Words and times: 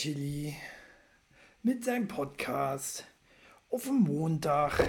Chili, 0.00 0.54
mit 1.64 1.84
seinem 1.84 2.06
Podcast. 2.06 3.04
Auf 3.68 3.82
dem 3.82 3.96
Montag 4.02 4.88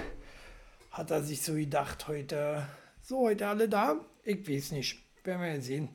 hat 0.92 1.10
er 1.10 1.24
sich 1.24 1.42
so 1.42 1.54
gedacht, 1.54 2.06
heute, 2.06 2.68
so, 3.02 3.22
heute 3.22 3.48
alle 3.48 3.68
da? 3.68 3.96
Ich 4.22 4.48
weiß 4.48 4.70
nicht, 4.70 5.02
werden 5.24 5.42
wir 5.42 5.52
ja 5.52 5.60
sehen. 5.60 5.88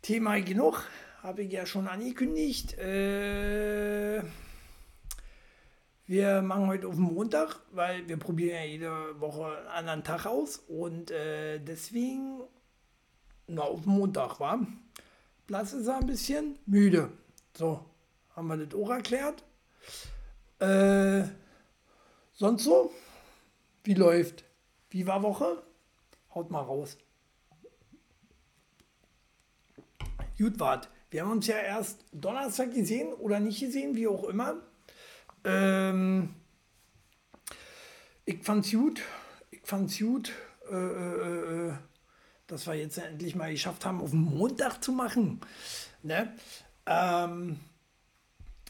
Thema 0.00 0.40
genug, 0.40 0.88
habe 1.22 1.42
ich 1.42 1.52
ja 1.52 1.66
schon 1.66 1.86
angekündigt. 1.86 2.72
Äh, 2.78 4.22
wir 6.06 6.40
machen 6.40 6.68
heute 6.68 6.88
auf 6.88 6.94
den 6.94 7.02
Montag, 7.02 7.60
weil 7.72 8.08
wir 8.08 8.16
probieren 8.16 8.54
ja 8.54 8.64
jede 8.64 9.20
Woche 9.20 9.58
einen 9.58 9.68
anderen 9.90 10.04
Tag 10.04 10.24
aus 10.24 10.56
und 10.56 11.10
äh, 11.10 11.58
deswegen 11.58 12.40
na, 13.46 13.60
auf 13.60 13.82
den 13.82 13.92
Montag 13.92 14.40
war. 14.40 14.66
Platz 15.46 15.74
ist 15.74 15.86
ein 15.90 16.06
bisschen 16.06 16.58
müde. 16.64 17.12
So, 17.56 17.84
haben 18.34 18.48
wir 18.48 18.56
das 18.56 18.74
auch 18.74 18.90
erklärt. 18.90 19.44
Äh, 20.58 21.28
sonst 22.32 22.64
so? 22.64 22.92
Wie 23.84 23.94
läuft? 23.94 24.44
Wie 24.90 25.06
war 25.06 25.22
Woche? 25.22 25.62
Haut 26.34 26.50
mal 26.50 26.62
raus. 26.62 26.98
Gut, 30.36 30.58
wart. 30.58 30.88
Wir 31.10 31.22
haben 31.22 31.30
uns 31.30 31.46
ja 31.46 31.58
erst 31.58 32.04
Donnerstag 32.10 32.74
gesehen 32.74 33.12
oder 33.12 33.38
nicht 33.38 33.60
gesehen, 33.60 33.94
wie 33.94 34.08
auch 34.08 34.24
immer. 34.24 34.56
Ähm, 35.44 36.34
ich 38.24 38.42
fand's 38.42 38.72
gut. 38.72 39.00
Ich 39.52 39.60
fand's 39.62 39.98
gut, 39.98 40.32
äh, 40.70 40.74
äh, 40.74 41.68
äh, 41.68 41.74
dass 42.48 42.66
wir 42.66 42.74
jetzt 42.74 42.98
endlich 42.98 43.36
mal 43.36 43.52
geschafft 43.52 43.86
haben, 43.86 44.00
auf 44.00 44.10
den 44.10 44.22
Montag 44.22 44.82
zu 44.82 44.90
machen. 44.90 45.40
Ne? 46.02 46.34
Ähm, 46.86 47.60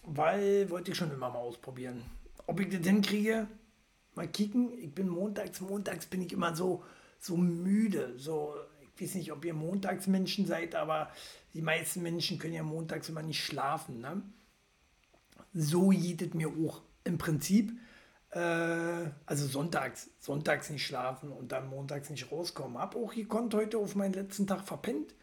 weil 0.05 0.71
wollte 0.71 0.93
ich 0.93 0.97
schon 0.97 1.11
immer 1.11 1.31
mal 1.31 1.39
ausprobieren. 1.39 2.03
Ob 2.47 2.61
ich 2.61 2.69
das 2.69 2.87
hinkriege, 2.87 3.49
mal 4.15 4.29
kicken. 4.29 4.77
Ich 4.79 4.95
bin 4.95 5.09
montags, 5.09 5.61
montags 5.61 6.07
bin 6.07 6.23
ich 6.23 6.33
immer 6.33 6.55
so, 6.55 6.85
so 7.19 7.37
müde. 7.37 8.15
So, 8.19 8.55
ich 8.83 9.03
weiß 9.03 9.15
nicht, 9.17 9.33
ob 9.33 9.45
ihr 9.45 9.55
Montagsmenschen 9.55 10.47
seid, 10.47 10.75
aber 10.75 11.11
die 11.55 11.63
meisten 11.63 12.03
Menschen 12.03 12.39
können 12.39 12.55
ja 12.55 12.63
montags 12.63 13.09
immer 13.09 13.23
nicht 13.23 13.43
schlafen. 13.43 14.01
Ne? 14.01 14.23
so 15.55 15.91
geht 15.91 16.35
mir 16.35 16.49
auch 16.49 16.83
im 17.05 17.17
Prinzip. 17.17 17.73
Äh, 18.31 19.11
also 19.27 19.47
sonntags, 19.47 20.11
sonntags 20.19 20.69
nicht 20.71 20.85
schlafen 20.85 21.31
und 21.31 21.53
dann 21.53 21.69
montags 21.69 22.11
nicht 22.11 22.31
rauskommen. 22.31 22.79
Hab 22.79 22.97
auch 22.97 23.15
gekonnt 23.15 23.55
heute 23.55 23.79
auf 23.79 23.95
meinen 23.95 24.15
letzten 24.15 24.47
Tag 24.47 24.67
verpennt. 24.67 25.15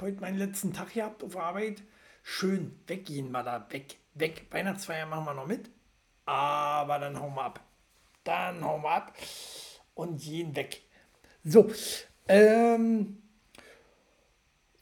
Heute 0.00 0.20
meinen 0.20 0.38
letzten 0.38 0.72
Tag 0.72 0.94
gehabt 0.94 1.22
auf 1.22 1.36
Arbeit. 1.36 1.82
Schön, 2.22 2.78
weggehen 2.86 3.30
wir 3.32 3.42
da, 3.42 3.66
weg, 3.70 3.96
weg. 4.14 4.46
Weihnachtsfeier 4.50 5.06
machen 5.06 5.24
wir 5.26 5.34
noch 5.34 5.46
mit, 5.46 5.70
aber 6.24 6.98
dann 6.98 7.20
hauen 7.20 7.34
wir 7.34 7.44
ab. 7.44 7.60
Dann 8.24 8.64
hauen 8.64 8.82
wir 8.82 8.90
ab 8.90 9.12
und 9.94 10.20
gehen 10.20 10.54
weg. 10.54 10.82
So, 11.44 11.70
ähm, 12.28 13.22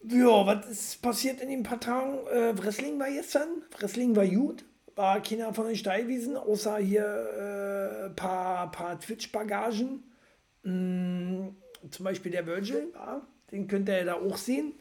ja, 0.02 0.46
was 0.46 0.66
ist 0.66 1.02
passiert 1.02 1.40
in 1.40 1.48
den 1.48 1.62
paar 1.62 1.80
Tagen? 1.80 2.26
Äh, 2.28 2.58
war 2.98 3.10
gestern, 3.10 3.62
Wrestling 3.78 4.14
war 4.14 4.26
gut 4.26 4.64
war 5.00 5.22
keiner 5.22 5.54
von 5.54 5.72
da 5.82 5.98
gewesen, 5.98 6.36
außer 6.36 6.76
hier 6.76 7.06
ein 7.06 8.10
äh, 8.10 8.14
paar, 8.14 8.70
paar 8.70 9.00
Twitch-Bagagen. 9.00 10.04
Mm, 10.62 11.48
zum 11.90 12.04
Beispiel 12.04 12.32
der 12.32 12.46
Virgil, 12.46 12.92
ja, 12.94 13.26
den 13.50 13.66
könnt 13.66 13.88
ihr 13.88 14.04
da 14.04 14.14
auch 14.14 14.36
sehen. 14.36 14.74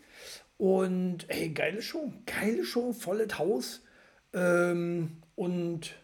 Und 0.59 1.25
hey, 1.29 1.49
geile 1.49 1.81
Show, 1.81 2.13
geile 2.27 2.63
Show, 2.63 2.93
volles 2.93 3.39
Haus. 3.39 3.81
Ähm, 4.33 5.17
und 5.35 5.95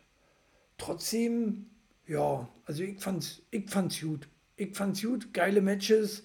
trotzdem, 0.80 1.68
ja, 2.08 2.50
also 2.66 2.82
ich 2.82 3.00
fand's, 3.00 3.44
ich 3.52 3.70
fand's 3.70 4.02
gut. 4.02 4.28
Ich 4.56 4.76
fand's 4.76 5.04
gut, 5.04 5.32
geile 5.34 5.62
Matches. 5.62 6.24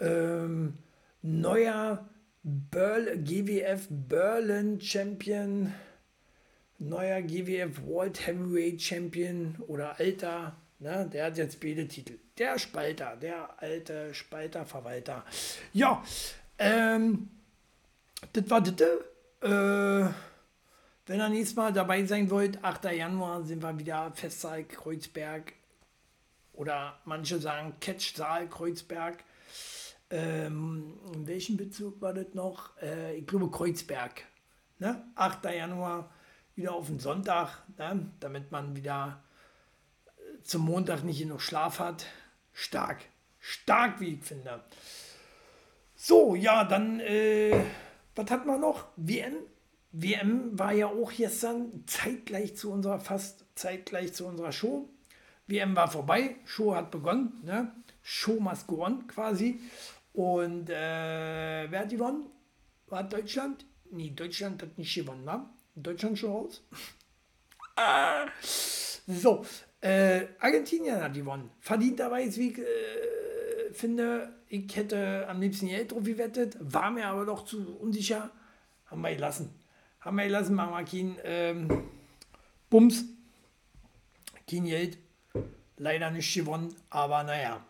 Ähm, 0.00 0.78
neuer 1.20 2.08
Berl 2.42 3.18
GWF 3.18 3.88
Berlin 3.90 4.80
Champion 4.80 5.74
neuer 6.78 7.22
GWF 7.22 7.82
World 7.84 8.26
Heavyweight 8.26 8.80
Champion 8.80 9.56
oder 9.66 9.98
alter, 9.98 10.56
ne, 10.78 11.08
der 11.12 11.26
hat 11.26 11.36
jetzt 11.36 11.60
beide 11.60 11.86
Titel. 11.88 12.14
Der 12.38 12.58
Spalter, 12.58 13.16
der 13.16 13.60
alte 13.60 14.14
Spalter-Verwalter. 14.14 15.24
Ja, 15.72 16.04
ähm, 16.58 17.28
das 18.32 18.50
war 18.50 18.60
das. 18.60 18.80
Äh, 19.40 20.12
wenn 21.06 21.20
ihr 21.20 21.28
nächstes 21.28 21.56
Mal 21.56 21.72
dabei 21.72 22.04
sein 22.04 22.30
wollt, 22.30 22.62
8. 22.62 22.84
Januar 22.84 23.42
sind 23.44 23.62
wir 23.62 23.78
wieder 23.78 24.12
Festsaal 24.14 24.64
Kreuzberg 24.64 25.54
oder 26.52 26.98
manche 27.04 27.38
sagen 27.38 27.74
Catchsaal 27.80 28.48
Kreuzberg. 28.48 29.24
Ähm, 30.10 30.98
in 31.14 31.26
welchem 31.26 31.56
Bezug 31.56 32.00
war 32.00 32.12
das 32.12 32.34
noch? 32.34 32.76
Äh, 32.82 33.16
ich 33.16 33.26
glaube 33.26 33.50
Kreuzberg. 33.50 34.22
Ne? 34.78 35.02
8. 35.14 35.44
Januar 35.44 36.10
wieder 36.58 36.74
auf 36.74 36.88
den 36.88 36.98
Sonntag, 36.98 37.62
ne, 37.78 38.10
damit 38.18 38.50
man 38.50 38.74
wieder 38.74 39.22
äh, 40.16 40.42
zum 40.42 40.62
Montag 40.62 41.04
nicht 41.04 41.20
genug 41.20 41.40
Schlaf 41.40 41.78
hat. 41.78 42.06
Stark, 42.52 43.04
stark, 43.38 44.00
wie 44.00 44.14
ich 44.14 44.24
finde. 44.24 44.62
So, 45.94 46.34
ja, 46.34 46.64
dann, 46.64 47.00
äh, 47.00 47.64
was 48.18 48.30
hat 48.30 48.46
man 48.46 48.60
noch? 48.60 48.88
WM. 48.96 49.36
WM 49.92 50.58
war 50.58 50.72
ja 50.72 50.88
auch 50.88 51.12
gestern 51.12 51.84
zeitgleich 51.86 52.56
zu 52.56 52.70
unserer, 52.70 52.98
fast 52.98 53.44
zeitgleich 53.54 54.12
zu 54.12 54.26
unserer 54.26 54.52
Show. 54.52 54.88
WM 55.46 55.74
war 55.76 55.90
vorbei, 55.90 56.36
Show 56.44 56.74
hat 56.74 56.90
begonnen, 56.90 57.40
ne? 57.44 57.72
Show 58.02 58.38
must 58.40 58.66
go 58.66 58.84
on 58.84 59.06
quasi. 59.06 59.60
Und 60.12 60.68
äh, 60.68 61.70
wer 61.70 61.80
hat 61.80 61.90
gewonnen? 61.90 62.26
War 62.88 63.04
Deutschland? 63.04 63.64
Nee, 63.90 64.10
Deutschland 64.10 64.60
hat 64.62 64.76
nicht 64.76 64.94
gewonnen, 64.94 65.24
ne? 65.24 65.48
Deutschland 65.76 66.18
schon 66.18 66.32
raus? 66.32 66.62
ah. 67.76 68.26
So, 68.42 69.46
äh, 69.80 70.26
Argentinien 70.40 71.00
hat 71.00 71.14
gewonnen. 71.14 71.50
Verdienterweise, 71.60 72.40
wie 72.40 72.52
äh, 72.60 73.27
finde, 73.72 74.34
ich 74.48 74.74
hätte 74.76 75.26
am 75.28 75.40
liebsten 75.40 75.68
Geld 75.68 75.92
drauf 75.92 76.04
gewettet, 76.04 76.56
war 76.60 76.90
mir 76.90 77.06
aber 77.06 77.24
doch 77.24 77.44
zu 77.44 77.76
unsicher. 77.78 78.30
Haben 78.86 79.02
wir 79.02 79.14
gelassen. 79.14 79.50
Haben 80.00 80.16
wir 80.16 80.24
gelassen, 80.24 80.54
machen 80.54 80.72
wir 80.72 80.84
kein 80.84 81.18
ähm, 81.24 81.84
Bums. 82.70 83.04
Kein 84.48 84.64
Geld. 84.64 84.98
Leider 85.76 86.10
nicht 86.10 86.34
gewonnen, 86.34 86.74
aber 86.90 87.22
naja. 87.22 87.64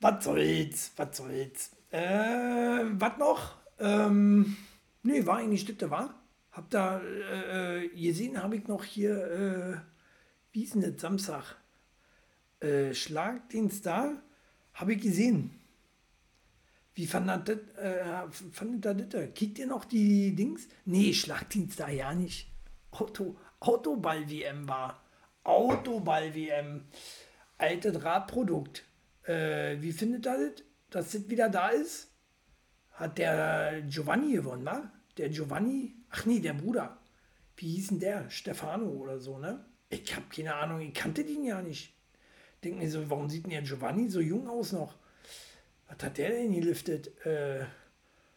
Was 0.00 0.24
soll's, 0.24 0.92
was 0.96 1.16
soll's. 1.16 1.70
Äh, 1.90 2.84
was 2.92 3.18
noch? 3.18 3.56
Ähm, 3.78 4.56
nee, 5.02 5.24
war 5.26 5.38
eigentlich 5.38 5.64
das, 5.76 5.90
war? 5.90 6.14
Hab 6.52 6.70
da 6.70 7.00
äh, 7.00 7.84
äh, 7.84 7.88
gesehen, 7.88 8.42
habe 8.42 8.56
ich 8.56 8.66
noch 8.66 8.84
hier, 8.84 9.30
äh, 9.30 9.76
wie 10.52 10.64
ist 10.64 10.74
denn 10.74 10.82
das, 10.82 11.00
Samstag? 11.00 11.56
Äh, 12.60 12.94
Schlagdienst 12.94 13.84
da, 13.84 14.22
habe 14.76 14.94
ich 14.94 15.02
gesehen. 15.02 15.50
Wie 16.94 17.06
fandet 17.06 17.48
das, 17.48 17.84
äh, 17.84 18.30
fandet 18.52 18.84
das, 18.86 19.08
das? 19.10 19.34
Kickt 19.34 19.58
ihr 19.58 19.66
noch 19.66 19.84
die 19.84 20.34
Dings? 20.34 20.68
Nee, 20.86 21.12
Schlagdienst 21.12 21.78
da 21.78 21.88
ja 21.88 22.14
nicht. 22.14 22.50
Auto, 22.90 23.36
Autoball-WM 23.60 24.66
war. 24.66 25.02
Autoball-WM. 25.44 26.84
Altes 27.58 28.02
Radprodukt. 28.02 28.84
Äh, 29.24 29.76
wie 29.80 29.92
findet 29.92 30.26
ihr 30.26 30.38
das, 30.38 30.64
dass 30.88 31.12
das 31.12 31.28
wieder 31.28 31.50
da 31.50 31.68
ist? 31.68 32.10
Hat 32.92 33.18
der 33.18 33.82
Giovanni 33.82 34.32
gewonnen, 34.32 34.64
wa? 34.64 34.90
Der 35.18 35.28
Giovanni 35.28 35.96
Ach 36.10 36.24
nee, 36.24 36.40
der 36.40 36.54
Bruder. 36.54 36.98
Wie 37.56 37.74
hieß 37.74 37.88
denn 37.88 38.00
der? 38.00 38.30
Stefano 38.30 38.86
oder 38.88 39.18
so, 39.18 39.38
ne? 39.38 39.64
Ich 39.90 40.14
habe 40.14 40.26
keine 40.34 40.54
Ahnung, 40.54 40.80
ich 40.80 40.94
kannte 40.94 41.24
den 41.24 41.44
ja 41.44 41.62
nicht. 41.62 41.94
Denke 42.66 42.80
mir 42.80 42.90
so, 42.90 43.08
warum 43.08 43.30
sieht 43.30 43.44
denn 43.44 43.52
der 43.52 43.62
Giovanni 43.62 44.08
so 44.10 44.18
jung 44.20 44.48
aus 44.48 44.72
noch? 44.72 44.96
Was 45.86 46.02
hat 46.04 46.18
der 46.18 46.30
denn 46.30 46.52
geliftet? 46.52 47.16
Äh, 47.24 47.64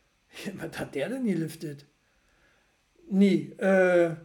was 0.53 0.77
hat 0.77 0.93
der 0.93 1.09
denn 1.09 1.25
geliftet? 1.25 1.87
Nee, 3.09 3.53
äh, 3.57 4.15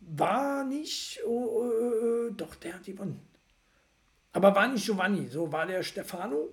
war 0.00 0.64
nicht, 0.64 1.20
oh, 1.26 1.64
äh, 1.64 2.32
doch, 2.34 2.54
der 2.56 2.74
hat 2.74 2.84
gewonnen. 2.84 3.18
Aber 4.32 4.54
war 4.54 4.68
nicht 4.68 4.84
Giovanni, 4.84 5.26
so 5.28 5.50
war 5.50 5.66
der 5.66 5.82
Stefano. 5.82 6.50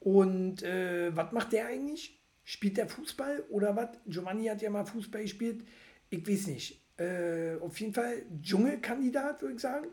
Und 0.00 0.64
äh, 0.64 1.14
was 1.14 1.30
macht 1.30 1.52
der 1.52 1.66
eigentlich? 1.68 2.20
Spielt 2.42 2.78
der 2.78 2.88
Fußball 2.88 3.44
oder 3.50 3.76
was? 3.76 3.90
Giovanni 4.06 4.46
hat 4.46 4.60
ja 4.60 4.70
mal 4.70 4.84
Fußball 4.84 5.22
gespielt. 5.22 5.64
Ich 6.10 6.26
weiß 6.28 6.48
nicht. 6.48 6.82
Äh, 6.96 7.58
auf 7.60 7.78
jeden 7.78 7.94
Fall 7.94 8.24
Dschungelkandidat, 8.42 9.40
würde 9.40 9.54
ich 9.54 9.60
sagen. 9.60 9.86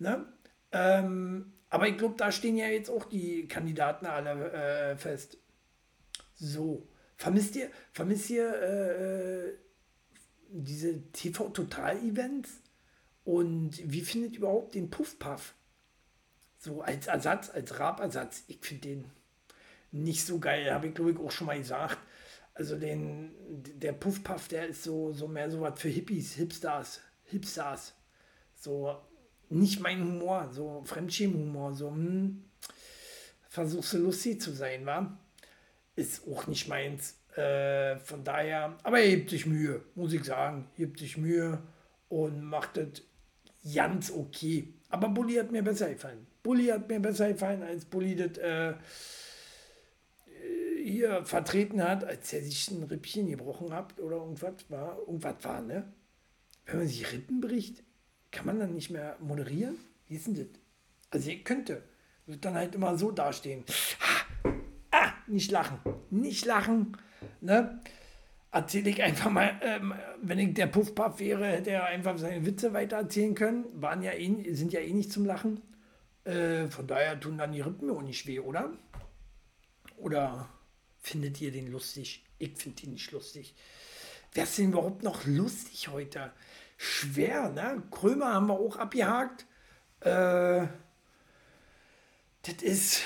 Ne? 0.00 0.26
Ähm, 0.72 1.52
aber 1.68 1.88
ich 1.88 1.98
glaube, 1.98 2.14
da 2.16 2.30
stehen 2.32 2.56
ja 2.56 2.66
jetzt 2.66 2.90
auch 2.90 3.04
die 3.04 3.48
Kandidaten 3.48 4.06
alle 4.06 4.52
äh, 4.52 4.96
fest. 4.96 5.38
So, 6.34 6.86
Vermisst 7.16 7.56
ihr, 7.56 7.70
vermisst 7.92 8.30
ihr 8.30 8.62
äh, 8.62 9.54
diese 10.50 11.02
TV-Total-Events? 11.12 12.50
Und 13.24 13.80
wie 13.90 14.02
findet 14.02 14.34
ihr 14.34 14.38
überhaupt 14.38 14.74
den 14.74 14.90
Puff-Puff? 14.90 15.54
So 16.58 16.82
als 16.82 17.06
Ersatz, 17.06 17.50
als 17.50 17.80
Rabersatz. 17.80 18.44
Ich 18.48 18.58
finde 18.60 18.88
den 18.88 19.10
nicht 19.90 20.24
so 20.24 20.38
geil. 20.38 20.72
Habe 20.72 20.88
ich, 20.88 20.94
glaube 20.94 21.12
ich, 21.12 21.18
auch 21.18 21.30
schon 21.30 21.46
mal 21.46 21.58
gesagt. 21.58 21.98
Also 22.54 22.78
den, 22.78 23.34
der 23.80 23.92
Puff-Puff, 23.92 24.48
der 24.48 24.68
ist 24.68 24.82
so, 24.82 25.12
so 25.12 25.26
mehr 25.26 25.50
so 25.50 25.60
was 25.60 25.80
für 25.80 25.88
Hippies, 25.88 26.34
Hipsters, 26.34 27.00
Hipsters. 27.24 27.94
So 28.54 28.96
nicht 29.50 29.80
mein 29.80 30.00
Humor, 30.00 30.48
so 30.52 30.82
Fremdschämen-Humor, 30.84 31.74
so 31.74 31.90
hm, 31.90 32.44
versuchst 33.48 33.94
du 33.94 33.98
lustig 33.98 34.40
zu 34.40 34.52
sein, 34.52 34.86
wa? 34.86 35.16
Ist 35.94 36.22
auch 36.28 36.46
nicht 36.46 36.68
meins. 36.68 37.14
Äh, 37.36 37.96
von 37.98 38.24
daher, 38.24 38.76
aber 38.82 39.00
er 39.00 39.08
hebt 39.08 39.30
sich 39.30 39.46
Mühe, 39.46 39.82
muss 39.94 40.12
ich 40.12 40.24
sagen. 40.24 40.68
Hebt 40.76 40.98
sich 40.98 41.16
Mühe 41.16 41.62
und 42.08 42.42
macht 42.42 42.76
das 42.76 43.02
ganz 43.74 44.10
okay. 44.10 44.72
Aber 44.88 45.08
Bully 45.08 45.34
hat 45.34 45.52
mir 45.52 45.62
besser 45.62 45.90
gefallen. 45.90 46.26
Bully 46.42 46.66
hat 46.66 46.88
mir 46.88 47.00
besser 47.00 47.32
gefallen, 47.32 47.62
als 47.62 47.84
Bully 47.84 48.14
das 48.16 48.38
äh, 48.38 48.74
hier 50.82 51.24
vertreten 51.24 51.82
hat, 51.82 52.04
als 52.04 52.32
er 52.32 52.42
sich 52.42 52.70
ein 52.70 52.84
Rippchen 52.84 53.28
gebrochen 53.28 53.72
hat 53.72 53.98
oder 53.98 54.16
irgendwas 54.16 54.54
war. 54.68 54.98
Irgendwas 54.98 55.36
war, 55.42 55.60
ne? 55.60 55.92
Wenn 56.64 56.78
man 56.78 56.88
sich 56.88 57.12
Rippen 57.12 57.40
bricht, 57.40 57.82
kann 58.30 58.46
man 58.46 58.58
dann 58.58 58.74
nicht 58.74 58.90
mehr 58.90 59.16
moderieren? 59.20 59.76
Wie 60.08 60.16
ist 60.16 60.26
denn 60.26 60.34
das? 60.34 60.46
Also 61.10 61.30
ihr 61.30 61.42
könnte. 61.42 61.82
Dann 62.26 62.54
halt 62.54 62.74
immer 62.74 62.98
so 62.98 63.10
dastehen. 63.12 63.64
Ah, 64.90 65.12
nicht 65.26 65.50
lachen. 65.50 65.78
Nicht 66.10 66.44
lachen. 66.44 66.96
Ne? 67.40 67.80
Erzähle 68.50 68.90
ich 68.90 69.02
einfach 69.02 69.30
mal, 69.30 69.60
ähm, 69.62 69.94
wenn 70.22 70.38
ich 70.38 70.54
der 70.54 70.66
Puffpuff 70.66 71.20
wäre, 71.20 71.46
hätte 71.46 71.70
er 71.70 71.84
einfach 71.84 72.18
seine 72.18 72.44
Witze 72.46 72.72
weiter 72.72 72.96
erzählen 72.96 73.34
können. 73.34 73.64
Waren 73.74 74.02
ja 74.02 74.12
eh, 74.12 74.54
sind 74.54 74.72
ja 74.72 74.80
eh 74.80 74.92
nicht 74.92 75.12
zum 75.12 75.24
Lachen. 75.24 75.60
Äh, 76.24 76.68
von 76.68 76.86
daher 76.86 77.20
tun 77.20 77.38
dann 77.38 77.52
die 77.52 77.60
Rippen 77.60 77.90
auch 77.90 78.02
nicht 78.02 78.26
weh, 78.26 78.40
oder? 78.40 78.72
Oder 79.96 80.48
findet 81.00 81.40
ihr 81.40 81.52
den 81.52 81.70
lustig? 81.70 82.24
Ich 82.38 82.56
finde 82.56 82.82
ihn 82.84 82.92
nicht 82.92 83.12
lustig. 83.12 83.54
Wer 84.32 84.44
ist 84.44 84.58
denn 84.58 84.70
überhaupt 84.70 85.02
noch 85.02 85.24
lustig 85.26 85.88
heute? 85.88 86.32
Schwer, 86.76 87.50
ne? 87.50 87.82
Krömer 87.90 88.34
haben 88.34 88.48
wir 88.48 88.54
auch 88.54 88.76
abgehakt. 88.76 89.46
Äh, 90.00 90.66
das 92.42 92.62
ist 92.62 93.02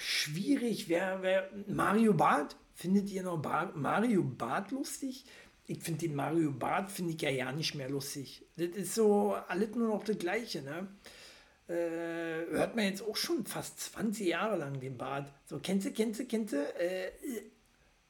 schwierig. 0.00 0.88
Wer, 0.88 1.22
wer, 1.22 1.50
Mario 1.68 2.14
Barth? 2.14 2.56
Findet 2.74 3.08
ihr 3.10 3.22
noch 3.22 3.38
Bar 3.38 3.72
Mario 3.76 4.24
Barth 4.24 4.72
lustig? 4.72 5.26
Ich 5.66 5.82
finde 5.82 6.00
den 6.00 6.16
Mario 6.16 6.50
Barth 6.50 6.90
finde 6.90 7.12
ich 7.12 7.22
ja 7.22 7.30
ja 7.30 7.52
nicht 7.52 7.74
mehr 7.74 7.88
lustig. 7.88 8.44
Das 8.56 8.68
ist 8.68 8.94
so 8.94 9.34
alles 9.34 9.74
nur 9.76 9.88
noch 9.88 10.04
das 10.04 10.18
Gleiche, 10.18 10.62
ne? 10.62 10.88
äh, 11.68 12.46
hört 12.50 12.76
man 12.76 12.84
jetzt 12.84 13.02
auch 13.02 13.16
schon 13.16 13.44
fast 13.46 13.80
20 13.80 14.26
Jahre 14.26 14.56
lang 14.56 14.80
den 14.80 14.98
Bart. 14.98 15.32
So, 15.46 15.58
kennst 15.58 15.86
du, 15.86 15.92
kennst 15.92 16.20
du, 16.20 16.26
kennst 16.26 16.52
du? 16.52 16.58
Äh, 16.78 17.10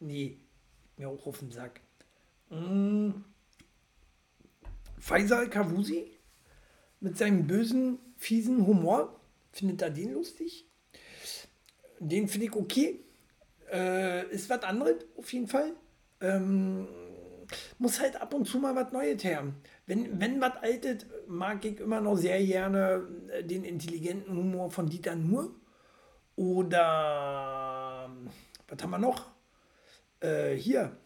nee, 0.00 0.38
mir 0.96 1.08
auch 1.08 1.26
auf 1.26 1.38
den 1.38 1.50
Sack. 1.50 1.80
Mm. 2.50 3.10
Faisal 5.04 5.50
Kavusi 5.50 6.10
mit 7.00 7.18
seinem 7.18 7.46
bösen, 7.46 7.98
fiesen 8.16 8.66
Humor. 8.66 9.20
Findet 9.52 9.82
er 9.82 9.90
den 9.90 10.14
lustig? 10.14 10.64
Den 11.98 12.26
finde 12.26 12.46
ich 12.46 12.54
okay. 12.56 13.00
Äh, 13.70 14.26
ist 14.30 14.48
was 14.48 14.62
anderes, 14.62 15.04
auf 15.18 15.30
jeden 15.30 15.46
Fall. 15.46 15.72
Ähm, 16.22 16.88
muss 17.76 18.00
halt 18.00 18.16
ab 18.18 18.32
und 18.32 18.46
zu 18.46 18.58
mal 18.58 18.74
was 18.74 18.92
Neues 18.92 19.22
her. 19.24 19.52
Wenn, 19.84 20.18
wenn 20.18 20.40
was 20.40 20.56
Altes, 20.62 21.04
mag 21.26 21.62
ich 21.66 21.80
immer 21.80 22.00
noch 22.00 22.16
sehr 22.16 22.42
gerne 22.42 23.06
äh, 23.28 23.44
den 23.44 23.64
intelligenten 23.64 24.34
Humor 24.34 24.70
von 24.70 24.88
Dieter 24.88 25.16
Nuhr. 25.16 25.54
Oder, 26.34 28.10
was 28.68 28.82
haben 28.82 28.90
wir 28.90 28.98
noch? 28.98 29.30
Äh, 30.20 30.54
hier, 30.54 30.96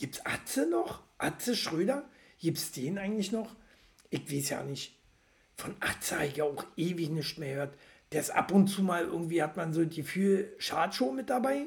es 0.00 0.24
Atze 0.24 0.66
noch? 0.66 1.02
Atze 1.18 1.54
Schröder? 1.54 2.08
Gibt 2.40 2.58
es 2.58 2.72
den 2.72 2.98
eigentlich 2.98 3.32
noch? 3.32 3.54
Ich 4.10 4.32
weiß 4.32 4.50
ja 4.50 4.62
nicht. 4.62 4.98
Von 5.56 5.76
ja 6.34 6.44
auch 6.44 6.64
ewig 6.76 7.10
nicht 7.10 7.38
mehr 7.38 7.54
gehört. 7.54 7.74
Der 8.12 8.20
ist 8.20 8.30
ab 8.30 8.50
und 8.50 8.66
zu 8.66 8.82
mal 8.82 9.04
irgendwie, 9.04 9.42
hat 9.42 9.56
man 9.56 9.72
so 9.72 9.84
das 9.84 9.94
Gefühl, 9.94 10.52
Schadshow 10.58 11.12
mit 11.12 11.30
dabei. 11.30 11.66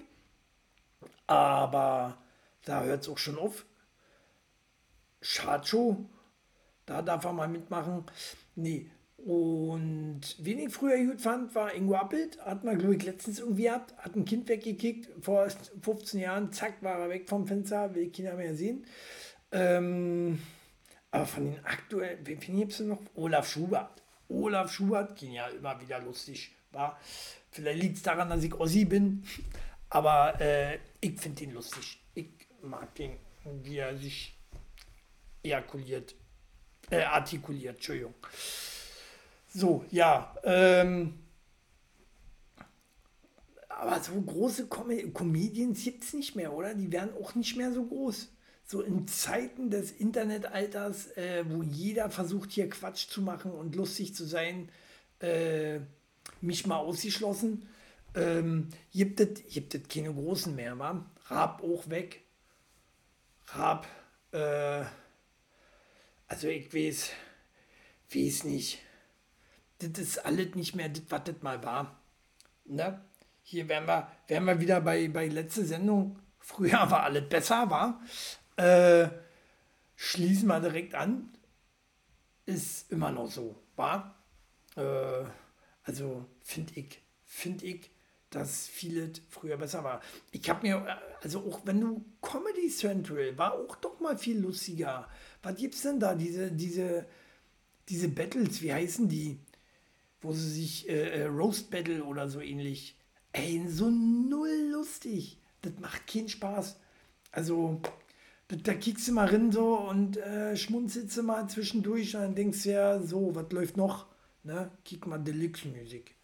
Aber 1.27 2.17
da 2.65 2.83
hört 2.83 3.03
es 3.03 3.09
auch 3.09 3.17
schon 3.17 3.37
auf. 3.37 3.65
Schacho, 5.21 6.05
da 6.85 7.01
darf 7.01 7.23
er 7.23 7.33
mal 7.33 7.47
mitmachen. 7.47 8.03
Nee. 8.55 8.89
Und 9.17 10.21
wen 10.39 10.59
ich 10.59 10.73
früher 10.73 10.97
gut 11.05 11.21
fand, 11.21 11.55
war 11.55 11.73
Ingo 11.73 11.95
Appelt. 11.95 12.43
Hat 12.43 12.65
man, 12.65 12.77
glaube 12.77 12.95
ich, 12.95 13.05
letztens 13.05 13.39
irgendwie 13.39 13.63
gehabt. 13.63 13.95
Hat 13.97 14.15
ein 14.15 14.25
Kind 14.25 14.49
weggekickt. 14.49 15.09
Vor 15.23 15.47
15 15.81 16.19
Jahren, 16.19 16.51
zack, 16.51 16.83
war 16.83 16.99
er 16.99 17.09
weg 17.09 17.29
vom 17.29 17.47
Fenster. 17.47 17.95
Will 17.95 18.11
keiner 18.11 18.33
mehr 18.33 18.53
sehen. 18.53 18.85
Ähm, 19.53 20.39
aber 21.13 21.27
von 21.27 21.45
den 21.45 21.63
aktuellen, 21.63 22.25
wen 22.25 22.39
gibt 22.39 22.71
es 22.71 22.79
noch? 22.79 22.99
Olaf 23.13 23.47
Schubert. 23.47 24.01
Olaf 24.29 24.73
Schubert, 24.73 25.15
genial, 25.17 25.53
immer 25.53 25.79
wieder 25.79 25.99
lustig. 25.99 26.51
War. 26.71 26.99
Vielleicht 27.51 27.81
liegt 27.83 27.97
es 27.97 28.01
daran, 28.01 28.31
dass 28.31 28.43
ich 28.43 28.53
Ossi 28.55 28.85
bin. 28.85 29.23
Aber 29.91 30.41
äh, 30.41 30.79
ich 30.99 31.19
finde 31.19 31.43
ihn 31.43 31.53
lustig. 31.53 31.99
Ich 32.15 32.29
mag 32.63 32.95
den, 32.95 33.17
wie 33.61 33.77
er 33.77 33.95
sich 33.95 34.35
ejakuliert, 35.43 36.15
äh, 36.89 37.03
artikuliert, 37.03 37.75
Entschuldigung. 37.75 38.15
So, 39.53 39.85
ja, 39.91 40.35
ähm, 40.43 41.19
aber 43.69 44.01
so 44.01 44.19
große 44.19 44.65
Com 44.65 45.13
Comedians 45.13 45.83
gibt 45.83 46.05
es 46.05 46.13
nicht 46.13 46.35
mehr, 46.35 46.51
oder? 46.51 46.73
Die 46.73 46.91
werden 46.91 47.11
auch 47.21 47.35
nicht 47.35 47.55
mehr 47.55 47.71
so 47.71 47.85
groß. 47.85 48.32
So 48.73 48.81
in 48.81 49.07
Zeiten 49.07 49.69
des 49.69 49.91
Internetalters, 49.91 51.15
äh, 51.15 51.45
wo 51.47 51.61
jeder 51.61 52.09
versucht, 52.09 52.49
hier 52.49 52.67
Quatsch 52.71 53.07
zu 53.07 53.21
machen 53.21 53.51
und 53.51 53.75
lustig 53.75 54.15
zu 54.15 54.25
sein, 54.25 54.67
äh, 55.19 55.79
mich 56.41 56.65
mal 56.65 56.77
ausgeschlossen, 56.77 57.69
ähm, 58.15 58.69
gibt 58.91 59.19
es 59.19 59.87
keine 59.87 60.11
großen 60.11 60.55
mehr, 60.55 60.79
wa? 60.79 61.05
Raab 61.27 61.61
auch 61.61 61.87
weg. 61.87 62.23
Raab, 63.49 63.85
äh, 64.31 64.85
also 66.27 66.47
ich 66.47 66.73
weiß, 66.73 67.11
weiß 68.11 68.45
nicht. 68.45 68.79
Das 69.77 69.99
ist 69.99 70.25
alles 70.25 70.55
nicht 70.55 70.73
mehr 70.73 70.89
das, 70.89 71.03
was 71.09 71.25
das 71.25 71.35
mal 71.43 71.63
war. 71.63 72.01
Ne? 72.65 72.99
Hier 73.43 73.69
wären 73.69 73.85
wir, 73.85 74.11
wären 74.27 74.45
wir 74.45 74.59
wieder 74.59 74.81
bei, 74.81 75.07
bei 75.09 75.27
letzter 75.27 75.63
Sendung. 75.63 76.17
Früher 76.39 76.89
war 76.89 77.03
alles 77.03 77.29
besser, 77.29 77.69
war. 77.69 78.01
Äh, 78.57 79.09
schließen 79.95 80.47
wir 80.47 80.59
direkt 80.59 80.95
an. 80.95 81.29
Ist 82.45 82.91
immer 82.91 83.11
noch 83.11 83.29
so, 83.29 83.55
war. 83.75 84.15
Äh, 84.75 85.25
also 85.83 86.25
finde 86.41 86.73
ich, 86.75 87.01
finde 87.25 87.65
ich, 87.65 87.89
dass 88.29 88.67
vieles 88.67 89.21
früher 89.29 89.57
besser 89.57 89.83
war. 89.83 90.01
Ich 90.31 90.49
habe 90.49 90.67
mir, 90.67 90.99
also 91.21 91.39
auch 91.39 91.61
wenn 91.65 91.79
du 91.79 92.03
Comedy 92.21 92.69
Central 92.69 93.37
war 93.37 93.53
auch 93.53 93.75
doch 93.75 93.99
mal 93.99 94.17
viel 94.17 94.39
lustiger. 94.39 95.07
Was 95.43 95.55
gibt's 95.55 95.83
denn 95.83 95.99
da? 95.99 96.15
Diese, 96.15 96.51
diese, 96.51 97.05
diese 97.89 98.09
Battles, 98.09 98.61
wie 98.61 98.73
heißen 98.73 99.07
die? 99.07 99.39
Wo 100.21 100.31
sie 100.31 100.49
sich 100.49 100.89
äh, 100.89 101.21
äh 101.21 101.25
Roast 101.25 101.69
Battle 101.69 102.03
oder 102.03 102.29
so 102.29 102.39
ähnlich. 102.39 102.95
Ey, 103.33 103.67
so 103.67 103.89
null 103.89 104.69
lustig. 104.71 105.37
Das 105.61 105.73
macht 105.79 106.07
keinen 106.07 106.29
Spaß. 106.29 106.77
Also, 107.31 107.81
da 108.57 108.73
kickst 108.73 109.07
du 109.07 109.13
mal 109.13 109.27
rein 109.27 109.51
so 109.51 109.79
und 109.79 110.17
äh, 110.17 110.55
schmunzelst 110.55 111.17
du 111.17 111.23
mal 111.23 111.47
zwischendurch 111.47 112.15
und 112.15 112.21
dann 112.21 112.35
denkst 112.35 112.63
du 112.63 112.71
ja, 112.71 112.99
so, 112.99 113.33
was 113.35 113.51
läuft 113.51 113.77
noch? 113.77 114.07
Ne? 114.43 114.71
Kick 114.83 115.07
mal 115.07 115.17
Deluxe-Musik. 115.17 116.15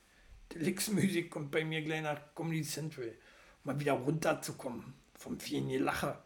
Deluxe-Musik 0.53 1.29
kommt 1.29 1.51
bei 1.51 1.63
mir 1.63 1.81
gleich 1.81 2.01
nach 2.01 2.36
Comedy 2.36 2.63
Central. 2.63 3.07
Um 3.63 3.74
mal 3.74 3.79
wieder 3.79 3.93
runterzukommen 3.93 4.93
vom 5.13 5.39
vielen 5.39 5.69
Gelache. 5.69 6.17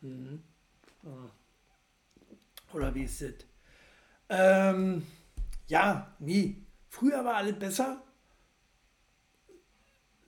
Mhm. 0.00 0.42
Mhm. 1.02 1.30
Oder 2.72 2.94
wie 2.94 3.04
ist 3.04 3.22
das? 3.22 3.34
Ähm, 4.28 5.06
ja, 5.68 6.14
nie. 6.18 6.66
Früher 6.88 7.24
war 7.24 7.36
alles 7.36 7.58
besser. 7.58 8.02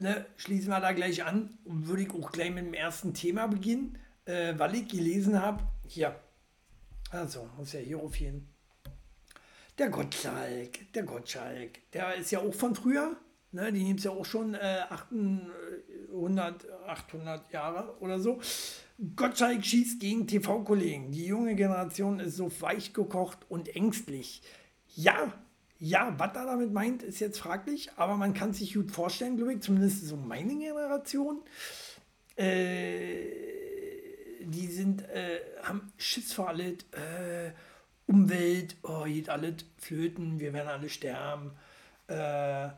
Ne, 0.00 0.26
schließen 0.36 0.70
wir 0.70 0.80
da 0.80 0.92
gleich 0.92 1.24
an 1.24 1.58
und 1.64 1.88
würde 1.88 2.02
ich 2.02 2.10
auch 2.10 2.30
gleich 2.30 2.52
mit 2.52 2.64
dem 2.64 2.74
ersten 2.74 3.14
Thema 3.14 3.48
beginnen, 3.48 3.98
äh, 4.28 4.58
weil 4.58 4.75
ich 4.75 4.88
gelesen 4.88 5.40
habe, 5.40 5.62
hier, 5.87 6.14
also 7.11 7.49
muss 7.56 7.73
ja 7.73 7.80
hier 7.80 7.99
aufgehen. 7.99 8.47
Der 9.78 9.88
Gottschalk, 9.88 10.92
der 10.92 11.02
Gottschalk, 11.04 11.90
der 11.92 12.16
ist 12.16 12.30
ja 12.30 12.40
auch 12.40 12.52
von 12.52 12.75
früher, 12.75 13.16
ne, 13.52 13.73
die 13.73 13.82
nimmt 13.82 14.00
es 14.00 14.04
ja 14.04 14.11
auch 14.11 14.25
schon 14.25 14.54
äh, 14.54 14.80
8, 14.88 15.06
100, 16.12 16.66
800 16.87 17.52
Jahre 17.52 17.97
oder 18.00 18.20
so. 18.20 18.40
Gottschalk 19.16 19.64
schießt 19.64 20.00
gegen 20.00 20.26
TV-Kollegen. 20.26 21.12
Die 21.12 21.26
junge 21.26 21.54
Generation 21.54 22.20
ist 22.20 22.37
so 22.37 22.50
weich 22.61 22.92
gekocht 22.92 23.38
und 23.49 23.75
ängstlich. 23.75 24.42
Ja, 24.97 25.32
ja, 25.78 26.12
was 26.18 26.35
er 26.35 26.47
damit 26.47 26.73
meint, 26.73 27.04
ist 27.04 27.20
jetzt 27.20 27.38
fraglich, 27.38 27.90
aber 27.97 28.16
man 28.16 28.35
kann 28.35 28.52
sich 28.52 28.75
gut 28.75 28.90
vorstellen, 28.90 29.37
glaube 29.37 29.54
ich, 29.54 29.61
zumindest 29.61 30.04
so 30.06 30.16
meine 30.16 30.58
Generation. 30.58 31.40
Äh, 32.37 33.57
die 34.50 34.66
sind, 34.66 35.02
äh, 35.08 35.40
haben 35.62 35.92
Schiss 35.96 36.32
vor 36.32 36.48
alles, 36.48 36.78
äh, 36.92 37.52
Umwelt, 38.06 38.76
oh, 38.82 39.04
geht 39.04 39.28
alles 39.28 39.66
flöten, 39.76 40.40
wir 40.40 40.54
werden 40.54 40.68
alle 40.68 40.88
sterben. 40.88 41.52
Äh, 42.06 42.70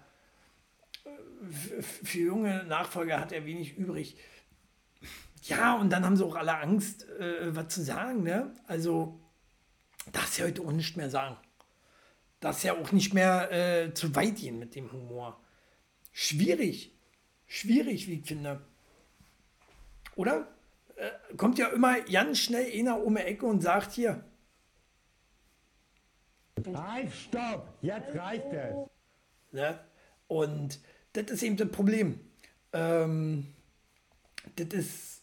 für 1.81 2.19
junge 2.19 2.65
Nachfolger 2.65 3.21
hat 3.21 3.33
er 3.33 3.47
wenig 3.47 3.77
übrig. 3.79 4.17
Ja, 5.45 5.77
und 5.77 5.91
dann 5.91 6.05
haben 6.05 6.17
sie 6.17 6.25
auch 6.25 6.35
alle 6.35 6.59
Angst, 6.59 7.09
äh, 7.11 7.55
was 7.55 7.69
zu 7.69 7.83
sagen. 7.83 8.25
Ne? 8.25 8.53
Also, 8.67 9.19
das 10.13 10.37
ja 10.37 10.47
heute 10.47 10.63
auch 10.63 10.73
nicht 10.73 10.97
mehr 10.97 11.11
sagen. 11.11 11.37
Das 12.41 12.59
ist 12.59 12.63
ja 12.65 12.75
auch 12.75 12.93
nicht 12.93 13.15
mehr 13.15 13.53
äh, 13.53 13.95
zu 13.95 14.15
weit 14.17 14.37
gehen 14.37 14.59
mit 14.59 14.75
dem 14.75 14.91
Humor. 14.93 15.39
Schwierig. 16.13 16.93
Schwierig, 17.47 18.09
wie 18.09 18.21
ich 18.21 18.27
finde. 18.27 18.61
Oder? 20.17 20.49
Äh, 21.01 21.35
kommt 21.39 21.59
ja 21.59 21.69
immer 21.69 21.99
ganz 22.03 22.41
schnell 22.41 22.71
einer 22.79 23.03
um 23.03 23.15
die 23.15 23.23
Ecke 23.23 23.47
und 23.47 23.63
sagt 23.63 23.93
hier. 23.93 24.23
Halt, 26.75 27.11
stopp! 27.11 27.73
Jetzt 27.81 28.15
reicht 28.15 28.53
es! 28.53 28.75
Ne? 29.53 29.81
Und 30.29 30.79
das 31.15 31.31
ist 31.31 31.43
eben 31.43 31.57
das 31.57 31.71
Problem. 31.71 32.21
Ähm, 32.75 33.47
das 34.57 34.67
ist 34.79 35.23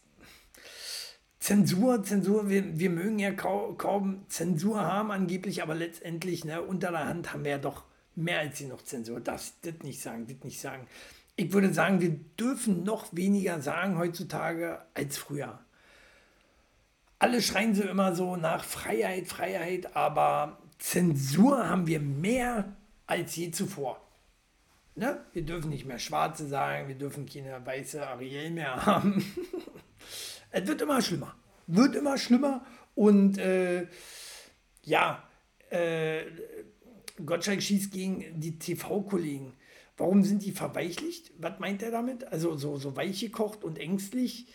Zensur, 1.39 2.03
Zensur, 2.03 2.50
wir, 2.50 2.79
wir 2.79 2.89
mögen 2.89 3.19
ja 3.19 3.31
kaum, 3.31 3.77
kaum 3.77 4.25
Zensur 4.29 4.81
haben 4.81 5.12
angeblich, 5.12 5.62
aber 5.62 5.75
letztendlich 5.75 6.43
ne, 6.43 6.60
unter 6.63 6.89
der 6.89 7.07
Hand 7.07 7.34
haben 7.34 7.43
wir 7.43 7.51
ja 7.51 7.57
doch 7.60 7.84
mehr 8.15 8.39
als 8.39 8.60
noch 8.62 8.81
Zensur. 8.81 9.19
Das, 9.19 9.53
das 9.62 9.75
nicht 9.84 10.01
sagen, 10.01 10.25
das 10.25 10.43
nicht 10.43 10.60
sagen. 10.60 10.88
Ich 11.36 11.53
würde 11.53 11.72
sagen, 11.72 12.01
wir 12.01 12.10
dürfen 12.39 12.84
noch 12.84 13.15
weniger 13.15 13.62
sagen 13.62 14.00
heutzutage 14.00 14.81
als 14.96 15.19
früher. 15.19 15.60
Alle 17.19 17.41
schreien 17.41 17.74
sie 17.74 17.83
immer 17.83 18.15
so 18.15 18.36
nach 18.36 18.63
Freiheit, 18.63 19.27
Freiheit, 19.27 19.95
aber 19.95 20.59
Zensur 20.77 21.67
haben 21.67 21.88
wir 21.88 22.00
mehr 22.00 22.75
als 23.07 23.36
je 23.36 23.51
zuvor. 23.51 24.00
Ne? 24.95 25.19
Wir 25.33 25.43
dürfen 25.43 25.69
nicht 25.69 25.86
mehr 25.86 26.00
Schwarze 26.00 26.47
sagen, 26.47 26.88
wir 26.88 26.95
dürfen 26.95 27.27
keine 27.27 27.65
weiße 27.65 28.05
Ariel 28.05 28.51
mehr 28.51 28.75
haben. 28.86 29.25
es 30.51 30.67
wird 30.67 30.81
immer 30.81 31.01
schlimmer. 31.01 31.36
Wird 31.67 31.95
immer 31.95 32.17
schlimmer. 32.17 32.65
Und 32.95 33.38
äh, 33.38 33.88
ja, 34.83 35.24
äh, 35.69 36.24
Gottschalk 37.25 37.62
schießt 37.62 37.91
gegen 37.91 38.39
die 38.39 38.57
TV-Kollegen. 38.59 39.53
Warum 39.97 40.24
sind 40.24 40.43
die 40.43 40.51
verweichlicht? 40.51 41.31
Was 41.39 41.59
meint 41.59 41.81
er 41.81 41.91
damit? 41.91 42.31
Also 42.31 42.55
so, 42.55 42.77
so 42.77 42.95
weich 42.95 43.19
gekocht 43.19 43.63
und 43.63 43.79
ängstlich. 43.79 44.47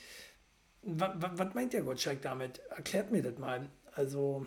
Was, 0.83 1.55
meint 1.55 1.73
der 1.73 1.83
Gottschalk 1.83 2.23
damit? 2.23 2.61
Erklärt 2.71 3.13
mir 3.13 3.23
das 3.23 3.39
mal. 3.39 3.69
Also, 3.95 4.47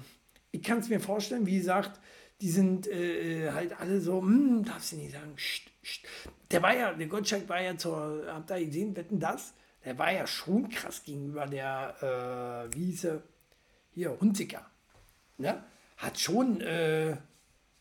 ich 0.51 0.63
kann 0.63 0.79
es 0.79 0.89
mir 0.89 0.99
vorstellen, 0.99 1.45
wie 1.45 1.57
gesagt, 1.57 1.99
die 2.41 2.49
sind 2.49 2.87
äh, 2.87 3.51
halt 3.51 3.79
alle 3.79 4.01
so, 4.01 4.21
hm, 4.21 4.65
darfst 4.65 4.91
du 4.91 4.97
nicht 4.97 5.13
sagen, 5.13 5.33
Scht, 5.37 5.71
Scht. 5.81 6.07
Der 6.51 6.61
war 6.61 6.75
ja, 6.75 6.93
der 6.93 7.07
Gottschalk 7.07 7.47
war 7.47 7.61
ja 7.61 7.77
zur, 7.77 8.25
habt 8.27 8.49
ihr 8.51 8.65
gesehen, 8.65 8.95
wetten 8.95 9.19
das? 9.19 9.53
Der 9.85 9.97
war 9.97 10.11
ja 10.11 10.27
schon 10.27 10.67
krass 10.69 11.03
gegenüber 11.03 11.45
der, 11.45 12.67
äh, 12.71 12.75
wie 12.75 12.85
hieß 12.87 13.05
er, 13.05 13.23
hier, 13.93 14.19
Hunziker. 14.19 14.65
Ne? 15.37 15.63
Hat 15.97 16.19
schon 16.19 16.59
äh, 16.61 17.15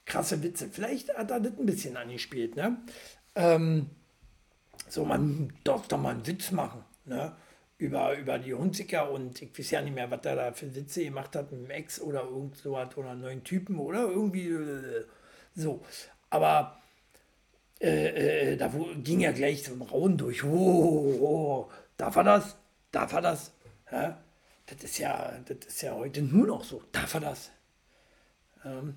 krasse 0.05 0.43
Witze. 0.43 0.69
Vielleicht 0.71 1.17
hat 1.17 1.31
er 1.31 1.41
das 1.41 1.59
ein 1.59 1.67
bisschen 1.67 1.97
angespielt. 1.97 2.57
Ne? 2.57 2.79
Ähm, 3.35 3.91
so, 4.89 5.05
man 5.05 5.53
darf 5.65 5.89
doch 5.89 5.99
mal 5.99 6.11
einen 6.11 6.27
Witz 6.27 6.53
machen. 6.53 6.85
Ne? 7.05 7.35
Über, 7.78 8.16
über 8.16 8.38
die 8.38 8.54
Hunziker 8.54 9.11
und 9.11 9.40
ich 9.43 9.59
weiß 9.59 9.71
ja 9.73 9.83
nicht 9.83 9.95
mehr, 9.95 10.11
was 10.11 10.25
er 10.25 10.37
da 10.37 10.52
für 10.52 10.75
Witze 10.75 11.04
gemacht 11.04 11.35
hat 11.37 11.50
mit 11.50 11.62
dem 11.62 11.71
Ex 11.71 12.00
oder 12.00 12.23
irgend 12.25 12.57
so 12.57 12.73
was 12.73 12.97
oder 12.97 13.14
neuen 13.14 13.45
Typen 13.45 13.78
oder 13.78 14.02
irgendwie 14.09 14.49
äh, 14.49 15.04
so. 15.54 15.85
Aber 16.31 16.81
äh, 17.81 18.52
äh, 18.52 18.57
da 18.57 18.73
wo, 18.73 18.87
ging 19.02 19.21
ja 19.21 19.33
gleich 19.33 19.64
so 19.64 19.73
ein 19.73 19.83
Rauen 19.83 20.16
durch. 20.16 20.45
Oh, 20.45 20.49
oh, 20.49 21.19
oh, 21.21 21.71
darf 21.97 22.16
er 22.16 22.25
das? 22.25 22.57
Darf 22.93 23.12
er 23.12 23.23
das? 23.23 23.52
Ja? 23.90 24.23
Das 24.66 24.83
ist 24.83 24.99
ja, 24.99 25.33
das 25.47 25.66
ist 25.66 25.83
ja 25.83 25.95
heute 25.95 26.23
nur 26.23 26.47
noch 26.47 26.64
so. 26.64 26.83
Darf 26.93 27.14
er 27.14 27.21
das? 27.21 27.50
Ähm, 28.64 28.95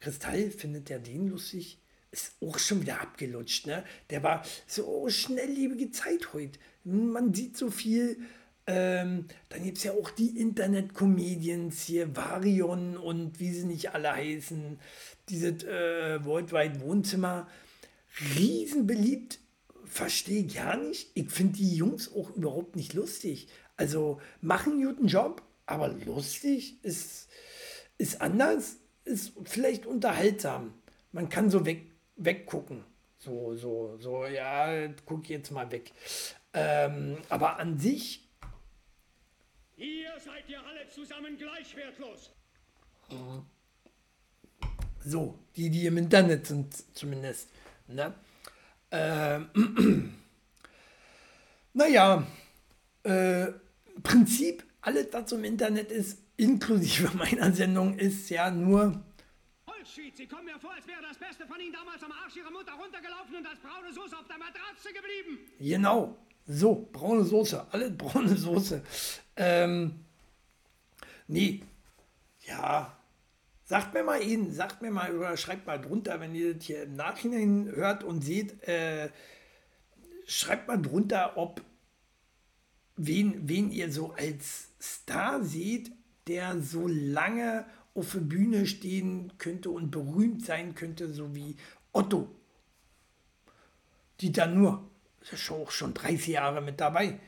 Kristall 0.00 0.50
findet 0.50 0.90
ja 0.90 0.98
den 0.98 1.28
lustig 1.28 1.78
ist 2.12 2.36
auch 2.40 2.58
schon 2.58 2.82
wieder 2.82 3.00
abgelutscht. 3.00 3.66
Ne? 3.66 3.84
Der 4.10 4.22
war 4.22 4.44
so 4.66 5.08
schnelllebige 5.08 5.90
Zeit 5.90 6.32
heute. 6.34 6.58
Man 6.84 7.34
sieht 7.34 7.56
so 7.56 7.70
viel. 7.70 8.18
Ähm, 8.66 9.26
dann 9.48 9.64
gibt 9.64 9.78
es 9.78 9.84
ja 9.84 9.92
auch 9.92 10.10
die 10.10 10.38
Internet-Comedians 10.38 11.82
hier, 11.82 12.14
Varion 12.14 12.96
und 12.96 13.40
wie 13.40 13.52
sie 13.52 13.64
nicht 13.64 13.92
alle 13.94 14.12
heißen. 14.12 14.78
Dieses 15.30 15.64
äh, 15.64 16.24
Worldwide 16.24 16.80
Wohnzimmer. 16.80 17.48
Riesenbeliebt. 18.36 19.40
Verstehe 19.84 20.44
gar 20.44 20.76
nicht. 20.76 21.10
Ich 21.14 21.30
finde 21.30 21.54
die 21.54 21.74
Jungs 21.74 22.12
auch 22.14 22.30
überhaupt 22.36 22.76
nicht 22.76 22.92
lustig. 22.94 23.48
Also 23.76 24.20
machen 24.40 24.74
einen 24.74 24.84
guten 24.84 25.06
Job, 25.06 25.42
aber 25.66 25.88
lustig 25.88 26.76
ist, 26.82 27.28
ist 27.98 28.20
anders, 28.20 28.76
ist 29.04 29.32
vielleicht 29.44 29.86
unterhaltsam. 29.86 30.74
Man 31.10 31.28
kann 31.28 31.50
so 31.50 31.66
weg, 31.66 31.91
weggucken. 32.16 32.84
So, 33.18 33.54
so, 33.54 33.96
so, 33.98 34.26
ja, 34.26 34.88
guck 35.06 35.28
jetzt 35.28 35.50
mal 35.50 35.70
weg. 35.70 35.92
Ähm, 36.52 37.18
aber 37.28 37.58
an 37.58 37.78
sich. 37.78 38.28
Ihr 39.76 40.12
seid 40.18 40.48
ja 40.48 40.60
alle 40.62 40.88
zusammen 40.88 41.36
gleich 41.36 41.74
wertlos. 41.76 42.32
So, 45.04 45.38
die, 45.56 45.70
die 45.70 45.86
im 45.86 45.98
Internet 45.98 46.46
sind 46.46 46.74
zumindest. 46.96 47.50
Ne? 47.88 48.14
Ähm, 48.90 50.14
naja, 51.72 52.26
äh, 53.02 53.46
Prinzip, 54.02 54.64
alles, 54.80 55.08
was 55.12 55.32
im 55.32 55.44
Internet 55.44 55.90
ist, 55.90 56.18
inklusive 56.36 57.10
meiner 57.16 57.52
Sendung, 57.52 57.98
ist 57.98 58.30
ja 58.30 58.50
nur 58.50 59.00
Bullshit! 59.82 60.16
Sie 60.16 60.26
kommen 60.26 60.44
mir 60.44 60.58
vor, 60.60 60.72
als 60.72 60.86
wäre 60.86 61.02
das 61.02 61.18
Beste 61.18 61.44
von 61.44 61.58
Ihnen 61.58 61.72
damals 61.72 62.02
am 62.04 62.12
Arsch 62.12 62.36
Ihrer 62.36 62.52
Mutter 62.52 62.72
runtergelaufen 62.72 63.36
und 63.36 63.46
als 63.46 63.58
braune 63.58 63.92
Soße 63.92 64.16
auf 64.16 64.28
der 64.28 64.38
Matratze 64.38 64.92
geblieben. 64.92 65.40
Genau. 65.58 66.16
So, 66.46 66.88
braune 66.92 67.24
Soße. 67.24 67.66
Alle 67.72 67.90
braune 68.02 68.36
Soße. 68.36 68.82
Ähm, 69.36 70.04
nee. 71.26 71.62
Ja. 72.46 72.96
Sagt 73.64 73.94
mir 73.94 74.04
mal 74.04 74.22
ihn, 74.22 74.52
sagt 74.52 74.82
mir 74.82 74.92
mal 74.92 75.16
oder 75.16 75.36
schreibt 75.36 75.66
mal 75.66 75.80
drunter, 75.80 76.20
wenn 76.20 76.34
ihr 76.34 76.54
das 76.54 76.64
hier 76.64 76.84
im 76.84 76.94
Nachhinein 76.94 77.72
hört 77.74 78.04
und 78.04 78.22
seht, 78.22 78.62
äh, 78.68 79.10
schreibt 80.26 80.68
mal 80.68 80.80
drunter, 80.80 81.36
ob 81.36 81.60
wen, 82.96 83.48
wen 83.48 83.72
ihr 83.72 83.90
so 83.90 84.12
als 84.12 84.68
Star 84.80 85.42
seht, 85.42 85.90
der 86.28 86.60
so 86.60 86.86
lange 86.86 87.66
auf 87.94 88.12
der 88.12 88.20
Bühne 88.20 88.66
stehen 88.66 89.32
könnte 89.38 89.70
und 89.70 89.90
berühmt 89.90 90.44
sein 90.44 90.74
könnte, 90.74 91.12
so 91.12 91.34
wie 91.34 91.56
Otto. 91.92 92.28
Dieter 94.20 94.46
Nur, 94.46 94.88
ist 95.20 95.50
auch 95.50 95.70
schon 95.70 95.94
30 95.94 96.28
Jahre 96.28 96.60
mit 96.60 96.80
dabei. 96.80 97.18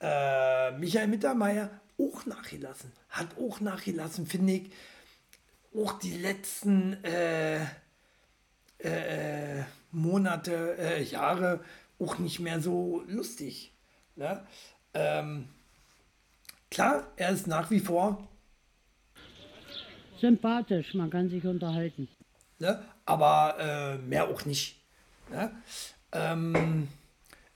Äh, 0.00 0.72
Michael 0.72 1.08
Mittermeier 1.08 1.70
auch 1.98 2.26
nachgelassen. 2.26 2.92
Hat 3.10 3.36
auch 3.38 3.60
nachgelassen, 3.60 4.26
finde 4.26 4.54
ich. 4.54 4.72
Auch 5.76 5.98
die 5.98 6.16
letzten 6.16 7.02
äh, 7.04 7.62
äh, 8.78 9.64
Monate, 9.92 10.76
äh, 10.78 11.02
Jahre 11.02 11.60
auch 11.98 12.18
nicht 12.18 12.40
mehr 12.40 12.60
so 12.60 13.02
lustig. 13.06 13.72
Ne? 14.16 14.46
Ähm, 14.94 15.48
klar, 16.70 17.06
er 17.16 17.30
ist 17.30 17.46
nach 17.46 17.70
wie 17.70 17.80
vor 17.80 18.27
sympathisch, 20.18 20.94
man 20.94 21.10
kann 21.10 21.28
sich 21.28 21.44
unterhalten. 21.44 22.08
Ne? 22.58 22.82
Aber 23.04 23.56
äh, 23.58 23.98
mehr 23.98 24.28
auch 24.28 24.44
nicht. 24.44 24.76
Ne? 25.30 25.50
Ähm, 26.12 26.88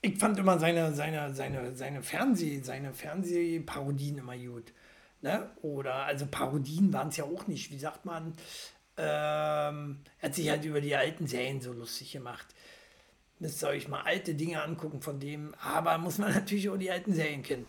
ich 0.00 0.18
fand 0.18 0.38
immer 0.38 0.58
seine, 0.58 0.92
seine, 0.94 1.34
seine, 1.34 1.76
seine 1.76 2.02
Fernseh, 2.02 2.60
seine 2.60 2.92
Fernsehparodien 2.92 4.18
immer 4.18 4.36
gut. 4.36 4.72
Ne? 5.20 5.48
Oder, 5.62 5.94
also 5.94 6.26
Parodien 6.26 6.92
waren 6.92 7.08
es 7.08 7.16
ja 7.16 7.24
auch 7.24 7.46
nicht. 7.46 7.70
Wie 7.70 7.78
sagt 7.78 8.04
man? 8.04 8.34
Ähm, 8.96 10.00
er 10.18 10.28
hat 10.28 10.34
sich 10.34 10.50
halt 10.50 10.64
über 10.64 10.80
die 10.80 10.96
alten 10.96 11.26
Serien 11.26 11.60
so 11.60 11.72
lustig 11.72 12.12
gemacht. 12.12 12.46
Müsst 13.38 13.62
ihr 13.62 13.68
euch 13.68 13.88
mal 13.88 14.02
alte 14.02 14.34
Dinge 14.34 14.62
angucken 14.62 15.00
von 15.00 15.18
dem. 15.20 15.54
Aber 15.62 15.96
muss 15.98 16.18
man 16.18 16.32
natürlich 16.34 16.68
auch 16.68 16.76
die 16.76 16.90
alten 16.90 17.14
Serien 17.14 17.42
kennen. 17.42 17.66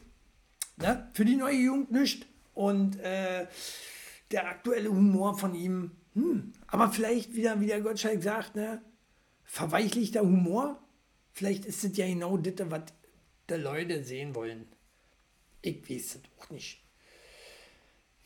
Ne? 0.77 1.07
Für 1.13 1.25
die 1.25 1.35
neue 1.35 1.55
Jugend 1.55 1.91
nicht. 1.91 2.25
Und 2.53 2.99
äh, 2.99 3.47
der 4.31 4.47
aktuelle 4.47 4.89
Humor 4.89 5.37
von 5.37 5.55
ihm, 5.55 5.91
hm, 6.13 6.53
aber 6.67 6.89
vielleicht 6.91 7.35
wieder, 7.35 7.59
wie 7.59 7.67
der 7.67 7.81
Gottschalk 7.81 8.21
sagt, 8.21 8.55
ne, 8.55 8.81
verweichlichter 9.43 10.21
Humor. 10.21 10.79
Vielleicht 11.31 11.65
ist 11.65 11.83
es 11.83 11.97
ja 11.97 12.05
genau 12.05 12.37
das, 12.37 12.53
was 12.69 12.83
die 13.49 13.55
Leute 13.55 14.03
sehen 14.03 14.35
wollen. 14.35 14.67
Ich 15.61 15.89
weiß 15.89 16.15
es 16.15 16.21
auch 16.37 16.49
nicht. 16.49 16.81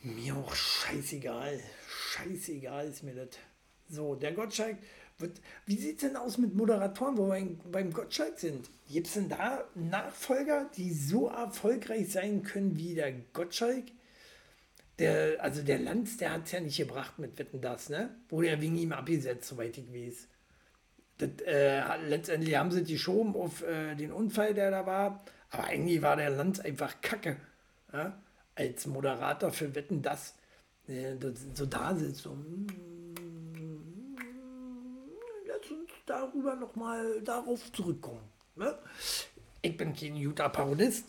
Mir 0.00 0.36
auch 0.36 0.54
scheißegal. 0.54 1.60
Scheißegal 1.88 2.88
ist 2.88 3.02
mir 3.02 3.14
das. 3.14 3.38
So, 3.88 4.14
der 4.14 4.32
Gottschalk 4.32 4.76
wird. 5.18 5.40
Wie 5.66 5.76
sieht 5.76 5.96
es 5.96 6.00
denn 6.02 6.16
aus 6.16 6.38
mit 6.38 6.54
Moderatoren, 6.54 7.16
wo 7.16 7.28
wir 7.28 7.58
beim 7.70 7.92
Gottschalk 7.92 8.38
sind? 8.38 8.70
Gibt 8.90 9.06
es 9.06 9.14
denn 9.14 9.28
da 9.28 9.64
Nachfolger, 9.74 10.70
die 10.76 10.92
so 10.92 11.28
erfolgreich 11.28 12.12
sein 12.12 12.42
können 12.42 12.76
wie 12.76 12.94
der 12.94 13.12
Gottschalk? 13.32 13.84
Der, 14.98 15.42
also 15.42 15.62
der 15.62 15.78
Lanz, 15.78 16.16
der 16.16 16.32
hat 16.32 16.46
es 16.46 16.52
ja 16.52 16.60
nicht 16.60 16.76
gebracht 16.76 17.18
mit 17.18 17.38
Wetten 17.38 17.60
das, 17.60 17.88
ne? 17.88 18.10
Wurde 18.28 18.48
ja 18.48 18.60
wegen 18.60 18.76
ihm 18.76 18.92
abgesetzt, 18.92 19.48
soweit 19.48 19.78
ich 19.78 19.92
weiß. 19.92 20.26
Das, 21.18 21.30
äh, 21.46 21.82
letztendlich 22.08 22.56
haben 22.56 22.70
sie 22.70 22.82
die 22.82 22.98
schoben 22.98 23.36
auf 23.36 23.62
äh, 23.62 23.94
den 23.94 24.12
Unfall, 24.12 24.54
der 24.54 24.70
da 24.70 24.86
war. 24.86 25.24
Aber 25.50 25.64
eigentlich 25.64 26.02
war 26.02 26.16
der 26.16 26.30
Lanz 26.30 26.60
einfach 26.60 27.00
kacke. 27.00 27.36
Ja? 27.92 28.20
Als 28.54 28.86
Moderator 28.86 29.50
für 29.50 29.74
Wetten 29.74 30.02
das. 30.02 30.34
Äh, 30.88 31.16
das 31.16 31.46
so 31.54 31.66
da 31.66 31.94
sitzt. 31.94 32.22
So, 32.22 32.30
mm, 32.34 32.66
lass 35.46 35.70
uns 35.70 35.90
darüber 36.06 36.56
nochmal 36.56 37.20
darauf 37.22 37.72
zurückkommen. 37.72 38.28
Ne? 38.56 38.76
Ich 39.62 39.76
bin 39.76 39.94
kein 39.94 40.22
guter 40.22 40.48
Parodist, 40.48 41.06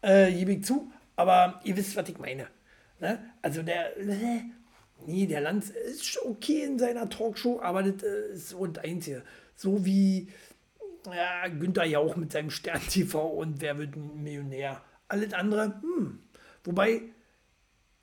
äh, 0.00 0.32
gebe 0.32 0.52
ich 0.52 0.64
zu. 0.64 0.92
Aber 1.16 1.60
ihr 1.64 1.76
wisst, 1.76 1.96
was 1.96 2.08
ich 2.08 2.18
meine. 2.18 2.48
Ne? 3.02 3.18
Also 3.42 3.64
der, 3.64 3.96
äh, 3.98 4.42
nee, 5.06 5.26
der 5.26 5.40
Lanz 5.40 5.70
ist 5.70 6.24
okay 6.24 6.62
in 6.62 6.78
seiner 6.78 7.10
Talkshow, 7.10 7.60
aber 7.60 7.82
das 7.82 8.04
äh, 8.04 8.32
ist 8.34 8.50
so 8.50 8.64
das 8.64 8.84
Einzige. 8.84 9.24
So 9.56 9.84
wie 9.84 10.28
ja, 11.06 11.48
Günther 11.48 11.84
Jauch 11.84 12.14
mit 12.14 12.30
seinem 12.30 12.50
Stern 12.50 12.80
TV 12.88 13.26
und 13.26 13.60
Wer 13.60 13.76
wird 13.76 13.96
Millionär. 13.96 14.80
Alles 15.08 15.34
andere, 15.34 15.80
hm. 15.82 16.20
Wobei 16.62 17.02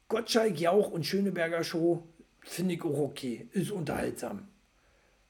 Gottschalk, 0.10 0.60
Jauch 0.60 0.92
und 0.92 1.06
Schöneberger 1.06 1.64
Show 1.64 2.04
finde 2.42 2.74
ich 2.74 2.84
auch 2.84 3.00
okay. 3.00 3.48
Ist 3.54 3.72
unterhaltsam. 3.72 4.50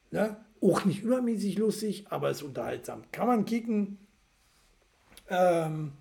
Ne? 0.10 0.36
Auch 0.62 0.84
nicht 0.84 1.04
übermäßig 1.04 1.60
lustig, 1.60 2.08
aber 2.10 2.32
ist 2.32 2.42
unterhaltsam. 2.42 3.04
Kann 3.12 3.28
man 3.28 3.46
kicken. 3.46 4.00
Ähm, 5.30 5.92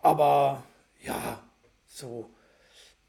aber 0.00 0.64
ja, 1.04 1.42
so 1.86 2.30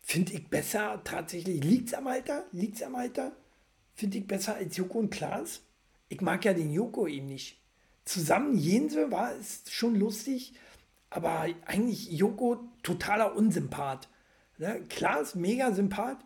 finde 0.09 0.33
ich 0.33 0.47
besser 0.47 0.99
tatsächlich. 1.03 1.63
Liegt 1.63 1.89
es 1.89 1.93
am 1.93 2.07
Alter? 2.07 2.43
Liegt 2.51 2.77
es 2.77 2.83
am 2.83 2.95
Alter? 2.95 3.31
Finde 3.93 4.17
ich 4.17 4.25
besser 4.25 4.55
als 4.55 4.75
Joko 4.75 4.97
und 4.97 5.11
Klaas. 5.11 5.61
Ich 6.07 6.19
mag 6.21 6.43
ja 6.45 6.53
den 6.53 6.71
Joko 6.71 7.05
eben 7.05 7.27
nicht. 7.27 7.61
Zusammen 8.05 8.57
Jense 8.57 9.11
war 9.11 9.35
es 9.35 9.61
schon 9.69 9.93
lustig, 9.93 10.53
aber 11.11 11.45
eigentlich 11.67 12.09
Joko 12.09 12.57
totaler 12.81 13.35
Unsympath. 13.35 14.09
Ne? 14.57 14.81
Klaas 14.89 15.35
mega 15.35 15.71
Sympath. 15.73 16.25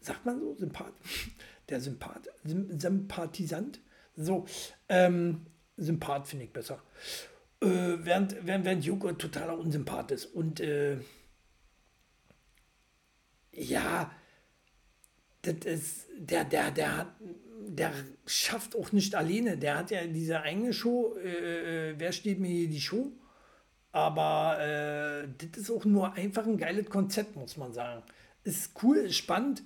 Sagt 0.00 0.24
man 0.24 0.40
so? 0.40 0.54
Sympath? 0.54 0.94
Der 1.68 1.82
Sympath. 1.82 2.30
Sympathisant. 2.44 3.78
So, 4.16 4.46
ähm, 4.88 5.44
Sympath 5.76 6.28
finde 6.28 6.46
ich 6.46 6.52
besser. 6.52 6.82
Äh, 7.60 7.66
während, 7.66 8.46
während, 8.46 8.64
während 8.64 8.84
Joko 8.86 9.12
totaler 9.12 9.58
Unsympath 9.58 10.12
ist. 10.12 10.24
Und 10.24 10.60
äh, 10.60 10.96
ja, 13.52 14.10
das 15.42 15.56
ist, 15.64 16.06
der, 16.16 16.44
der, 16.44 16.70
der 16.70 16.96
hat, 16.96 17.14
der 17.66 17.92
schafft 18.26 18.76
auch 18.76 18.92
nicht 18.92 19.14
alleine. 19.14 19.56
Der 19.56 19.78
hat 19.78 19.90
ja 19.90 20.06
diese 20.06 20.42
eigene 20.42 20.72
Show, 20.72 21.16
äh, 21.16 21.90
äh, 21.90 21.94
wer 21.98 22.12
steht 22.12 22.38
mir 22.40 22.50
hier 22.50 22.68
die 22.68 22.80
Show? 22.80 23.12
Aber 23.92 24.58
äh, 24.60 25.28
das 25.38 25.62
ist 25.62 25.70
auch 25.70 25.84
nur 25.84 26.14
einfach 26.14 26.46
ein 26.46 26.56
geiles 26.56 26.88
Konzept, 26.88 27.36
muss 27.36 27.56
man 27.56 27.72
sagen. 27.72 28.02
Ist 28.44 28.72
cool, 28.82 28.96
ist 28.98 29.16
spannend 29.16 29.62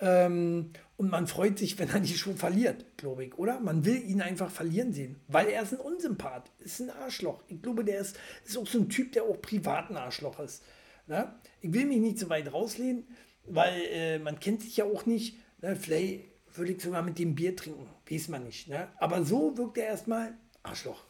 ähm, 0.00 0.72
und 0.96 1.10
man 1.10 1.26
freut 1.26 1.58
sich, 1.58 1.78
wenn 1.78 1.88
er 1.88 2.00
die 2.00 2.16
Show 2.16 2.32
verliert, 2.32 2.84
glaube 2.96 3.24
ich, 3.24 3.36
oder? 3.36 3.60
Man 3.60 3.84
will 3.84 4.02
ihn 4.08 4.22
einfach 4.22 4.50
verlieren 4.50 4.92
sehen, 4.92 5.20
weil 5.26 5.48
er 5.48 5.62
ist 5.62 5.72
ein 5.72 5.80
Unsympath, 5.80 6.50
ist 6.60 6.80
ein 6.80 6.90
Arschloch. 6.90 7.42
Ich 7.48 7.60
glaube, 7.60 7.84
der 7.84 8.00
ist, 8.00 8.18
ist 8.44 8.56
auch 8.56 8.66
so 8.66 8.78
ein 8.78 8.88
Typ, 8.88 9.12
der 9.12 9.24
auch 9.24 9.40
privat 9.40 9.90
ein 9.90 9.96
Arschloch 9.96 10.38
ist. 10.40 10.62
Ne? 11.06 11.32
Ich 11.60 11.72
will 11.72 11.86
mich 11.86 11.98
nicht 11.98 12.18
so 12.18 12.28
weit 12.28 12.52
rauslehnen, 12.52 13.04
weil 13.50 13.82
äh, 13.90 14.18
man 14.18 14.40
kennt 14.40 14.62
sich 14.62 14.76
ja 14.76 14.84
auch 14.84 15.06
nicht. 15.06 15.36
Ne? 15.62 15.76
Vielleicht 15.76 16.24
würde 16.54 16.72
ich 16.72 16.82
sogar 16.82 17.02
mit 17.02 17.18
dem 17.18 17.34
Bier 17.34 17.56
trinken, 17.56 17.86
weiß 18.10 18.28
man 18.28 18.44
nicht. 18.44 18.68
Ne? 18.68 18.88
Aber 18.98 19.24
so 19.24 19.56
wirkt 19.56 19.78
er 19.78 19.86
erstmal 19.86 20.34
Arschloch. 20.62 21.04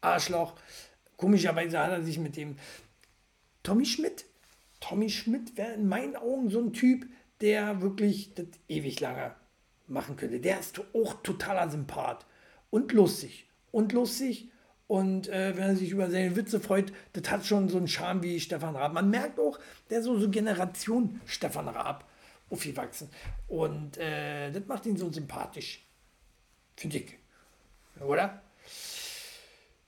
Arschloch. 0.00 0.54
Komischerweise 1.16 1.78
hat 1.78 1.90
er 1.90 2.02
sich 2.02 2.18
mit 2.18 2.36
dem 2.36 2.56
Tommy 3.62 3.86
Schmidt. 3.86 4.26
Tommy 4.80 5.08
Schmidt 5.08 5.56
wäre 5.56 5.72
in 5.74 5.88
meinen 5.88 6.16
Augen 6.16 6.50
so 6.50 6.60
ein 6.60 6.72
Typ, 6.72 7.06
der 7.40 7.80
wirklich 7.80 8.34
das 8.34 8.46
ewig 8.68 9.00
lange 9.00 9.34
machen 9.86 10.16
könnte. 10.16 10.40
Der 10.40 10.60
ist 10.60 10.80
auch 10.94 11.22
totaler 11.22 11.70
Sympath 11.70 12.26
und 12.70 12.92
lustig. 12.92 13.48
Und 13.70 13.92
lustig. 13.92 14.50
Und 14.94 15.26
äh, 15.26 15.56
wenn 15.56 15.64
er 15.64 15.74
sich 15.74 15.90
über 15.90 16.08
seine 16.08 16.36
Witze 16.36 16.60
freut, 16.60 16.92
das 17.14 17.28
hat 17.28 17.44
schon 17.44 17.68
so 17.68 17.78
einen 17.78 17.88
Charme 17.88 18.22
wie 18.22 18.38
Stefan 18.38 18.76
Raab. 18.76 18.92
Man 18.92 19.10
merkt 19.10 19.40
auch, 19.40 19.58
der 19.90 19.98
ist 19.98 20.04
so, 20.04 20.16
so 20.20 20.30
Generation 20.30 21.20
Stefan 21.26 21.66
Raab 21.66 22.08
aufgewachsen. 22.48 23.10
Und 23.48 23.98
äh, 23.98 24.52
das 24.52 24.64
macht 24.68 24.86
ihn 24.86 24.96
so 24.96 25.10
sympathisch. 25.10 25.84
Finde 26.76 26.98
ich. 26.98 27.18
Oder? 27.98 28.40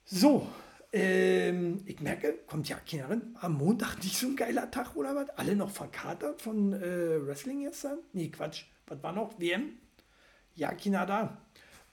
So, 0.04 0.48
ähm, 0.92 1.82
ich 1.86 2.00
merke, 2.00 2.40
kommt 2.44 2.68
ja 2.68 2.76
keiner 2.78 3.08
rein. 3.08 3.36
Am 3.40 3.58
Montag 3.58 3.98
nicht 4.02 4.18
so 4.18 4.26
ein 4.26 4.34
geiler 4.34 4.72
Tag 4.72 4.96
oder 4.96 5.14
was? 5.14 5.30
Alle 5.38 5.54
noch 5.54 5.70
verkatert 5.70 6.42
von 6.42 6.72
äh, 6.72 7.24
Wrestling 7.24 7.60
gestern? 7.60 7.98
Nee, 8.12 8.30
Quatsch. 8.30 8.64
Was 8.88 9.00
war 9.04 9.12
noch? 9.12 9.38
WM? 9.38 9.78
Ja, 10.56 10.74
keiner 10.74 11.06
da. 11.06 11.38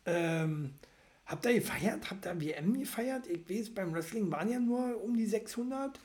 Ähm, 0.08 0.74
Habt 1.26 1.46
ihr 1.46 1.54
gefeiert? 1.54 2.10
Habt 2.10 2.26
ihr 2.26 2.42
WM 2.42 2.80
gefeiert? 2.80 3.28
Ich 3.28 3.50
weiß, 3.50 3.74
beim 3.74 3.94
Wrestling 3.94 4.30
waren 4.32 4.50
ja 4.52 4.60
nur 4.60 5.02
um 5.02 5.16
die 5.16 5.26
600. 5.26 6.00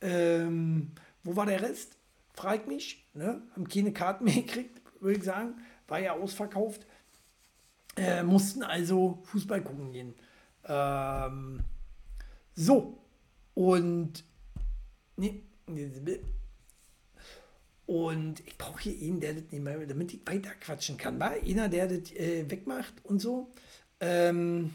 Ähm, 0.00 0.92
wo 1.22 1.36
war 1.36 1.46
der 1.46 1.62
Rest? 1.62 1.96
Frag 2.34 2.66
mich. 2.66 3.04
Ne? 3.14 3.42
Haben 3.54 3.68
keine 3.68 3.92
Karten 3.92 4.24
mehr 4.24 4.34
gekriegt, 4.42 4.80
würde 5.00 5.18
ich 5.18 5.24
sagen. 5.24 5.54
War 5.88 6.00
ja 6.00 6.12
ausverkauft. 6.12 6.86
Äh, 7.96 8.22
mussten 8.22 8.62
also 8.62 9.22
Fußball 9.24 9.62
gucken 9.62 9.92
gehen. 9.92 10.14
Ähm, 10.64 11.60
so. 12.54 12.98
Und. 13.54 14.24
Nee, 15.16 15.42
und 17.86 18.40
ich 18.46 18.58
brauche 18.58 18.82
hier 18.82 19.08
einen, 19.08 19.20
der 19.20 19.34
das 19.34 19.44
nicht 19.50 19.62
mehr, 19.62 19.78
damit 19.86 20.12
ich 20.12 20.26
weiter 20.26 20.50
quatschen 20.60 20.96
kann. 20.96 21.20
War 21.20 21.30
einer, 21.30 21.68
der 21.68 21.86
das 21.86 22.12
äh, 22.12 22.44
wegmacht 22.50 22.94
und 23.04 23.20
so. 23.20 23.50
Ähm, 24.00 24.74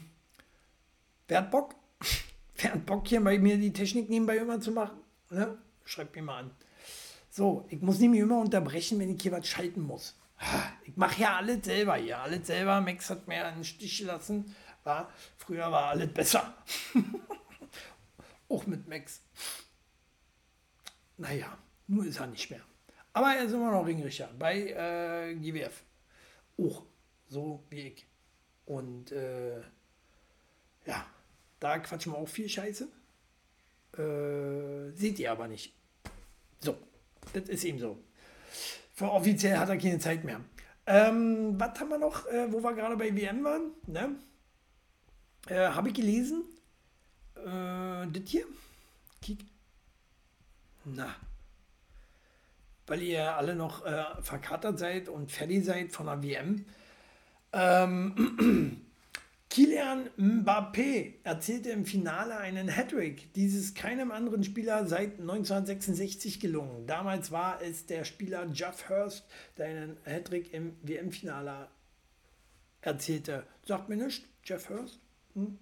wer 1.28 1.38
hat 1.38 1.50
Bock? 1.50 1.74
wer 2.56 2.74
hat 2.74 2.86
Bock, 2.86 3.06
hier 3.06 3.22
bei 3.22 3.38
mir 3.38 3.56
die 3.56 3.72
Technik 3.72 4.08
nebenbei 4.08 4.36
immer 4.36 4.60
zu 4.60 4.72
machen? 4.72 4.98
Ne? 5.30 5.58
Schreibt 5.84 6.14
mir 6.16 6.22
mal 6.22 6.38
an. 6.40 6.50
So, 7.30 7.66
ich 7.70 7.80
muss 7.80 7.98
nämlich 7.98 8.20
immer 8.20 8.40
unterbrechen, 8.40 8.98
wenn 8.98 9.14
ich 9.14 9.22
hier 9.22 9.32
was 9.32 9.48
schalten 9.48 9.80
muss. 9.82 10.14
Ich 10.84 10.96
mache 10.96 11.22
ja 11.22 11.36
alles 11.36 11.64
selber 11.64 11.96
hier, 11.96 12.18
alles 12.18 12.46
selber. 12.46 12.80
Max 12.80 13.08
hat 13.10 13.26
mir 13.28 13.46
einen 13.46 13.64
Stich 13.64 13.98
gelassen. 13.98 14.54
War, 14.84 15.10
früher 15.38 15.70
war 15.70 15.90
alles 15.90 16.12
besser. 16.12 16.54
Auch 18.48 18.66
mit 18.66 18.86
Max. 18.88 19.22
Naja, 21.16 21.56
nur 21.86 22.04
ist 22.04 22.18
er 22.18 22.26
nicht 22.26 22.50
mehr. 22.50 22.60
Aber 23.12 23.34
er 23.34 23.44
ist 23.44 23.52
immer 23.52 23.70
noch 23.70 23.86
Ringrichter 23.86 24.28
bei 24.38 24.70
äh, 24.70 25.34
GWF. 25.36 25.82
Auch 26.58 26.82
so 27.28 27.64
wie 27.70 27.88
ich. 27.88 28.06
Und 28.72 29.12
äh, 29.12 29.60
ja, 30.86 31.04
da 31.60 31.78
quatschen 31.78 32.12
wir 32.12 32.18
auch 32.18 32.28
viel 32.28 32.48
Scheiße. 32.48 32.88
Äh, 33.98 34.96
seht 34.96 35.18
ihr 35.18 35.30
aber 35.30 35.46
nicht. 35.46 35.74
So, 36.60 36.78
das 37.34 37.48
ist 37.50 37.64
eben 37.64 37.78
so. 37.78 37.98
Für 38.94 39.10
offiziell 39.10 39.58
hat 39.58 39.68
er 39.68 39.76
keine 39.76 39.98
Zeit 39.98 40.24
mehr. 40.24 40.40
Ähm, 40.86 41.60
was 41.60 41.78
haben 41.78 41.90
wir 41.90 41.98
noch, 41.98 42.26
äh, 42.26 42.50
wo 42.50 42.62
wir 42.62 42.72
gerade 42.72 42.96
bei 42.96 43.14
WM 43.14 43.44
waren? 43.44 43.72
Ne? 43.86 44.16
Äh, 45.48 45.68
Habe 45.68 45.88
ich 45.88 45.94
gelesen. 45.94 46.44
Äh, 47.36 48.06
das 48.10 48.22
hier. 48.26 48.46
Kick. 49.20 49.44
Na. 50.84 51.14
Weil 52.86 53.02
ihr 53.02 53.36
alle 53.36 53.54
noch 53.54 53.84
äh, 53.84 54.04
verkatert 54.22 54.78
seid 54.78 55.08
und 55.08 55.30
fertig 55.30 55.64
seid 55.64 55.92
von 55.92 56.06
der 56.06 56.22
WM. 56.22 56.64
Ähm, 57.52 58.80
Kilian 59.52 60.08
Mbappé 60.16 61.14
erzielte 61.24 61.68
im 61.70 61.84
Finale 61.84 62.38
einen 62.38 62.74
Hattrick. 62.74 63.34
Dies 63.34 63.54
ist 63.54 63.76
keinem 63.76 64.10
anderen 64.10 64.42
Spieler 64.44 64.86
seit 64.86 65.20
1966 65.20 66.40
gelungen. 66.40 66.86
Damals 66.86 67.30
war 67.32 67.60
es 67.60 67.84
der 67.84 68.04
Spieler 68.04 68.46
Jeff 68.50 68.88
Hurst, 68.88 69.26
der 69.58 69.66
einen 69.66 69.98
Hattrick 70.04 70.54
im 70.54 70.74
WM-Finale 70.82 71.68
erzielte. 72.80 73.44
Sagt 73.66 73.90
mir 73.90 73.96
nicht, 73.96 74.24
Jeff 74.42 74.70
Hurst? 74.70 74.98
Hm? 75.34 75.58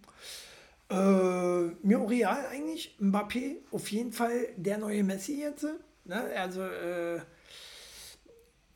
Äh, 0.88 1.74
mir 1.84 1.98
auch 1.98 2.10
real 2.10 2.46
eigentlich. 2.46 2.96
Mbappé, 3.00 3.56
auf 3.72 3.90
jeden 3.90 4.12
Fall 4.12 4.50
der 4.56 4.78
neue 4.78 5.02
Messi 5.02 5.40
jetzt. 5.40 5.66
Ne? 6.04 6.30
Also 6.36 6.62
äh, 6.62 7.20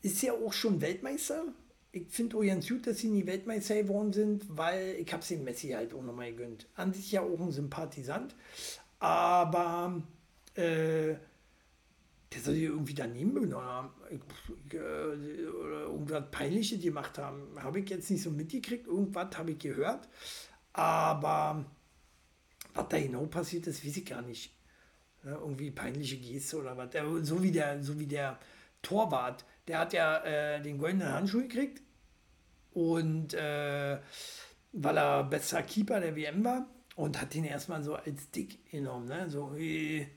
ist 0.02 0.20
ja 0.22 0.32
auch 0.32 0.52
schon 0.52 0.80
Weltmeister 0.80 1.44
ich 1.94 2.08
finde 2.08 2.36
auch 2.36 2.42
ganz 2.42 2.68
gut, 2.68 2.86
dass 2.86 2.98
sie 2.98 3.08
nie 3.08 3.24
Weltmeister 3.24 3.76
geworden 3.76 4.12
sind, 4.12 4.44
weil 4.48 4.96
ich 4.98 5.12
habe 5.12 5.22
es 5.22 5.28
dem 5.28 5.44
Messi 5.44 5.68
halt 5.68 5.94
auch 5.94 6.02
nochmal 6.02 6.32
gegönnt. 6.32 6.66
An 6.74 6.92
sich 6.92 7.12
ja 7.12 7.22
auch 7.22 7.38
ein 7.38 7.52
Sympathisant, 7.52 8.34
aber 8.98 10.02
äh, 10.54 11.14
der 12.32 12.40
soll 12.42 12.54
hier 12.54 12.70
irgendwie 12.70 12.94
daneben 12.94 13.54
oder, 13.54 13.94
äh, 14.10 15.46
oder 15.46 15.80
irgendwas 15.82 16.30
Peinliches 16.32 16.82
gemacht 16.82 17.16
haben. 17.18 17.42
Habe 17.62 17.78
ich 17.78 17.88
jetzt 17.88 18.10
nicht 18.10 18.22
so 18.22 18.30
mitgekriegt, 18.30 18.88
irgendwas 18.88 19.38
habe 19.38 19.52
ich 19.52 19.58
gehört, 19.60 20.08
aber 20.72 21.64
was 22.74 22.88
da 22.88 22.98
genau 22.98 23.26
passiert 23.26 23.68
ist, 23.68 23.86
weiß 23.86 23.96
ich 23.98 24.04
gar 24.04 24.22
nicht. 24.22 24.52
Ja, 25.24 25.38
irgendwie 25.38 25.70
peinliche 25.70 26.16
Geste 26.16 26.58
oder 26.58 26.76
was. 26.76 26.90
So 27.26 27.40
wie 27.40 27.52
der, 27.52 27.82
so 27.82 27.98
wie 28.00 28.06
der 28.06 28.38
Torwart, 28.82 29.44
der 29.68 29.78
hat 29.78 29.92
ja 29.92 30.18
äh, 30.24 30.60
den 30.60 30.76
goldenen 30.76 31.10
Handschuh 31.10 31.42
gekriegt 31.42 31.83
und 32.74 33.34
äh, 33.34 33.98
weil 34.72 34.98
er 34.98 35.24
bester 35.24 35.62
Keeper 35.62 36.00
der 36.00 36.16
WM 36.16 36.44
war 36.44 36.66
und 36.96 37.20
hat 37.20 37.34
ihn 37.34 37.44
erstmal 37.44 37.82
so 37.82 37.94
als 37.94 38.30
dick 38.30 38.70
genommen. 38.70 39.06
Ne? 39.06 39.30
So, 39.30 39.52
hey, 39.54 40.08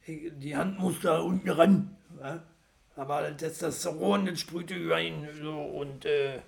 hey, 0.00 0.32
die 0.36 0.56
Hand 0.56 0.78
muss 0.78 1.00
da 1.00 1.18
unten 1.18 1.48
ran. 1.48 1.96
Ja? 2.20 2.42
Aber 2.96 3.30
das 3.30 3.36
Testosteron, 3.36 4.26
das 4.26 4.40
sprühte 4.40 4.74
über 4.74 5.00
ihn 5.00 5.28
so, 5.40 5.56
und 5.56 6.04
äh, 6.04 6.40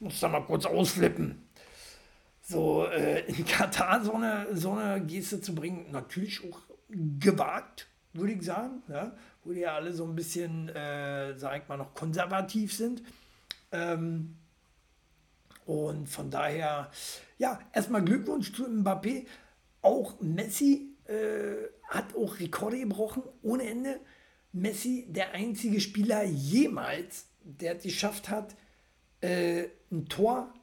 muss 0.00 0.20
da 0.20 0.28
mal 0.28 0.44
kurz 0.44 0.66
ausflippen. 0.66 1.42
So 2.42 2.86
äh, 2.86 3.26
in 3.26 3.44
Katar 3.46 4.04
so 4.04 4.12
eine, 4.12 4.46
so 4.54 4.72
eine 4.72 5.04
Geste 5.04 5.40
zu 5.40 5.54
bringen, 5.54 5.86
natürlich 5.90 6.42
auch 6.44 6.60
gewagt, 6.88 7.88
würde 8.12 8.32
ich 8.32 8.42
sagen. 8.42 8.82
Ja? 8.88 9.12
Wo 9.44 9.52
die 9.52 9.60
ja 9.60 9.74
alle 9.74 9.92
so 9.92 10.04
ein 10.04 10.14
bisschen, 10.14 10.68
äh, 10.70 11.38
sag 11.38 11.62
ich 11.62 11.68
mal, 11.68 11.78
noch 11.78 11.94
konservativ 11.94 12.74
sind. 12.74 13.02
Ähm, 13.72 14.36
und 15.68 16.08
von 16.08 16.30
daher, 16.30 16.90
ja, 17.36 17.60
erstmal 17.74 18.02
Glückwunsch 18.02 18.54
zu 18.54 18.66
Mbappé. 18.66 19.26
Auch 19.82 20.18
Messi 20.18 20.96
äh, 21.04 21.68
hat 21.90 22.16
auch 22.16 22.40
Rekorde 22.40 22.80
gebrochen, 22.80 23.22
ohne 23.42 23.64
Ende. 23.64 24.00
Messi, 24.50 25.04
der 25.10 25.32
einzige 25.32 25.82
Spieler 25.82 26.24
jemals, 26.24 27.26
der 27.42 27.76
es 27.76 27.82
geschafft 27.82 28.30
hat, 28.30 28.56
äh, 29.20 29.64
ein 29.92 30.06
Tor 30.06 30.54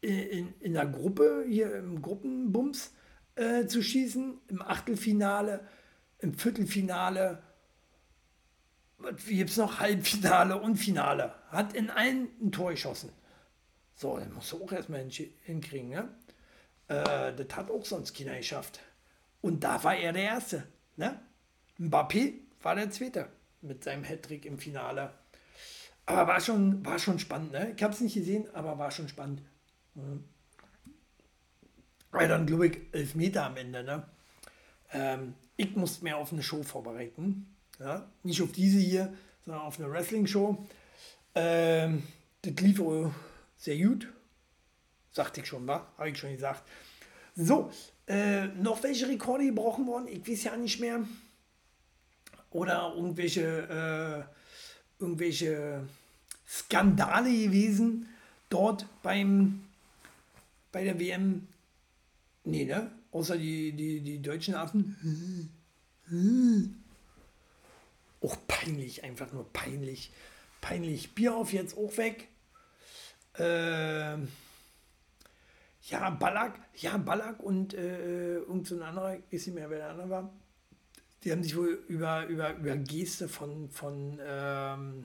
in, 0.00 0.54
in 0.60 0.72
der 0.72 0.86
Gruppe, 0.86 1.44
hier 1.46 1.74
im 1.76 2.00
Gruppenbums 2.00 2.94
äh, 3.34 3.66
zu 3.66 3.82
schießen, 3.82 4.40
im 4.48 4.62
Achtelfinale, 4.62 5.68
im 6.20 6.32
Viertelfinale, 6.32 7.42
wie 9.26 9.36
gibt 9.36 9.50
es 9.50 9.58
noch 9.58 9.80
Halbfinale 9.80 10.58
und 10.58 10.76
Finale. 10.76 11.34
Hat 11.50 11.74
in 11.74 11.90
allen 11.90 12.28
ein 12.40 12.52
Tor 12.52 12.70
geschossen. 12.70 13.10
So, 13.98 14.16
dann 14.16 14.32
musst 14.32 14.52
du 14.52 14.62
auch 14.62 14.70
erstmal 14.70 15.04
hinkriegen. 15.44 15.88
Ne? 15.88 16.08
Äh, 16.86 17.34
das 17.34 17.56
hat 17.56 17.68
auch 17.68 17.84
sonst 17.84 18.16
keiner 18.16 18.36
geschafft. 18.36 18.78
Und 19.40 19.64
da 19.64 19.82
war 19.82 19.96
er 19.96 20.12
der 20.12 20.22
Erste. 20.22 20.68
Ne? 20.96 21.20
Mbappé 21.80 22.34
war 22.62 22.76
der 22.76 22.90
Zweite 22.90 23.28
mit 23.60 23.82
seinem 23.82 24.04
Hattrick 24.04 24.46
im 24.46 24.58
Finale. 24.58 25.12
Aber 26.06 26.28
war 26.28 26.40
schon, 26.40 26.86
war 26.86 27.00
schon 27.00 27.18
spannend. 27.18 27.50
Ne? 27.50 27.74
Ich 27.76 27.82
habe 27.82 27.92
es 27.92 28.00
nicht 28.00 28.14
gesehen, 28.14 28.48
aber 28.54 28.78
war 28.78 28.92
schon 28.92 29.08
spannend. 29.08 29.42
Mhm. 29.94 30.22
Weil 32.12 32.28
dann, 32.28 32.46
glaube 32.46 32.68
ich, 32.68 32.78
elf 32.92 33.16
Meter 33.16 33.46
am 33.46 33.56
Ende. 33.56 33.82
Ne? 33.82 34.04
Ähm, 34.92 35.34
ich 35.56 35.74
musste 35.74 36.04
mir 36.04 36.16
auf 36.16 36.32
eine 36.32 36.44
Show 36.44 36.62
vorbereiten. 36.62 37.52
Ja? 37.80 38.08
Nicht 38.22 38.40
auf 38.42 38.52
diese 38.52 38.78
hier, 38.78 39.12
sondern 39.44 39.62
auf 39.62 39.80
eine 39.80 39.90
Wrestling-Show. 39.90 40.66
Ähm, 41.34 42.04
das 42.42 42.54
lief 42.60 42.80
sehr 43.58 43.76
gut. 43.76 44.08
Sagte 45.10 45.40
ich 45.40 45.48
schon, 45.48 45.66
war? 45.66 45.92
Habe 45.98 46.10
ich 46.10 46.18
schon 46.18 46.32
gesagt. 46.32 46.62
So, 47.34 47.70
äh, 48.06 48.46
noch 48.46 48.82
welche 48.82 49.08
Rekorde 49.08 49.44
gebrochen 49.44 49.86
worden? 49.86 50.08
Ich 50.08 50.26
weiß 50.26 50.44
ja 50.44 50.56
nicht 50.56 50.80
mehr. 50.80 51.06
Oder 52.50 52.94
irgendwelche, 52.96 54.28
äh, 54.98 55.02
irgendwelche 55.02 55.86
Skandale 56.46 57.30
gewesen 57.30 58.08
dort 58.48 58.86
beim, 59.02 59.64
bei 60.72 60.84
der 60.84 60.98
WM. 60.98 61.46
Nee, 62.44 62.64
ne? 62.64 62.90
Außer 63.10 63.36
die, 63.36 63.72
die, 63.72 64.00
die 64.00 64.22
deutschen 64.22 64.54
Affen. 64.54 65.50
Auch 68.22 68.36
peinlich, 68.46 69.04
einfach 69.04 69.32
nur 69.32 69.52
peinlich. 69.52 70.10
Peinlich. 70.60 71.14
Bier 71.14 71.34
auf 71.34 71.52
jetzt 71.52 71.76
auch 71.76 71.96
weg. 71.96 72.28
Äh, 73.38 74.16
ja, 75.90 76.10
Ballack, 76.10 76.60
ja, 76.74 76.96
Ballack 76.96 77.40
und 77.40 77.74
äh, 77.74 78.36
irgend 78.36 78.66
so 78.66 78.76
ein 78.76 78.82
anderer, 78.82 79.16
ich 79.16 79.32
weiß 79.32 79.46
nicht 79.46 79.54
mehr, 79.54 79.70
wer 79.70 79.78
der 79.78 79.90
andere 79.90 80.10
war. 80.10 80.30
Die 81.24 81.32
haben 81.32 81.42
sich 81.42 81.56
wohl 81.56 81.82
über, 81.88 82.26
über, 82.26 82.54
über 82.54 82.76
Geste 82.76 83.28
von, 83.28 83.70
von 83.70 84.18
ähm, 84.24 85.04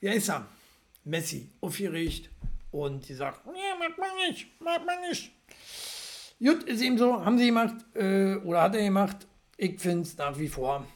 wie 0.00 0.08
heißt 0.08 0.30
er? 0.30 0.46
Messi 1.04 1.48
aufgeregt 1.60 2.30
und 2.70 3.08
die 3.08 3.14
sagt, 3.14 3.40
ja, 3.46 3.76
macht 3.78 3.98
man 3.98 4.08
nicht, 4.28 4.60
macht 4.60 4.86
man 4.86 5.00
nicht. 5.08 5.30
Gut, 6.38 6.62
ist 6.64 6.80
eben 6.80 6.96
so, 6.96 7.24
haben 7.24 7.38
sie 7.38 7.46
gemacht 7.46 7.74
äh, 7.94 8.36
oder 8.36 8.62
hat 8.62 8.74
er 8.74 8.84
gemacht. 8.84 9.26
Ich 9.56 9.78
finde 9.78 10.02
es 10.02 10.16
nach 10.16 10.38
wie 10.38 10.48
vor. 10.48 10.86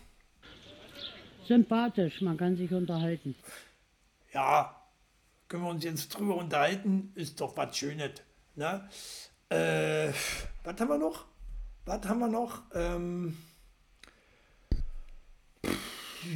Sympathisch, 1.47 2.23
man 2.23 2.37
kann 2.39 2.57
sich 2.57 2.73
unterhalten. 2.73 3.35
Ja, 4.33 4.75
können 5.55 5.67
wir 5.67 5.71
uns 5.71 5.85
jetzt 5.85 6.09
drüber 6.09 6.35
unterhalten, 6.35 7.12
ist 7.14 7.40
doch 7.40 7.57
was 7.57 7.77
Schönes. 7.77 8.11
Ne? 8.57 8.88
Äh, 9.51 10.12
was 10.64 10.81
haben 10.81 10.88
wir 10.88 10.99
noch? 10.99 11.27
Was 11.85 12.05
haben 12.09 12.19
wir 12.19 12.27
noch? 12.27 12.62
Ähm, 12.75 13.38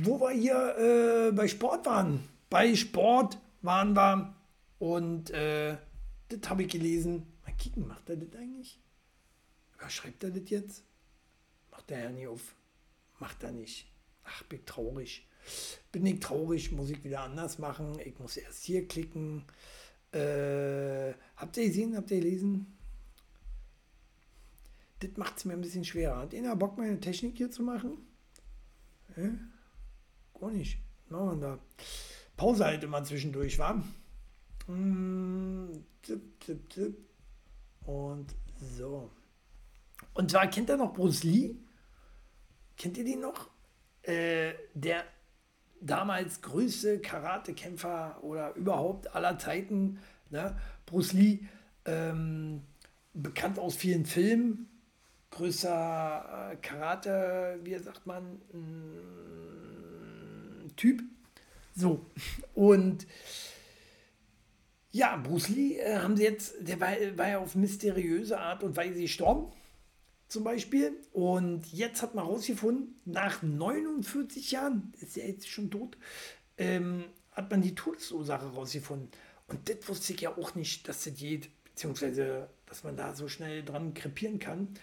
wo 0.04 0.20
wir 0.20 0.31
hier 0.31 0.76
äh, 0.78 1.33
bei 1.33 1.48
Sport 1.48 1.85
waren. 1.87 2.28
Bei 2.48 2.76
Sport 2.76 3.38
waren 3.62 3.94
wir 3.94 4.37
und 4.78 5.31
äh, 5.31 5.76
das 6.28 6.48
habe 6.48 6.62
ich 6.62 6.68
gelesen. 6.70 7.26
Mal 7.44 7.54
kicken, 7.57 7.88
macht 7.88 8.09
er 8.09 8.18
das 8.18 8.38
eigentlich? 8.38 8.78
Schreibt 9.88 10.22
er 10.22 10.31
das 10.31 10.48
jetzt? 10.48 10.85
Macht 11.72 11.90
er 11.90 12.04
ja 12.04 12.11
nie 12.11 12.28
auf. 12.28 12.54
Macht 13.18 13.42
er 13.42 13.50
nicht. 13.50 13.90
Ach, 14.22 14.44
bin 14.44 14.64
traurig 14.64 15.27
bin 15.92 16.06
ich 16.06 16.20
traurig, 16.20 16.72
muss 16.72 16.90
ich 16.90 17.02
wieder 17.04 17.20
anders 17.20 17.58
machen. 17.58 17.98
Ich 18.04 18.18
muss 18.18 18.37
erst 18.37 18.64
hier 18.64 18.87
klicken. 18.87 19.44
Äh, 20.12 21.12
habt 21.37 21.56
ihr 21.56 21.66
gesehen, 21.66 21.96
habt 21.96 22.11
ihr 22.11 22.20
gelesen? 22.20 22.78
Das 25.00 25.11
macht 25.16 25.38
es 25.38 25.44
mir 25.44 25.52
ein 25.52 25.61
bisschen 25.61 25.84
schwerer. 25.84 26.18
Hat 26.18 26.34
einer 26.34 26.56
Bock, 26.56 26.76
meine 26.76 26.98
Technik 26.98 27.37
hier 27.37 27.50
zu 27.50 27.62
machen? 27.62 27.98
Äh? 29.16 29.30
Gar 30.38 30.50
nicht. 30.50 30.78
Machen 31.08 31.40
wir 31.40 31.48
da. 31.48 31.58
Pause 32.37 32.64
halt 32.64 32.84
immer 32.84 33.02
zwischendurch, 33.04 33.58
war. 33.58 33.82
Mm, 34.66 35.84
tipp, 36.02 36.40
tipp, 36.40 36.70
tipp. 36.70 36.96
Und 37.84 38.34
so. 38.76 39.11
Und 40.14 40.30
zwar 40.30 40.48
kennt 40.48 40.68
ihr 40.68 40.76
noch 40.76 40.92
Bruce 40.92 41.24
Lee? 41.24 41.54
Kennt 42.76 42.96
ihr 42.98 43.04
den 43.04 43.20
noch? 43.20 43.50
Äh, 44.02 44.54
der 44.74 45.04
damals 45.80 46.42
größte 46.42 46.98
Karatekämpfer 47.00 48.18
oder 48.22 48.54
überhaupt 48.54 49.14
aller 49.14 49.38
Zeiten. 49.38 49.98
Ne? 50.30 50.56
Bruce 50.86 51.12
Lee, 51.12 51.40
ähm, 51.84 52.62
bekannt 53.14 53.58
aus 53.58 53.76
vielen 53.76 54.06
Filmen, 54.06 54.68
größer 55.30 56.52
äh, 56.52 56.56
Karate, 56.56 57.58
wie 57.62 57.78
sagt 57.78 58.06
man, 58.06 58.40
äh, 58.52 58.58
Typ. 60.76 61.02
So, 61.74 62.06
und 62.54 63.06
ja, 64.90 65.16
Bruce 65.16 65.48
Lee 65.48 65.78
äh, 65.78 65.98
haben 65.98 66.16
sie 66.16 66.24
jetzt, 66.24 66.54
der 66.60 66.80
war, 66.80 66.92
war 67.16 67.28
ja 67.28 67.38
auf 67.38 67.54
mysteriöse 67.54 68.38
Art 68.38 68.62
und 68.62 68.76
Weise 68.76 69.00
gestorben 69.00 69.52
zum 70.28 70.44
Beispiel. 70.44 70.92
Und 71.12 71.72
jetzt 71.72 72.02
hat 72.02 72.14
man 72.14 72.26
herausgefunden, 72.26 72.94
nach 73.04 73.42
49 73.42 74.52
Jahren, 74.52 74.92
ist 75.00 75.16
er 75.16 75.28
jetzt 75.28 75.48
schon 75.48 75.70
tot, 75.70 75.96
ähm, 76.56 77.04
hat 77.32 77.50
man 77.50 77.62
die 77.62 77.74
Todesursache 77.74 78.52
herausgefunden. 78.52 79.10
Und 79.48 79.68
das 79.68 79.88
wusste 79.88 80.12
ich 80.12 80.20
ja 80.20 80.36
auch 80.36 80.54
nicht, 80.54 80.86
dass 80.88 81.04
das 81.04 81.14
geht, 81.14 81.50
beziehungsweise 81.64 82.48
dass 82.66 82.84
man 82.84 82.96
da 82.96 83.14
so 83.14 83.28
schnell 83.28 83.64
dran 83.64 83.94
krepieren 83.94 84.38
kann. 84.38 84.74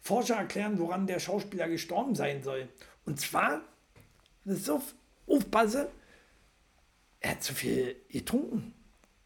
Forscher 0.00 0.34
erklären, 0.34 0.78
woran 0.78 1.06
der 1.06 1.20
Schauspieler 1.20 1.68
gestorben 1.68 2.14
sein 2.14 2.42
soll. 2.42 2.68
Und 3.06 3.20
zwar, 3.20 3.62
das 4.44 4.58
ist 4.58 4.70
auf, 4.70 4.94
aufpasse, 5.26 5.88
er 7.20 7.30
hat 7.30 7.42
zu 7.42 7.54
viel 7.54 7.96
getrunken. 8.08 8.74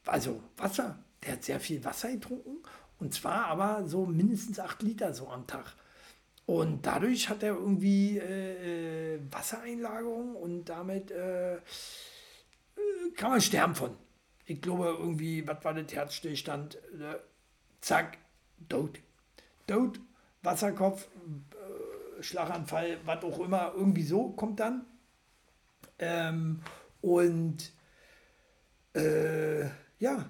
Also 0.04 0.40
Wasser. 0.56 1.02
Der 1.24 1.32
hat 1.32 1.44
sehr 1.44 1.58
viel 1.58 1.82
Wasser 1.82 2.12
getrunken. 2.12 2.58
Und 2.98 3.12
zwar 3.14 3.46
aber 3.46 3.86
so 3.86 4.06
mindestens 4.06 4.58
acht 4.58 4.82
Liter 4.82 5.12
so 5.12 5.28
am 5.28 5.46
Tag. 5.46 5.74
Und 6.46 6.86
dadurch 6.86 7.28
hat 7.28 7.42
er 7.42 7.54
irgendwie 7.54 8.18
äh, 8.18 9.14
äh 9.14 9.20
Wassereinlagerung 9.30 10.36
und 10.36 10.66
damit 10.66 11.10
äh, 11.10 11.56
äh, 11.56 11.60
kann 13.16 13.30
man 13.30 13.40
sterben 13.40 13.74
von. 13.74 13.96
Ich 14.44 14.62
glaube 14.62 14.96
irgendwie, 14.98 15.46
was 15.46 15.64
war 15.64 15.74
das 15.74 15.92
Herzstillstand? 15.92 16.76
Äh, 16.76 17.18
zack, 17.80 18.18
tot. 18.68 19.00
Tot, 19.66 19.98
Wasserkopf, 20.42 21.08
äh, 21.50 22.22
Schlaganfall, 22.22 23.00
was 23.04 23.24
auch 23.24 23.40
immer, 23.40 23.72
irgendwie 23.74 24.04
so 24.04 24.30
kommt 24.30 24.60
dann. 24.60 24.86
Ähm, 25.98 26.62
und 27.02 27.72
ja, 29.98 30.24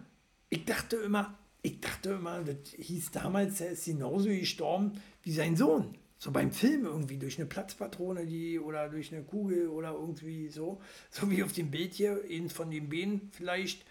ich 0.48 0.64
dachte 0.64 0.96
immer, 0.96 1.38
ich 1.66 1.80
dachte 1.80 2.10
immer, 2.10 2.42
das 2.42 2.56
hieß 2.76 3.10
damals, 3.10 3.60
er 3.60 3.70
ist 3.70 3.86
genauso 3.86 4.28
gestorben 4.28 4.92
wie 5.24 5.32
sein 5.32 5.56
Sohn. 5.56 5.96
So 6.16 6.30
beim 6.30 6.52
Film 6.52 6.86
irgendwie 6.86 7.18
durch 7.18 7.38
eine 7.38 7.46
Platzpatrone 7.46 8.24
die 8.24 8.58
oder 8.60 8.88
durch 8.88 9.12
eine 9.12 9.24
Kugel 9.24 9.68
oder 9.68 9.90
irgendwie 9.90 10.48
so. 10.48 10.80
So 11.10 11.28
wie 11.28 11.42
auf 11.42 11.52
dem 11.52 11.72
Bild 11.72 11.94
hier, 11.94 12.22
eins 12.30 12.52
von 12.52 12.70
den 12.70 12.88
Beinen 12.88 13.32
vielleicht. 13.32 13.84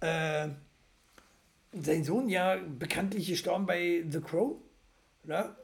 Äh, 0.00 0.48
sein 1.72 2.02
Sohn 2.02 2.30
ja 2.30 2.56
bekanntlich 2.56 3.28
gestorben 3.28 3.66
bei 3.66 4.04
The 4.08 4.20
Crow. 4.20 4.56
Oder? 5.24 5.56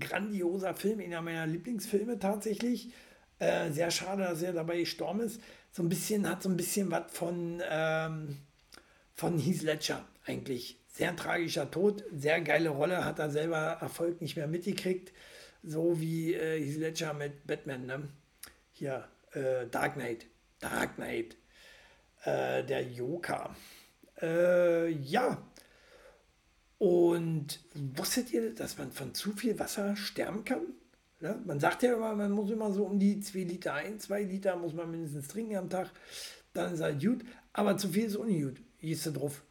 Grandioser 0.00 0.74
Film, 0.74 1.00
einer 1.00 1.20
meiner 1.20 1.46
Lieblingsfilme 1.46 2.18
tatsächlich. 2.18 2.92
Äh, 3.38 3.70
sehr 3.72 3.90
schade, 3.90 4.22
dass 4.22 4.40
er 4.40 4.54
dabei 4.54 4.80
gestorben 4.80 5.20
ist. 5.20 5.40
So 5.70 5.82
ein 5.82 5.90
bisschen, 5.90 6.26
hat 6.26 6.42
so 6.42 6.48
ein 6.48 6.56
bisschen 6.56 6.90
was 6.90 7.12
von, 7.12 7.62
ähm, 7.70 8.38
von 9.14 9.38
Heath 9.38 9.62
Ledger 9.62 10.02
eigentlich. 10.26 10.78
Sehr 10.88 11.14
tragischer 11.14 11.70
Tod, 11.70 12.04
sehr 12.14 12.40
geile 12.40 12.70
Rolle, 12.70 13.04
hat 13.04 13.18
er 13.18 13.30
selber 13.30 13.78
Erfolg 13.80 14.20
nicht 14.20 14.36
mehr 14.36 14.46
mitgekriegt. 14.46 15.12
So 15.62 16.00
wie 16.00 16.34
äh, 16.34 16.62
Heath 16.62 16.78
Ledger 16.78 17.14
mit 17.14 17.46
Batman, 17.46 17.86
ne? 17.86 18.08
Hier, 18.72 19.08
äh, 19.32 19.66
Dark 19.70 19.94
Knight. 19.94 20.26
Dark 20.60 20.96
Knight. 20.96 21.36
Äh, 22.24 22.64
der 22.64 22.82
Joker. 22.82 23.54
Äh, 24.20 24.90
ja. 24.90 25.42
Und 26.78 27.60
wusstet 27.74 28.32
ihr, 28.32 28.54
dass 28.54 28.78
man 28.78 28.92
von 28.92 29.14
zu 29.14 29.32
viel 29.32 29.58
Wasser 29.58 29.96
sterben 29.96 30.44
kann? 30.44 30.62
Ja, 31.20 31.38
man 31.46 31.58
sagt 31.60 31.82
ja 31.82 31.94
immer, 31.94 32.14
man 32.14 32.30
muss 32.32 32.50
immer 32.50 32.70
so 32.72 32.84
um 32.84 32.98
die 32.98 33.20
2 33.20 33.38
Liter 33.40 33.72
ein, 33.74 33.98
2 33.98 34.22
Liter 34.22 34.56
muss 34.56 34.74
man 34.74 34.90
mindestens 34.90 35.28
trinken 35.28 35.56
am 35.56 35.70
Tag. 35.70 35.90
Dann 36.52 36.74
ist 36.74 36.80
halt 36.80 37.02
gut. 37.02 37.24
Aber 37.52 37.76
zu 37.78 37.88
viel 37.88 38.04
ist 38.04 38.16
auch 38.16 38.24
nicht 38.24 38.42
gut. 38.42 38.60
Gehst 38.78 39.06
du 39.06 39.12
drauf. 39.12 39.42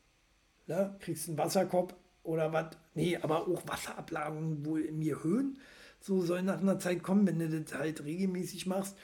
Ja, 0.67 0.95
kriegst 0.99 1.27
einen 1.27 1.37
Wasserkopf 1.37 1.93
oder 2.23 2.51
was. 2.53 2.77
Nee, 2.93 3.17
aber 3.17 3.47
auch 3.47 3.67
Wasserablagerungen 3.67 4.65
wohl 4.65 4.81
in 4.81 4.99
mir 4.99 5.23
Höhen. 5.23 5.59
So 5.99 6.21
soll 6.21 6.43
nach 6.43 6.59
einer 6.61 6.79
Zeit 6.79 7.03
kommen, 7.03 7.27
wenn 7.27 7.39
du 7.39 7.61
das 7.61 7.77
halt 7.77 8.03
regelmäßig 8.03 8.65
machst. 8.65 8.97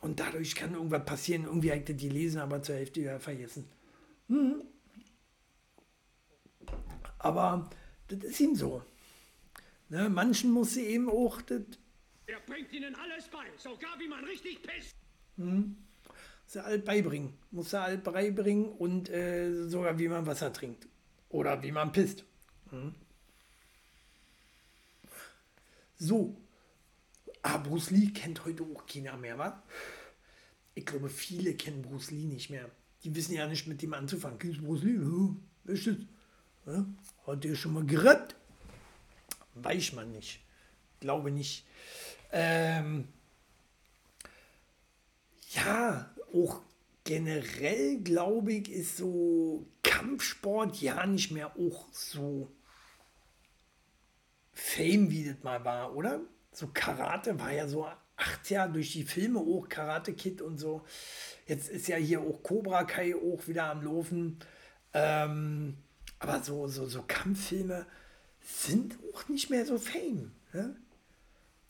Und 0.00 0.20
dadurch 0.20 0.54
kann 0.54 0.74
irgendwas 0.74 1.04
passieren. 1.04 1.44
Irgendwie 1.44 1.70
habe 1.70 1.80
ich 1.80 1.86
das 1.86 1.96
gelesen, 1.96 2.40
aber 2.40 2.62
zur 2.62 2.76
Hälfte 2.76 3.00
wieder 3.00 3.20
vergessen. 3.20 3.66
Hm. 4.28 4.62
Aber 7.18 7.70
das 8.08 8.18
ist 8.20 8.40
ihm 8.40 8.54
so. 8.54 8.82
Ne, 9.88 10.08
manchen 10.08 10.50
muss 10.50 10.74
sie 10.74 10.86
eben 10.86 11.08
auch 11.08 11.40
das 11.42 11.62
er 12.26 12.40
bringt 12.40 12.72
ihnen 12.72 12.94
alles 12.94 13.28
bei, 13.28 13.44
sogar 13.58 13.98
wie 13.98 14.08
man 14.08 14.24
richtig 14.24 14.62
pisst. 14.62 14.94
Hm. 15.36 15.76
Muss 16.44 16.56
er 16.56 16.64
alt 16.64 16.84
beibringen. 16.84 17.34
Muss 17.50 17.72
er 17.72 17.82
alt 17.82 18.04
beibringen 18.04 18.72
und 18.72 19.10
äh, 19.10 19.68
sogar 19.68 19.98
wie 19.98 20.08
man 20.08 20.26
Wasser 20.26 20.52
trinkt. 20.52 20.86
Oder 21.34 21.60
wie 21.64 21.72
man 21.72 21.90
pisst. 21.90 22.22
Hm. 22.70 22.94
So. 25.98 26.36
Ah, 27.42 27.56
Bruce 27.56 27.90
Lee 27.90 28.12
kennt 28.12 28.44
heute 28.44 28.62
auch 28.62 28.86
keiner 28.86 29.16
mehr, 29.16 29.36
wa? 29.36 29.60
Ich 30.76 30.86
glaube, 30.86 31.08
viele 31.08 31.54
kennen 31.54 31.82
Bruce 31.82 32.12
Lee 32.12 32.26
nicht 32.26 32.50
mehr. 32.50 32.70
Die 33.02 33.12
wissen 33.16 33.34
ja 33.34 33.48
nicht, 33.48 33.66
mit 33.66 33.82
dem 33.82 33.94
anzufangen. 33.94 34.38
Kennst 34.38 34.60
du 34.60 34.62
Bruce 34.62 34.84
Lee? 34.84 34.96
Wer 35.64 35.74
ist 35.74 35.88
das? 35.88 35.96
Ja? 36.66 36.86
Hat 37.26 37.42
der 37.42 37.56
schon 37.56 37.72
mal 37.72 37.84
gerettet? 37.84 38.36
Weiß 39.54 39.92
man 39.94 40.12
nicht. 40.12 40.40
Glaube 41.00 41.32
nicht. 41.32 41.66
Ähm, 42.30 43.08
ja, 45.50 46.14
auch 46.32 46.62
generell 47.04 47.98
glaube 47.98 48.54
ich, 48.54 48.70
ist 48.70 48.96
so 48.96 49.66
Kampfsport 49.82 50.80
ja 50.80 51.06
nicht 51.06 51.30
mehr 51.30 51.56
auch 51.58 51.86
so 51.92 52.50
Fame, 54.52 55.10
wie 55.10 55.24
das 55.24 55.42
mal 55.42 55.64
war, 55.64 55.94
oder? 55.94 56.20
So 56.52 56.68
Karate 56.72 57.38
war 57.38 57.52
ja 57.52 57.68
so 57.68 57.86
80er 58.16 58.68
durch 58.68 58.92
die 58.92 59.04
Filme 59.04 59.40
auch, 59.40 59.68
Karate 59.68 60.14
Kid 60.14 60.40
und 60.40 60.58
so. 60.58 60.84
Jetzt 61.46 61.68
ist 61.68 61.88
ja 61.88 61.96
hier 61.96 62.20
auch 62.20 62.42
Cobra 62.42 62.84
Kai 62.84 63.14
auch 63.14 63.46
wieder 63.48 63.64
am 63.64 63.82
Laufen. 63.82 64.38
Ähm, 64.92 65.76
aber 66.20 66.42
so, 66.42 66.68
so, 66.68 66.86
so 66.86 67.02
Kampffilme 67.06 67.86
sind 68.40 68.96
auch 69.12 69.28
nicht 69.28 69.50
mehr 69.50 69.66
so 69.66 69.78
Fame. 69.78 70.32
Ne? 70.52 70.76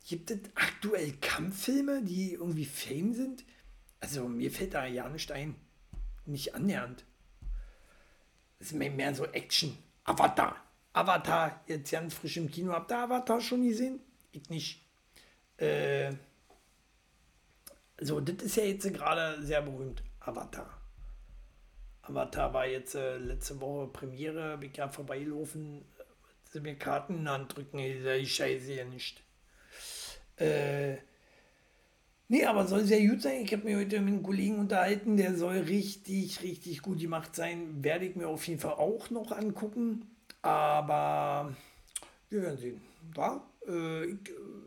Gibt 0.07 0.31
es 0.31 0.41
aktuell 0.55 1.13
Kampffilme, 1.21 2.03
die 2.03 2.35
irgendwie 2.35 2.67
Fame 2.67 3.15
sind? 3.15 3.45
Also 4.05 4.29
mir 4.29 4.51
fällt 4.51 4.75
da 4.75 4.85
ja 4.85 5.09
nicht 5.09 5.33
ein. 5.33 5.57
Nicht 6.27 6.55
annähernd. 6.55 7.07
Das 8.59 8.71
ist 8.71 8.75
mehr 8.75 9.15
so 9.15 9.25
Action. 9.25 9.79
Avatar. 10.05 10.57
Avatar, 10.93 11.65
jetzt 11.67 11.91
ganz 11.91 12.13
frisch 12.13 12.37
im 12.37 12.51
Kino. 12.51 12.73
Habt 12.73 12.93
ihr 12.93 12.99
Avatar 12.99 13.41
schon 13.41 13.67
gesehen? 13.67 14.01
Ich 14.31 14.51
nicht. 14.51 14.85
Äh, 15.57 16.13
so, 17.99 18.21
das 18.21 18.45
ist 18.45 18.57
ja 18.57 18.65
jetzt 18.65 18.93
gerade 18.93 19.43
sehr 19.43 19.63
berühmt. 19.63 20.03
Avatar. 20.21 20.69
Avatar 22.03 22.53
war 22.53 22.67
jetzt 22.67 22.97
äh, 22.97 23.17
letzte 23.17 23.59
Woche 23.59 23.87
Premiere, 23.87 24.59
bin 24.59 24.71
ich 24.71 24.77
ja 24.77 24.91
vorbeigelaufen, 24.91 25.83
sie 26.51 26.61
mir 26.61 26.75
Karten 26.75 27.15
in 27.15 27.25
die 27.25 27.31
Hand 27.31 27.57
drücken, 27.57 27.79
ich 27.79 28.35
scheiße 28.35 28.75
ja 28.75 28.85
nicht. 28.85 29.23
Äh, 30.37 30.99
nee, 32.35 32.45
aber 32.47 32.67
soll 32.67 32.85
sehr 32.85 33.07
gut 33.07 33.23
sein. 33.23 33.43
Ich 33.45 33.53
habe 33.53 33.65
mich 33.65 33.77
heute 33.77 34.01
mit 34.01 34.15
einem 34.15 34.23
Kollegen 34.23 34.59
unterhalten, 34.59 35.17
der 35.17 35.37
soll 35.37 35.59
richtig, 35.59 36.43
richtig 36.43 36.83
gut 36.83 36.99
gemacht 36.99 37.37
sein. 37.37 37.85
Werde 37.85 38.07
ich 38.07 38.17
mir 38.17 38.27
auf 38.27 38.47
jeden 38.49 38.61
Fall 38.61 38.75
auch 38.75 39.11
noch 39.11 39.31
angucken. 39.31 40.07
Aber 40.43 41.55
wir 42.31 42.43
werden 42.43 42.59
sehen. 42.59 42.81
Da, 43.15 43.41
äh, 43.69 44.05
ich 44.07 44.19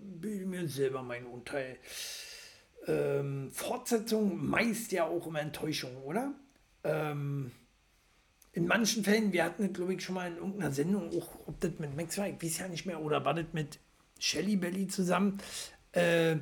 bilde 0.02 0.46
mir 0.46 0.68
selber 0.68 1.04
mein 1.04 1.26
Urteil. 1.26 1.78
Ähm, 2.88 3.52
Fortsetzung 3.52 4.48
meist 4.48 4.94
ja 4.94 5.06
auch 5.06 5.28
immer 5.28 5.42
Enttäuschung, 5.42 5.98
oder? 6.04 6.32
Ähm, 6.86 7.52
in 8.54 8.66
manchen 8.66 9.04
Fällen, 9.04 9.34
wir 9.34 9.44
hatten, 9.44 9.74
glaube 9.74 9.96
ich, 9.96 10.04
schon 10.04 10.16
mal 10.16 10.32
in 10.32 10.38
irgendeiner 10.38 10.72
Sendung, 10.72 11.10
auch 11.10 11.48
ob 11.48 11.60
das 11.60 11.72
mit 11.80 11.96
Max 11.98 12.18
war, 12.18 12.30
ich 12.30 12.42
weiß 12.42 12.60
ja 12.60 12.68
nicht 12.70 12.86
mehr, 12.86 13.02
oder 13.02 13.26
war 13.26 13.34
das 13.34 13.46
mit 13.52 13.78
Shelly 14.20 14.56
Belly 14.56 14.88
zusammen 14.88 15.40
äh, 15.92 16.38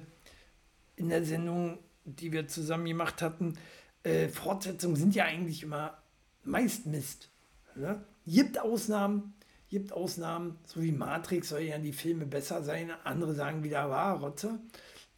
in 0.95 1.09
der 1.09 1.23
Sendung, 1.25 1.79
die 2.03 2.31
wir 2.31 2.47
zusammen 2.47 2.85
gemacht 2.85 3.21
hatten. 3.21 3.57
Äh, 4.03 4.29
Fortsetzungen 4.29 4.95
sind 4.95 5.15
ja 5.15 5.25
eigentlich 5.25 5.63
immer 5.63 5.97
meist 6.43 6.85
Mist. 6.85 7.29
Ne? 7.75 8.03
Gibt 8.25 8.59
Ausnahmen, 8.59 9.33
gibt 9.69 9.91
Ausnahmen, 9.91 10.57
so 10.65 10.81
wie 10.81 10.91
Matrix 10.91 11.49
soll 11.49 11.61
ja 11.61 11.77
die 11.77 11.93
Filme 11.93 12.25
besser 12.25 12.63
sein, 12.63 12.91
andere 13.03 13.33
sagen 13.33 13.63
wieder, 13.63 13.89
war 13.89 14.19
Rotze. 14.19 14.59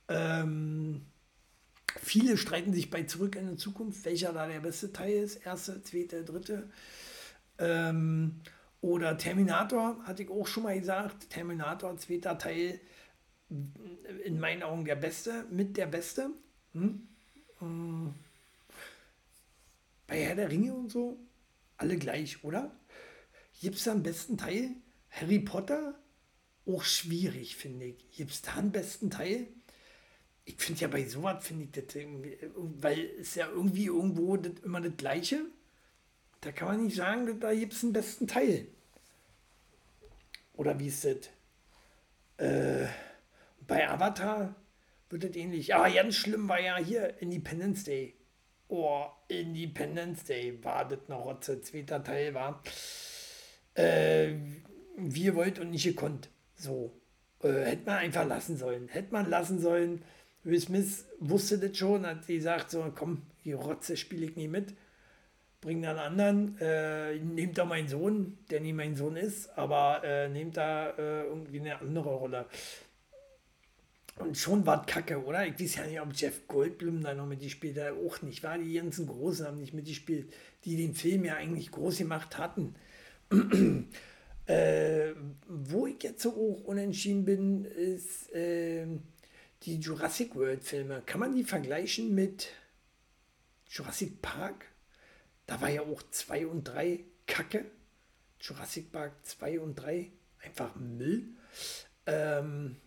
Ähm, 0.07 1.05
viele 2.01 2.37
streiten 2.37 2.73
sich 2.73 2.89
bei 2.89 3.03
Zurück 3.03 3.35
in 3.35 3.51
die 3.51 3.57
Zukunft, 3.57 4.05
welcher 4.05 4.33
da 4.33 4.47
der 4.47 4.61
beste 4.61 4.91
Teil 4.91 5.23
ist, 5.23 5.45
erste, 5.45 5.81
zweite, 5.83 6.23
dritte. 6.23 6.69
Ähm, 7.59 8.41
oder 8.81 9.17
Terminator, 9.17 9.97
hatte 10.03 10.23
ich 10.23 10.29
auch 10.29 10.47
schon 10.47 10.63
mal 10.63 10.79
gesagt. 10.79 11.29
Terminator, 11.29 11.97
zweiter 11.97 12.37
Teil, 12.37 12.79
in 13.49 14.39
meinen 14.39 14.63
Augen 14.63 14.85
der 14.85 14.95
beste, 14.95 15.45
mit 15.49 15.77
der 15.77 15.87
beste. 15.87 16.29
Hm? 16.73 17.07
Hm. 17.59 18.13
Bei 20.05 20.21
Herr 20.21 20.35
der 20.35 20.49
Ringe 20.49 20.73
und 20.73 20.91
so, 20.91 21.17
alle 21.77 21.97
gleich, 21.97 22.43
oder? 22.43 22.71
Gibt 23.61 23.75
es 23.75 23.83
da 23.83 23.91
einen 23.91 24.03
besten 24.03 24.37
Teil? 24.37 24.71
Harry 25.09 25.39
Potter? 25.39 25.97
Auch 26.65 26.83
schwierig, 26.83 27.55
finde 27.55 27.85
ich. 27.85 28.11
Gibt 28.11 28.31
es 28.31 28.41
da 28.41 28.55
einen 28.55 28.71
besten 28.71 29.09
Teil? 29.09 29.47
Ich 30.45 30.55
finde 30.57 30.81
ja 30.81 30.87
bei 30.87 31.05
sowas, 31.05 31.45
finde 31.45 31.65
ich 31.65 31.71
das, 31.71 31.95
weil 32.55 33.09
es 33.19 33.35
ja 33.35 33.49
irgendwie 33.49 33.85
irgendwo 33.85 34.37
das, 34.37 34.53
immer 34.63 34.79
das 34.79 34.95
Gleiche. 34.95 35.41
Da 36.41 36.51
kann 36.51 36.69
man 36.69 36.85
nicht 36.85 36.95
sagen, 36.95 37.39
da 37.39 37.53
gibt 37.53 37.73
es 37.73 37.83
einen 37.83 37.93
besten 37.93 38.27
Teil. 38.27 38.67
Oder 40.53 40.79
wie 40.79 40.87
ist 40.87 41.03
das? 41.03 41.29
Äh, 42.37 42.87
bei 43.67 43.89
Avatar 43.89 44.55
wird 45.09 45.23
das 45.23 45.35
ähnlich. 45.35 45.75
Ah, 45.75 45.89
ganz 45.89 46.15
schlimm 46.15 46.49
war 46.49 46.59
ja 46.59 46.77
hier 46.77 47.21
Independence 47.21 47.83
Day. 47.83 48.15
Oh, 48.67 49.05
Independence 49.27 50.23
Day 50.25 50.63
war 50.63 50.87
das 50.87 50.99
eine 51.07 51.15
Rotze. 51.15 51.61
Zweiter 51.61 52.03
Teil 52.03 52.33
war. 52.33 52.61
Äh, 53.75 54.33
wie 54.97 55.23
ihr 55.25 55.35
wollt 55.35 55.59
und 55.59 55.71
nicht 55.71 55.83
gekonnt. 55.83 56.29
So. 56.55 56.91
Äh, 57.43 57.65
hätte 57.65 57.85
man 57.85 57.97
einfach 57.97 58.25
lassen 58.25 58.57
sollen. 58.57 58.87
Hätte 58.89 59.13
man 59.13 59.29
lassen 59.29 59.59
sollen. 59.59 60.03
Will 60.43 60.59
Smith 60.59 61.05
wusste 61.19 61.59
das 61.59 61.77
schon, 61.77 62.05
hat 62.05 62.23
sie 62.23 62.35
gesagt, 62.35 62.71
so 62.71 62.89
komm, 62.95 63.23
die 63.43 63.51
Rotze 63.51 63.97
spiele 63.97 64.25
ich 64.27 64.37
nie 64.37 64.47
mit. 64.47 64.75
Bring 65.59 65.81
dann 65.81 65.97
anderen, 65.97 66.57
äh, 66.61 67.15
nehmt 67.15 67.57
da 67.57 67.65
meinen 67.65 67.89
Sohn, 67.89 68.37
der 68.49 68.61
nie 68.61 68.71
mein 68.71 68.95
Sohn 68.95 69.17
ist, 69.17 69.49
aber 69.57 70.03
äh, 70.05 70.29
nehmt 70.29 70.55
da 70.55 70.91
äh, 70.91 71.23
irgendwie 71.23 71.59
eine 71.59 71.81
andere 71.81 72.09
Rolle. 72.09 72.45
Und 74.19 74.37
schon 74.37 74.65
war 74.65 74.81
es 74.81 74.91
kacke, 74.91 75.23
oder? 75.23 75.45
Ich 75.45 75.59
weiß 75.59 75.75
ja 75.75 75.85
nicht, 75.85 76.01
ob 76.01 76.13
Jeff 76.13 76.47
Goldblum 76.47 77.01
da 77.01 77.13
noch 77.13 77.27
mitgespielt 77.27 77.77
hat. 77.79 77.93
Auch 77.93 78.21
nicht, 78.21 78.43
war 78.43 78.57
die 78.57 78.73
ganzen 78.73 79.05
Großen 79.05 79.45
haben 79.45 79.59
nicht 79.59 79.73
mitgespielt, 79.73 80.33
die 80.65 80.75
den 80.75 80.95
Film 80.95 81.25
ja 81.25 81.35
eigentlich 81.35 81.71
groß 81.71 81.99
gemacht 81.99 82.37
hatten. 82.37 82.75
äh, 84.47 85.13
wo 85.47 85.85
ich 85.85 86.01
jetzt 86.01 86.23
so 86.23 86.31
auch 86.31 86.63
unentschieden 86.65 87.25
bin, 87.25 87.65
ist 87.65 88.33
äh, 88.33 88.87
die 89.63 89.77
Jurassic 89.77 90.35
World 90.35 90.63
Filme. 90.63 91.03
Kann 91.05 91.19
man 91.19 91.35
die 91.35 91.43
vergleichen 91.43 92.15
mit 92.15 92.49
Jurassic 93.69 94.21
Park? 94.21 94.65
Da 95.45 95.61
war 95.61 95.69
ja 95.69 95.81
auch 95.81 96.01
2 96.09 96.47
und 96.47 96.63
3 96.63 97.03
Kacke. 97.27 97.65
Jurassic 98.39 98.91
Park 98.91 99.13
2 99.25 99.59
und 99.59 99.75
3 99.75 100.11
einfach 100.43 100.75
Müll. 100.75 101.29
Ähm, 102.05 102.77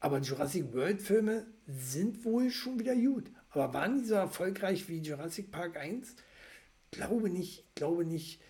aber 0.00 0.18
Jurassic 0.18 0.72
World 0.72 1.02
Filme 1.02 1.46
sind 1.66 2.24
wohl 2.24 2.50
schon 2.50 2.78
wieder 2.78 2.96
gut. 2.96 3.30
Aber 3.50 3.74
waren 3.74 3.98
die 3.98 4.04
so 4.06 4.14
erfolgreich 4.14 4.88
wie 4.88 4.98
Jurassic 4.98 5.50
Park 5.50 5.76
1? 5.76 6.16
Glaube 6.90 7.28
nicht, 7.28 7.64
glaube 7.74 8.04
nicht. 8.04 8.40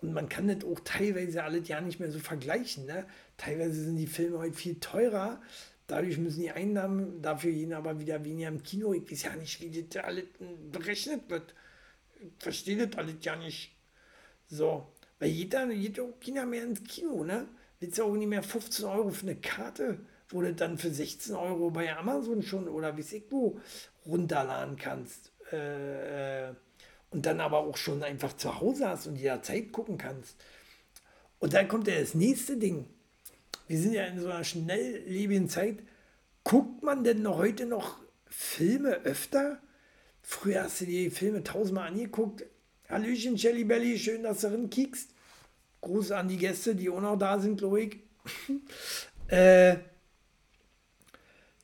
Und 0.00 0.12
man 0.12 0.28
kann 0.28 0.46
das 0.46 0.64
auch 0.64 0.80
teilweise 0.80 1.42
alles 1.42 1.66
ja 1.66 1.80
nicht 1.80 1.98
mehr 1.98 2.12
so 2.12 2.18
vergleichen. 2.18 2.86
Ne? 2.86 3.06
Teilweise 3.36 3.84
sind 3.84 3.96
die 3.96 4.06
Filme 4.06 4.38
heute 4.38 4.56
viel 4.56 4.78
teurer. 4.78 5.40
Dadurch 5.86 6.18
müssen 6.18 6.42
die 6.42 6.50
Einnahmen 6.50 7.22
dafür 7.22 7.52
gehen, 7.52 7.72
aber 7.72 7.98
wieder 7.98 8.24
weniger 8.24 8.48
im 8.48 8.62
Kino. 8.62 8.92
Ich 8.92 9.10
weiß 9.10 9.22
ja 9.22 9.36
nicht, 9.36 9.60
wie 9.60 9.82
das 9.82 10.04
alles 10.04 10.26
berechnet 10.70 11.30
wird. 11.30 11.54
Ich 12.20 12.42
verstehe 12.42 12.86
das 12.86 12.98
alles 12.98 13.16
ja 13.22 13.34
nicht. 13.36 13.74
So, 14.46 14.92
weil 15.18 15.30
jeder 15.30 15.66
auch 16.02 16.20
keiner 16.20 16.44
mehr 16.44 16.64
ins 16.64 16.84
Kino, 16.84 17.24
ne? 17.24 17.48
Willst 17.80 17.98
du 17.98 18.04
auch 18.04 18.14
nicht 18.14 18.28
mehr 18.28 18.42
15 18.42 18.84
Euro 18.84 19.10
für 19.10 19.26
eine 19.26 19.36
Karte, 19.36 20.00
wo 20.28 20.42
du 20.42 20.54
dann 20.54 20.78
für 20.78 20.90
16 20.90 21.34
Euro 21.34 21.70
bei 21.70 21.96
Amazon 21.96 22.42
schon 22.42 22.68
oder 22.68 22.96
wie 22.96 23.00
ich 23.02 23.24
wo 23.30 23.60
runterladen 24.06 24.76
kannst. 24.76 25.32
Äh, 25.52 26.48
äh 26.48 26.54
und 27.10 27.24
dann 27.24 27.40
aber 27.40 27.58
auch 27.58 27.76
schon 27.76 28.02
einfach 28.02 28.36
zu 28.36 28.60
Hause 28.60 28.88
hast 28.88 29.06
und 29.06 29.16
jederzeit 29.16 29.72
gucken 29.72 29.96
kannst. 29.96 30.36
Und 31.38 31.54
dann 31.54 31.68
kommt 31.68 31.88
ja 31.88 31.98
das 31.98 32.14
nächste 32.14 32.56
Ding. 32.56 32.86
Wir 33.66 33.78
sind 33.78 33.94
ja 33.94 34.04
in 34.04 34.20
so 34.20 34.28
einer 34.28 34.44
schnelllebigen 34.44 35.48
Zeit. 35.48 35.78
Guckt 36.44 36.82
man 36.82 37.04
denn 37.04 37.22
noch 37.22 37.36
heute 37.38 37.66
noch 37.66 37.98
Filme 38.26 38.90
öfter? 39.04 39.58
Früher 40.22 40.64
hast 40.64 40.80
du 40.80 40.86
die 40.86 41.10
Filme 41.10 41.42
tausendmal 41.42 41.88
angeguckt. 41.88 42.44
Hallöchen, 42.88 43.36
Jelly 43.36 43.64
Belly, 43.64 43.98
schön, 43.98 44.22
dass 44.22 44.40
du 44.40 44.48
drin 44.48 44.70
kiekst. 44.70 45.10
Gruß 45.80 46.12
an 46.12 46.28
die 46.28 46.36
Gäste, 46.36 46.74
die 46.74 46.90
auch 46.90 47.00
noch 47.00 47.16
da 47.16 47.38
sind, 47.38 47.58
glaube 47.58 47.80
ich. 47.82 48.00
äh, 49.28 49.76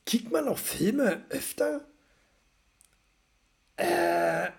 kickt 0.05 0.31
man 0.31 0.45
noch 0.45 0.57
Filme 0.57 1.25
öfter? 1.29 1.87
Äh, 3.77 4.49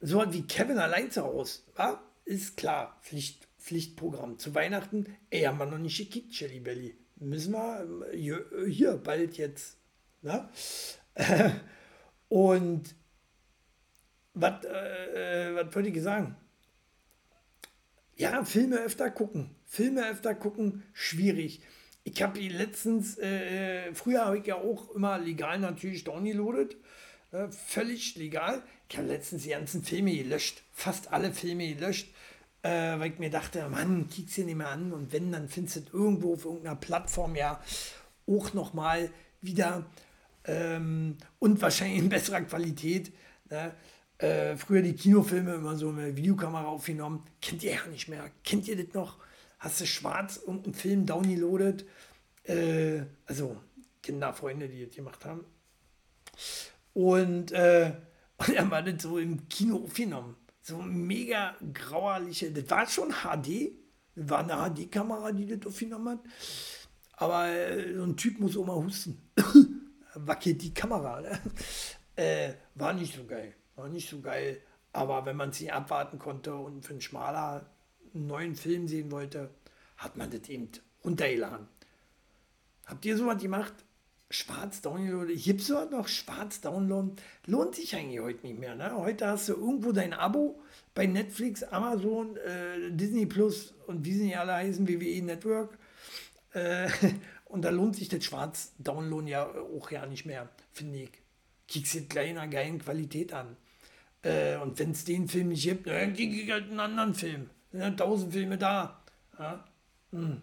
so 0.00 0.24
wie 0.32 0.46
Kevin 0.46 0.78
allein 0.78 1.10
zu 1.10 1.22
Hause, 1.22 1.60
war? 1.74 2.02
Ist 2.24 2.56
klar, 2.56 2.98
Pflicht, 3.02 3.48
Pflichtprogramm. 3.58 4.38
Zu 4.38 4.54
Weihnachten, 4.54 5.16
ey, 5.30 5.42
haben 5.42 5.58
wir 5.58 5.66
noch 5.66 5.78
nicht 5.78 5.98
gekickt, 5.98 6.32
Jelly 6.32 6.60
Belly. 6.60 6.96
Müssen 7.16 7.52
wir 7.52 8.06
hier, 8.12 8.46
hier 8.66 8.96
bald 8.96 9.36
jetzt. 9.36 9.76
Ne? 10.22 10.48
Und 12.28 12.94
was 14.34 14.64
äh, 14.64 15.74
wollte 15.74 15.88
ich 15.88 16.02
sagen? 16.02 16.36
Ja, 18.16 18.44
Filme 18.44 18.78
öfter 18.78 19.10
gucken. 19.10 19.56
Filme 19.66 20.08
öfter 20.08 20.34
gucken, 20.34 20.82
schwierig. 20.92 21.62
Ich 22.12 22.22
habe 22.22 22.40
letztens, 22.40 23.18
äh, 23.18 23.88
äh, 23.88 23.94
früher 23.94 24.24
habe 24.24 24.38
ich 24.38 24.46
ja 24.46 24.56
auch 24.56 24.90
immer 24.94 25.18
legal 25.18 25.58
natürlich 25.58 26.04
downloadet. 26.04 26.76
Äh, 27.30 27.48
völlig 27.48 28.16
legal. 28.16 28.62
Ich 28.88 28.98
habe 28.98 29.06
letztens 29.06 29.44
die 29.44 29.50
ganzen 29.50 29.84
Filme 29.84 30.16
gelöscht, 30.16 30.64
fast 30.72 31.12
alle 31.12 31.32
Filme 31.32 31.72
gelöscht, 31.72 32.08
äh, 32.62 32.98
weil 32.98 33.12
ich 33.12 33.18
mir 33.20 33.30
dachte, 33.30 33.68
Mann, 33.68 34.08
kick's 34.08 34.34
dir 34.34 34.44
nicht 34.44 34.56
mehr 34.56 34.68
an 34.68 34.92
und 34.92 35.12
wenn, 35.12 35.30
dann 35.30 35.48
findest 35.48 35.92
du 35.92 35.96
irgendwo 35.96 36.34
auf 36.34 36.44
irgendeiner 36.44 36.76
Plattform 36.76 37.36
ja 37.36 37.60
auch 38.26 38.52
nochmal 38.52 39.10
wieder 39.40 39.86
ähm, 40.44 41.16
und 41.38 41.62
wahrscheinlich 41.62 41.98
in 42.00 42.08
besserer 42.08 42.40
Qualität. 42.42 43.12
Ne? 43.48 43.72
Äh, 44.18 44.56
früher 44.56 44.82
die 44.82 44.94
Kinofilme 44.94 45.54
immer 45.54 45.76
so 45.76 45.92
mit 45.92 46.16
Videokamera 46.16 46.66
aufgenommen. 46.66 47.24
Kennt 47.40 47.62
ihr 47.62 47.74
ja 47.74 47.86
nicht 47.90 48.08
mehr. 48.08 48.30
Kennt 48.44 48.66
ihr 48.66 48.76
das 48.76 48.92
noch? 48.94 49.18
Hast 49.60 49.80
du 49.80 49.86
schwarz 49.86 50.38
und 50.38 50.64
einen 50.64 50.74
Film 50.74 51.06
downloadet? 51.06 51.84
Äh, 52.44 53.02
also 53.26 53.58
Kinderfreunde, 54.02 54.68
die 54.68 54.86
das 54.86 54.96
gemacht 54.96 55.24
haben. 55.24 55.44
Und, 56.94 57.52
äh, 57.52 57.92
und 58.38 58.48
er 58.48 58.70
war 58.70 58.82
das 58.82 59.02
so 59.02 59.18
im 59.18 59.48
Kino 59.48 59.84
aufgenommen. 59.84 60.36
So 60.62 60.78
mega 60.78 61.56
grauerliche, 61.72 62.50
das 62.50 62.70
war 62.70 62.86
schon 62.86 63.10
HD. 63.10 63.72
Das 64.14 64.30
war 64.30 64.38
eine 64.38 64.74
HD-Kamera, 64.74 65.32
die 65.32 65.46
das 65.46 65.66
aufgenommen 65.66 66.18
hat. 66.18 66.20
Aber 67.12 67.48
äh, 67.48 67.94
so 67.94 68.04
ein 68.04 68.16
Typ 68.16 68.40
muss 68.40 68.56
auch 68.56 68.66
mal 68.66 68.76
husten. 68.76 69.30
Wackelt 70.14 70.62
die 70.62 70.72
Kamera. 70.72 71.20
Ne? 71.20 71.38
Äh, 72.16 72.54
war 72.74 72.94
nicht 72.94 73.14
so 73.14 73.24
geil. 73.24 73.54
War 73.76 73.88
nicht 73.88 74.08
so 74.08 74.20
geil. 74.20 74.62
Aber 74.92 75.26
wenn 75.26 75.36
man 75.36 75.52
sie 75.52 75.70
abwarten 75.70 76.18
konnte 76.18 76.54
und 76.54 76.84
für 76.84 76.92
einen 76.92 77.00
schmaler 77.00 77.70
einen 78.14 78.26
neuen 78.26 78.54
Film 78.54 78.88
sehen 78.88 79.10
wollte, 79.10 79.50
hat 79.96 80.16
man 80.16 80.30
das 80.30 80.48
eben 80.48 80.68
runtergeladen. 81.04 81.66
Habt 82.86 83.04
ihr 83.04 83.16
sowas 83.16 83.40
gemacht? 83.40 83.72
Schwarz 84.30 84.80
downloaden. 84.80 85.36
Gibt 85.36 85.60
es 85.60 85.66
sowas 85.66 85.90
noch? 85.90 86.06
Schwarz 86.06 86.60
downloaden? 86.60 87.16
Lohnt 87.46 87.74
sich 87.74 87.94
eigentlich 87.96 88.20
heute 88.20 88.46
nicht 88.46 88.58
mehr. 88.58 88.76
Ne? 88.76 88.94
Heute 88.96 89.26
hast 89.26 89.48
du 89.48 89.54
irgendwo 89.54 89.92
dein 89.92 90.12
Abo 90.12 90.60
bei 90.94 91.06
Netflix, 91.06 91.64
Amazon, 91.64 92.36
äh, 92.36 92.90
Disney 92.92 93.26
Plus 93.26 93.74
und 93.86 94.04
wie 94.04 94.14
sie 94.14 94.24
nicht 94.24 94.38
alle 94.38 94.54
heißen, 94.54 94.88
WWE 94.88 95.22
Network. 95.22 95.78
Äh, 96.52 96.88
und 97.46 97.62
da 97.62 97.70
lohnt 97.70 97.96
sich 97.96 98.08
das 98.08 98.24
Schwarz 98.24 98.72
downloaden 98.78 99.26
ja 99.26 99.46
auch 99.46 99.90
ja 99.90 100.06
nicht 100.06 100.26
mehr, 100.26 100.48
finde 100.72 101.00
ich. 101.00 101.10
Kickst 101.66 101.94
du 101.94 102.02
gleich 102.02 102.30
in 102.30 102.38
einer 102.38 102.50
geilen 102.50 102.78
Qualität 102.78 103.32
an. 103.32 103.56
Äh, 104.22 104.56
und 104.58 104.78
wenn 104.78 104.92
es 104.92 105.04
den 105.04 105.28
Film 105.28 105.48
nicht 105.48 105.64
gibt, 105.64 105.86
dann 105.86 106.14
kriege 106.14 106.42
ich 106.42 106.50
halt 106.50 106.70
einen 106.70 106.80
anderen 106.80 107.14
Film. 107.14 107.50
Sind 107.70 107.80
ja 107.80 107.90
tausend 107.90 108.32
Filme 108.32 108.58
da. 108.58 109.02
Ja? 109.38 109.64
Hm. 110.12 110.40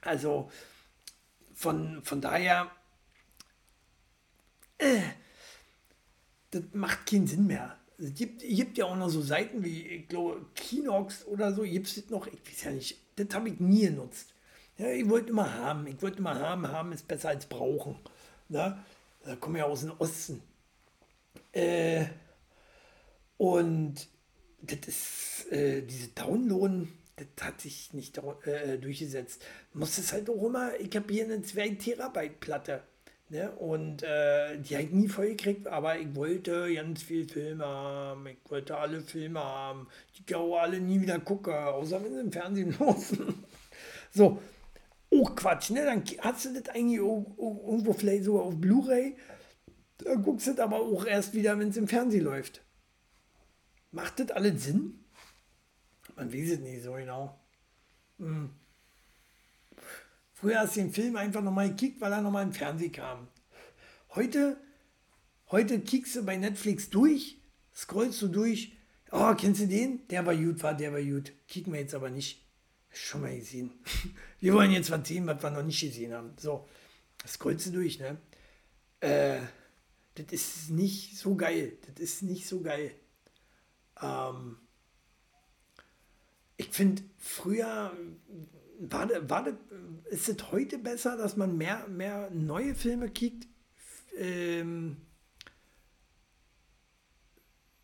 Also, 0.00 0.50
von, 1.54 2.02
von 2.02 2.20
daher, 2.20 2.70
äh, 4.78 5.00
das 6.50 6.62
macht 6.72 7.06
keinen 7.06 7.26
Sinn 7.26 7.46
mehr. 7.46 7.76
Es 7.98 8.14
gibt, 8.14 8.40
gibt 8.42 8.78
ja 8.78 8.84
auch 8.84 8.96
noch 8.96 9.08
so 9.08 9.22
Seiten 9.22 9.64
wie, 9.64 9.86
ich 9.86 10.08
glaube, 10.08 10.44
Kinox 10.54 11.26
oder 11.26 11.52
so, 11.52 11.62
gibt 11.62 11.86
es 11.86 12.10
noch, 12.10 12.26
ich 12.26 12.40
weiß 12.46 12.64
ja 12.64 12.70
nicht, 12.72 12.98
das 13.16 13.34
habe 13.34 13.48
ich 13.48 13.58
nie 13.58 13.86
genutzt. 13.86 14.34
Ja, 14.78 14.88
ich 14.88 15.08
wollte 15.08 15.30
immer 15.30 15.52
haben, 15.54 15.86
ich 15.86 16.00
wollte 16.02 16.18
immer 16.18 16.38
haben, 16.38 16.68
haben 16.68 16.92
ist 16.92 17.08
besser 17.08 17.30
als 17.30 17.46
brauchen. 17.46 17.96
Ja, 18.50 18.84
da 19.24 19.36
komme 19.36 19.58
ich 19.58 19.64
ja 19.64 19.70
aus 19.70 19.80
dem 19.80 19.92
Osten. 19.98 20.42
Äh, 21.52 22.06
und 23.38 24.08
das 24.62 24.78
ist, 24.86 25.52
äh, 25.52 25.82
diese 25.82 26.08
Downloaden, 26.08 26.92
das 27.16 27.46
hat 27.46 27.60
sich 27.60 27.92
nicht 27.92 28.18
äh, 28.44 28.78
durchgesetzt. 28.78 29.44
Muss 29.72 29.98
es 29.98 30.12
halt 30.12 30.28
auch 30.28 30.42
immer, 30.44 30.78
ich 30.78 30.94
habe 30.96 31.12
hier 31.12 31.24
eine 31.24 31.42
2 31.42 31.70
Terabyte 31.70 32.40
Platte. 32.40 32.82
Ne? 33.28 33.50
Und 33.52 34.02
äh, 34.04 34.56
die 34.58 34.74
habe 34.74 34.84
ich 34.84 34.92
nie 34.92 35.08
voll 35.08 35.28
gekriegt, 35.30 35.66
aber 35.66 35.98
ich 35.98 36.14
wollte 36.14 36.72
ganz 36.72 37.02
viel 37.02 37.28
Filme 37.28 37.66
haben. 37.66 38.26
Ich 38.28 38.50
wollte 38.50 38.76
alle 38.76 39.00
Filme 39.00 39.40
haben. 39.40 39.88
Die 40.16 40.24
kann 40.24 40.42
auch 40.42 40.58
alle 40.58 40.80
nie 40.80 41.00
wieder 41.00 41.18
gucken, 41.18 41.52
außer 41.52 42.02
wenn 42.04 42.14
sie 42.14 42.20
im 42.20 42.32
Fernsehen 42.32 42.76
laufen. 42.78 43.44
so, 44.12 44.40
oh 45.10 45.24
Quatsch, 45.24 45.70
ne? 45.70 45.84
Dann 45.84 46.04
hast 46.20 46.44
du 46.44 46.52
das 46.52 46.68
eigentlich 46.74 46.98
irgendwo 46.98 47.92
vielleicht 47.92 48.24
sogar 48.24 48.44
auf 48.44 48.56
Blu-ray. 48.56 49.16
Da 49.98 50.14
guckst 50.14 50.46
du 50.46 50.52
das 50.52 50.60
aber 50.60 50.80
auch 50.80 51.06
erst 51.06 51.34
wieder, 51.34 51.58
wenn 51.58 51.70
es 51.70 51.76
im 51.76 51.88
Fernsehen 51.88 52.24
läuft. 52.24 52.62
Macht 53.96 54.20
das 54.20 54.30
alles 54.32 54.64
Sinn? 54.64 55.02
Man 56.16 56.30
weiß 56.30 56.50
es 56.50 56.60
nicht 56.60 56.82
so 56.82 56.92
genau. 56.92 57.40
Hm. 58.18 58.50
Früher 60.34 60.58
hast 60.58 60.76
du 60.76 60.80
den 60.80 60.92
Film 60.92 61.16
einfach 61.16 61.40
nochmal 61.40 61.70
gekickt, 61.70 61.98
weil 62.02 62.12
er 62.12 62.20
nochmal 62.20 62.44
im 62.44 62.52
Fernsehen 62.52 62.92
kam. 62.92 63.28
Heute, 64.14 64.60
heute 65.50 65.80
kickst 65.80 66.14
du 66.14 66.26
bei 66.26 66.36
Netflix 66.36 66.90
durch, 66.90 67.38
scrollst 67.74 68.20
du 68.20 68.28
durch. 68.28 68.76
Oh, 69.12 69.34
kennst 69.34 69.62
du 69.62 69.66
den? 69.66 70.06
Der 70.08 70.26
war 70.26 70.36
gut, 70.36 70.62
war, 70.62 70.74
der 70.74 70.92
war 70.92 71.00
gut. 71.00 71.32
Kicken 71.48 71.72
wir 71.72 71.80
jetzt 71.80 71.94
aber 71.94 72.10
nicht. 72.10 72.44
Schon 72.92 73.22
mal 73.22 73.34
gesehen. 73.34 73.70
Wir 74.40 74.52
wollen 74.52 74.72
jetzt 74.72 74.90
was 74.90 75.08
sehen, 75.08 75.26
was 75.26 75.42
wir 75.42 75.50
noch 75.50 75.62
nicht 75.62 75.80
gesehen 75.80 76.12
haben. 76.12 76.34
So, 76.38 76.68
scrollst 77.26 77.66
du 77.68 77.70
durch, 77.70 77.98
ne? 77.98 78.18
Äh, 79.00 79.38
das 80.14 80.26
ist 80.32 80.70
nicht 80.70 81.16
so 81.16 81.34
geil. 81.34 81.78
Das 81.86 81.98
ist 81.98 82.22
nicht 82.22 82.46
so 82.46 82.60
geil. 82.60 82.94
Ähm, 84.02 84.58
ich 86.56 86.68
finde, 86.70 87.02
früher 87.18 87.92
war, 88.80 89.08
war 89.28 89.46
ist 90.10 90.28
es 90.28 90.52
heute 90.52 90.78
besser, 90.78 91.16
dass 91.16 91.36
man 91.36 91.56
mehr, 91.56 91.86
mehr 91.88 92.30
neue 92.30 92.74
Filme 92.74 93.10
kriegt? 93.10 93.46
Ähm, 94.16 94.96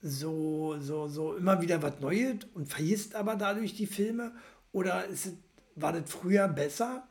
so, 0.00 0.76
so, 0.80 1.08
so 1.08 1.36
immer 1.36 1.60
wieder 1.60 1.80
was 1.82 2.00
Neues 2.00 2.38
und 2.54 2.66
vergisst 2.66 3.14
aber 3.14 3.36
dadurch 3.36 3.74
die 3.74 3.86
Filme? 3.86 4.34
Oder 4.72 5.06
ist 5.06 5.26
es, 5.26 5.34
war 5.76 5.92
das 5.92 6.10
früher 6.10 6.48
besser, 6.48 7.06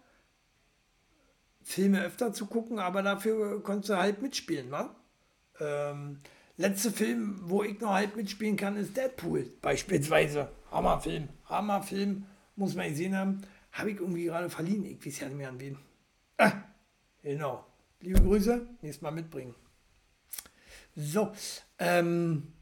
Filme 1.64 2.04
öfter 2.04 2.34
zu 2.34 2.48
gucken, 2.48 2.80
aber 2.80 3.02
dafür 3.02 3.62
konntest 3.64 3.90
du 3.90 3.98
halt 3.98 4.22
mitspielen, 4.22 4.72
wa? 4.72 4.96
Ähm, 5.60 6.20
letzte 6.62 6.92
Film, 6.92 7.40
wo 7.44 7.64
ich 7.64 7.80
noch 7.80 7.94
halt 7.94 8.16
mitspielen 8.16 8.56
kann, 8.56 8.78
ist 8.78 8.96
Deadpool 8.96 9.50
beispielsweise. 9.62 10.50
Hammerfilm, 10.72 11.28
Hammerfilm, 11.46 12.26
muss 12.56 12.76
man 12.76 12.90
gesehen 12.90 13.18
haben. 13.18 13.42
Habe 13.72 13.92
ich 13.92 14.00
irgendwie 14.00 14.26
gerade 14.26 14.50
verliehen. 14.50 14.86
Ich 14.86 15.06
weiß 15.06 15.20
ja 15.20 15.28
nicht 15.28 15.38
mehr 15.38 15.50
an 15.50 15.60
wen. 15.60 15.78
Ah, 16.38 16.54
genau. 17.24 17.66
Liebe 18.00 18.22
Grüße, 18.22 18.68
nächstes 18.82 19.02
Mal 19.02 19.12
mitbringen. 19.12 19.56
So, 20.96 21.32
ähm, 21.80 22.54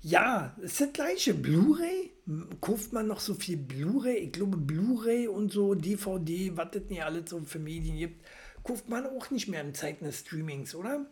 ja, 0.00 0.54
ist 0.60 0.80
das 0.80 0.92
gleiche. 0.92 1.34
Blu-ray? 1.34 2.12
Kauft 2.60 2.92
man 2.92 3.06
noch 3.06 3.20
so 3.20 3.34
viel 3.34 3.56
Blu-ray? 3.56 4.16
Ich 4.18 4.32
glaube, 4.32 4.56
Blu-ray 4.56 5.28
und 5.28 5.52
so 5.52 5.74
DVD, 5.74 6.56
was 6.56 6.70
das 6.72 6.82
nicht 6.88 7.02
alles 7.02 7.30
so 7.30 7.40
für 7.40 7.58
Medien 7.58 7.96
gibt, 7.96 8.24
kauft 8.64 8.88
man 8.88 9.06
auch 9.06 9.30
nicht 9.30 9.48
mehr 9.48 9.60
in 9.60 9.74
Zeiten 9.74 10.04
des 10.04 10.20
Streamings, 10.20 10.74
oder? 10.74 11.06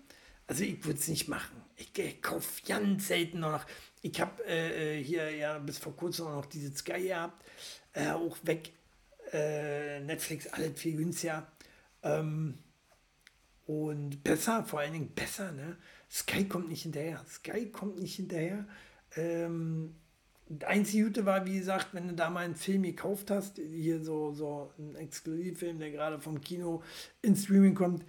Also 0.46 0.64
ich 0.64 0.84
würde 0.84 0.98
es 0.98 1.08
nicht 1.08 1.28
machen. 1.28 1.62
Ich, 1.76 1.96
ich 1.98 2.22
kaufe 2.22 2.62
ganz 2.66 3.08
selten 3.08 3.40
noch. 3.40 3.64
Ich 4.02 4.20
habe 4.20 4.44
äh, 4.46 4.98
äh, 4.98 5.04
hier 5.04 5.30
ja 5.30 5.58
bis 5.58 5.78
vor 5.78 5.96
kurzem 5.96 6.26
noch 6.26 6.46
diese 6.46 6.74
Sky 6.74 7.08
gehabt, 7.08 7.44
äh, 7.92 8.10
auch 8.10 8.36
weg. 8.42 8.72
Äh, 9.32 10.00
Netflix, 10.00 10.46
alles 10.48 10.78
viel 10.78 10.96
günstiger. 10.96 11.46
Ähm, 12.02 12.58
und 13.66 14.22
besser, 14.24 14.64
vor 14.64 14.80
allen 14.80 14.92
Dingen 14.92 15.14
besser, 15.14 15.52
ne? 15.52 15.76
Sky 16.10 16.46
kommt 16.46 16.68
nicht 16.68 16.82
hinterher. 16.82 17.24
Sky 17.28 17.70
kommt 17.70 17.98
nicht 17.98 18.16
hinterher. 18.16 18.66
Ähm, 19.16 19.94
das 20.48 20.68
einzige 20.68 21.04
Gute 21.04 21.24
war, 21.24 21.46
wie 21.46 21.58
gesagt, 21.58 21.88
wenn 21.92 22.08
du 22.08 22.14
da 22.14 22.28
mal 22.28 22.44
einen 22.44 22.56
Film 22.56 22.82
gekauft 22.82 23.30
hast, 23.30 23.56
hier 23.58 24.04
so, 24.04 24.32
so 24.32 24.72
ein 24.78 24.96
Exklusivfilm, 24.96 25.78
der 25.78 25.90
gerade 25.90 26.20
vom 26.20 26.40
Kino 26.40 26.82
ins 27.22 27.44
Streaming 27.44 27.74
kommt, 27.74 28.04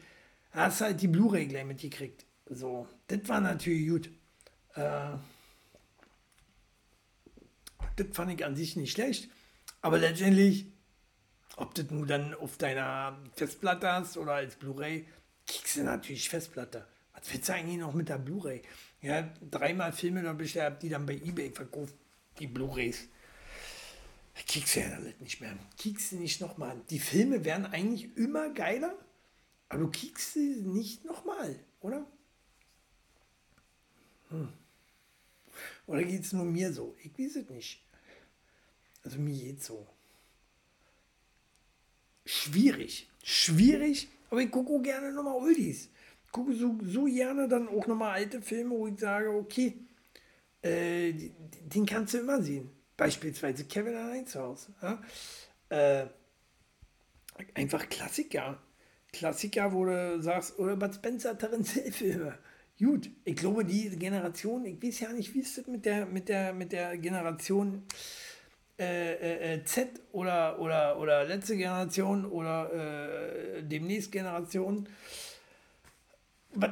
hast 0.54 0.82
halt 0.82 1.01
die 1.01 1.08
Blu-ray 1.08 1.47
gleich 1.47 1.66
mitgekriegt. 1.66 2.26
So, 2.45 2.88
das 3.08 3.28
war 3.28 3.41
natürlich 3.41 3.88
gut. 3.88 4.10
Äh, 4.76 5.18
das 7.95 8.08
fand 8.12 8.32
ich 8.32 8.45
an 8.45 8.56
sich 8.56 8.76
nicht 8.76 8.91
schlecht. 8.91 9.30
Aber 9.82 9.97
letztendlich, 9.97 10.68
ob 11.58 11.74
das 11.76 11.89
nun 11.91 12.08
dann 12.08 12.34
auf 12.34 12.58
deiner 12.58 13.18
Festplatte 13.36 13.91
hast 13.91 14.18
oder 14.18 14.34
als 14.34 14.56
Blu-ray, 14.56 15.06
kriegst 15.45 15.78
du 15.78 15.84
natürlich 15.84 16.30
Festplatte. 16.30 16.88
Was 17.14 17.32
willst 17.32 17.49
du 17.49 17.54
eigentlich 17.54 17.78
noch 17.78 17.93
mit 17.93 18.10
der 18.10 18.18
Blu-ray? 18.18 18.62
Ja, 19.01 19.30
dreimal 19.51 19.91
Filme 19.91 20.24
da 20.24 20.34
bestellt, 20.34 20.82
die 20.82 20.89
dann 20.89 21.06
bei 21.06 21.16
Ebay 21.16 21.51
verkauft, 21.51 21.93
die 22.39 22.47
Blu-rays. 22.47 23.08
Kriegst 24.47 24.76
du 24.76 24.80
ja 24.80 24.97
nicht 25.20 25.41
mehr. 25.41 25.56
Kriegst 25.78 26.12
du 26.12 26.16
nicht 26.16 26.41
nochmal. 26.41 26.82
Die 26.89 26.99
Filme 26.99 27.45
werden 27.45 27.66
eigentlich 27.66 28.16
immer 28.18 28.49
geiler, 28.49 28.93
aber 29.74 29.86
du 29.86 29.91
kriegst 29.91 30.34
sie 30.34 30.57
nicht 30.61 31.03
nochmal, 31.03 31.59
oder? 31.82 32.05
Hm. 34.30 34.49
Oder 35.88 36.03
geht 36.03 36.21
es 36.21 36.34
nur 36.34 36.45
mir 36.45 36.71
so? 36.71 36.95
Ich 37.03 37.17
weiß 37.17 37.38
es 37.38 37.49
nicht. 37.49 37.84
Also 39.03 39.17
mir 39.17 39.36
geht 39.36 39.63
so. 39.63 39.88
Schwierig. 42.24 43.09
Schwierig, 43.24 44.09
aber 44.30 44.41
ich 44.41 44.51
gucke 44.51 44.80
gerne 44.84 45.11
nochmal 45.11 45.34
Oldies. 45.34 45.89
Ich 46.26 46.32
gucke 46.32 46.53
so, 46.53 46.78
so 46.84 47.05
gerne 47.05 47.47
dann 47.47 47.67
auch 47.67 47.88
nochmal 47.88 48.11
alte 48.11 48.43
Filme, 48.43 48.76
wo 48.76 48.86
ich 48.86 48.99
sage, 48.99 49.30
okay, 49.32 49.76
äh, 50.61 51.13
den 51.63 51.86
kannst 51.88 52.13
du 52.13 52.19
immer 52.19 52.43
sehen. 52.43 52.69
Beispielsweise 52.95 53.65
Kevin 53.65 53.95
allein 53.95 54.28
zu 54.28 54.39
Hause. 54.39 54.71
Ja? 54.84 55.01
Äh, 55.69 56.07
einfach 57.55 57.89
Klassiker. 57.89 58.61
Klassiker, 59.14 59.72
wo 59.72 59.86
du 59.86 60.22
sagst, 60.22 60.59
oder 60.59 60.76
Bud 60.76 60.93
Spencer, 60.93 61.38
Terence 61.38 61.72
Hill-Filme. 61.74 62.38
Gut, 62.80 63.09
ich 63.24 63.36
glaube, 63.36 63.64
die 63.64 63.89
Generation, 63.91 64.66
ich 64.66 64.82
weiß 64.82 64.99
ja 65.01 65.14
nicht, 65.14 65.34
wie 65.34 65.39
ist 65.39 65.57
das 65.57 65.68
mit 65.68 65.86
der, 65.86 66.05
mit 66.07 66.28
der, 66.28 66.51
mit 66.53 66.72
der 66.72 66.97
Generation 66.97 67.84
äh, 68.80 69.14
äh, 69.14 69.53
äh 69.53 69.64
Z 69.64 70.01
oder, 70.11 70.59
oder, 70.59 70.99
oder 70.99 71.24
letzte 71.24 71.55
Generation 71.55 72.26
oder 72.26 72.74
äh, 72.74 73.64
demnächst 73.64 74.11
Generation. 74.11 74.89
Was 76.55 76.72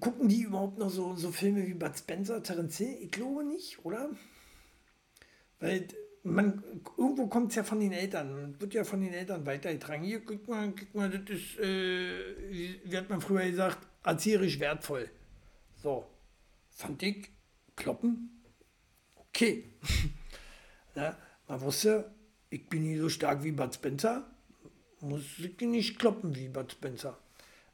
gucken 0.00 0.28
die 0.28 0.42
überhaupt 0.42 0.78
noch 0.78 0.90
so, 0.90 1.14
so 1.14 1.30
Filme 1.30 1.66
wie 1.66 1.74
Bud 1.74 1.96
Spencer, 1.96 2.42
Terence 2.42 2.78
Hill? 2.78 2.96
Ich 3.00 3.12
glaube 3.12 3.44
nicht, 3.44 3.84
oder? 3.84 4.10
Weil 5.60 5.86
man, 6.34 6.62
irgendwo 6.96 7.26
kommt 7.26 7.50
es 7.50 7.56
ja 7.56 7.64
von 7.64 7.80
den 7.80 7.92
Eltern, 7.92 8.60
wird 8.60 8.74
ja 8.74 8.84
von 8.84 9.00
den 9.00 9.12
Eltern 9.12 9.44
weitergetragen. 9.46 10.04
Hier, 10.04 10.20
guck 10.24 10.46
mal, 10.48 10.72
guck 10.72 10.94
mal, 10.94 11.10
das 11.10 11.28
ist, 11.28 11.58
äh, 11.58 12.80
wie 12.84 12.96
hat 12.96 13.08
man 13.08 13.20
früher 13.20 13.48
gesagt, 13.48 13.78
erzieherisch 14.04 14.58
wertvoll. 14.60 15.10
So, 15.76 16.06
fand 16.70 17.02
ich, 17.02 17.30
kloppen, 17.76 18.42
okay. 19.16 19.72
Na, 20.94 21.16
man 21.46 21.60
wusste, 21.60 22.10
ich 22.50 22.68
bin 22.68 22.82
nicht 22.82 23.00
so 23.00 23.08
stark 23.08 23.42
wie 23.44 23.52
Bud 23.52 23.74
Spencer, 23.74 24.24
muss 25.00 25.22
ich 25.38 25.60
nicht 25.60 25.98
kloppen 25.98 26.34
wie 26.34 26.48
Bud 26.48 26.72
Spencer. 26.72 27.18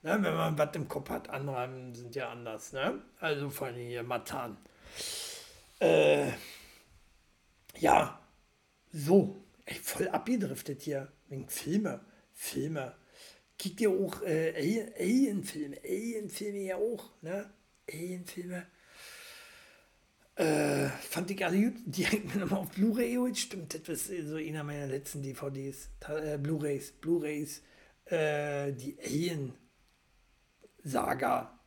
Na, 0.02 0.22
wenn 0.22 0.34
man 0.34 0.58
was 0.58 0.76
im 0.76 0.86
Kopf 0.86 1.08
hat, 1.08 1.30
andere 1.30 1.94
sind 1.94 2.14
ja 2.14 2.28
anders. 2.28 2.74
Ne? 2.74 3.00
Also 3.20 3.48
vor 3.48 3.68
allem 3.68 3.76
hier 3.76 4.02
Matan. 4.02 4.58
Äh, 5.80 6.32
ja, 7.78 8.20
so, 8.94 9.44
ey, 9.66 9.74
voll 9.74 10.08
abgedriftet 10.08 10.82
hier. 10.82 11.12
Wegen 11.28 11.48
Filme, 11.48 12.00
Filme. 12.32 12.94
Kick 13.58 13.76
dir 13.78 13.90
auch 13.90 14.22
äh, 14.22 14.54
Alien-Filme, 14.98 15.78
Alien-Filme 15.84 16.58
ja 16.58 16.76
auch, 16.76 17.10
ne? 17.20 17.50
Alien-Filme. 17.90 18.66
Äh, 20.36 20.88
fand 20.88 21.30
ich 21.30 21.44
alle 21.44 21.60
gut. 21.60 21.74
Die 21.86 22.04
hängt 22.06 22.34
mir 22.34 22.40
nochmal 22.40 22.60
auf 22.60 22.70
Blu-ray 22.70 23.14
geholt. 23.14 23.36
Stimmt, 23.36 23.88
das 23.88 24.08
ist 24.08 24.28
so 24.28 24.36
einer 24.36 24.62
meiner 24.62 24.86
letzten 24.86 25.22
DVDs. 25.22 25.90
Äh, 26.08 26.38
Blu-rays, 26.38 26.92
Blu-rays. 26.92 27.62
Äh, 28.04 28.72
die 28.72 28.96
Alien-Saga. 30.84 31.60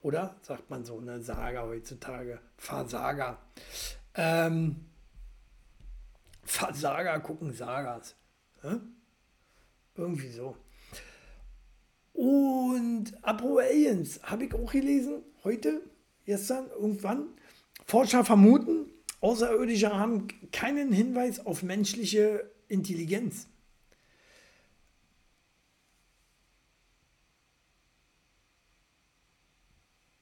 Oder? 0.00 0.36
Sagt 0.42 0.70
man 0.70 0.84
so, 0.84 0.98
eine 0.98 1.22
Saga 1.22 1.64
heutzutage. 1.64 2.40
Versaga. 2.56 3.42
Ähm, 4.14 4.87
Versager 6.58 7.20
gucken 7.20 7.52
Sagas. 7.52 8.16
Ja? 8.64 8.80
Irgendwie 9.94 10.30
so. 10.30 10.56
Und 12.12 13.12
Apro 13.22 13.58
Aliens 13.58 14.20
habe 14.24 14.46
ich 14.46 14.54
auch 14.54 14.72
gelesen, 14.72 15.22
heute, 15.44 15.82
gestern, 16.26 16.68
irgendwann. 16.70 17.28
Forscher 17.86 18.24
vermuten, 18.24 18.90
Außerirdische 19.20 19.96
haben 19.96 20.26
keinen 20.50 20.92
Hinweis 20.92 21.46
auf 21.46 21.62
menschliche 21.62 22.50
Intelligenz. 22.66 23.46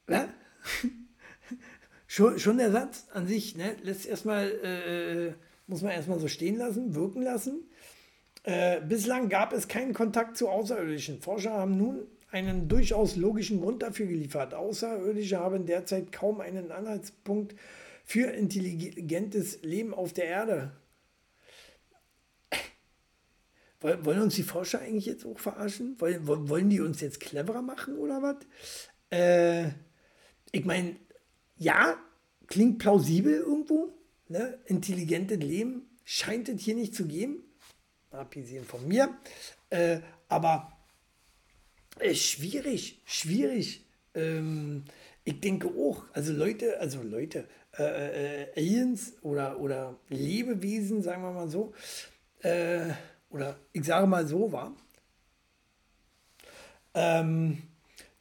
Ja? 0.07 0.29
schon, 2.07 2.39
schon 2.39 2.59
der 2.59 2.73
Satz 2.73 3.07
an 3.15 3.27
sich 3.27 3.57
ne, 3.57 3.75
lässt 3.83 4.05
erstmal, 4.05 4.51
äh, 4.51 5.46
muss 5.67 5.83
man 5.83 5.93
erstmal 5.93 6.19
so 6.19 6.29
stehen 6.29 6.57
lassen, 6.57 6.95
wirken 6.95 7.23
lassen. 7.23 7.69
Äh, 8.43 8.81
bislang 8.81 9.29
gab 9.29 9.53
es 9.53 9.69
keinen 9.69 9.93
Kontakt 9.93 10.37
zu 10.37 10.49
Außerirdischen. 10.49 11.21
Forscher 11.21 11.53
haben 11.53 11.77
nun 11.77 12.07
einen 12.31 12.69
durchaus 12.69 13.17
logischen 13.17 13.61
Grund 13.61 13.83
dafür 13.83 14.07
geliefert. 14.07 14.55
Außerirdische 14.55 15.39
haben 15.39 15.67
derzeit 15.67 16.13
kaum 16.13 16.41
einen 16.41 16.71
Anhaltspunkt 16.71 17.57
für 18.05 18.31
intelligentes 18.31 19.63
Leben 19.63 19.95
auf 19.95 20.13
der 20.13 20.27
Erde. 20.27 20.73
Wollen 23.81 24.23
uns 24.23 24.37
die 24.37 24.45
Forscher 24.45 24.81
eigentlich 24.81 25.07
jetzt 25.07 25.27
auch 25.27 25.41
verarschen? 25.41 25.97
Wollen 26.01 26.71
die 26.71 26.81
uns 26.81 27.01
jetzt 27.01 27.21
cleverer 27.21 27.63
machen 27.63 27.99
oder 27.99 28.23
was? 28.23 28.37
Äh, 29.11 29.71
ich 30.53 30.65
meine, 30.65 30.97
ja, 31.57 31.97
klingt 32.47 32.79
plausibel 32.79 33.35
irgendwo. 33.35 33.93
Ne? 34.29 34.59
Intelligentes 34.67 35.39
Leben 35.39 35.89
scheint 36.05 36.49
es 36.49 36.63
hier 36.63 36.75
nicht 36.75 36.95
zu 36.95 37.07
geben. 37.07 37.45
Abgesehen 38.11 38.65
von 38.65 38.87
mir. 38.87 39.17
Äh, 39.71 40.01
aber 40.29 40.73
äh, 41.99 42.15
schwierig, 42.15 43.03
schwierig. 43.05 43.85
Ähm, 44.15 44.85
ich 45.25 45.41
denke 45.41 45.69
auch, 45.69 46.05
also 46.13 46.33
Leute, 46.33 46.79
also 46.81 47.03
Leute, 47.03 47.49
äh, 47.79 48.45
äh, 48.45 48.53
Aliens 48.57 49.15
oder, 49.23 49.61
oder 49.61 49.99
Lebewesen, 50.09 51.03
sagen 51.03 51.23
wir 51.23 51.33
mal 51.33 51.49
so, 51.49 51.75
äh, 52.41 52.93
oder 53.31 53.59
ich 53.73 53.85
sage 53.85 54.07
mal 54.07 54.27
so, 54.27 54.53
war, 54.53 54.75
ähm, 56.95 57.63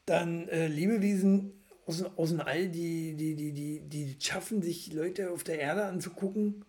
dann 0.06 0.47
äh, 0.49 0.68
Lebewesen 0.68 1.55
aus, 1.86 2.03
aus 2.15 2.29
dem 2.29 2.41
All, 2.41 2.67
die, 2.69 3.15
die, 3.15 3.36
die, 3.36 3.51
die, 3.51 3.79
die 3.81 4.17
schaffen, 4.19 4.61
sich 4.61 4.91
Leute 4.93 5.31
auf 5.31 5.43
der 5.43 5.59
Erde 5.59 5.86
anzugucken, 5.86 6.65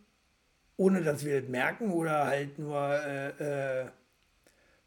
ohne 0.76 1.02
dass 1.02 1.24
wir 1.24 1.40
das 1.40 1.50
merken 1.50 1.90
oder 1.90 2.26
halt 2.26 2.58
nur 2.58 2.78
äh, 2.78 3.82
äh, 3.82 3.86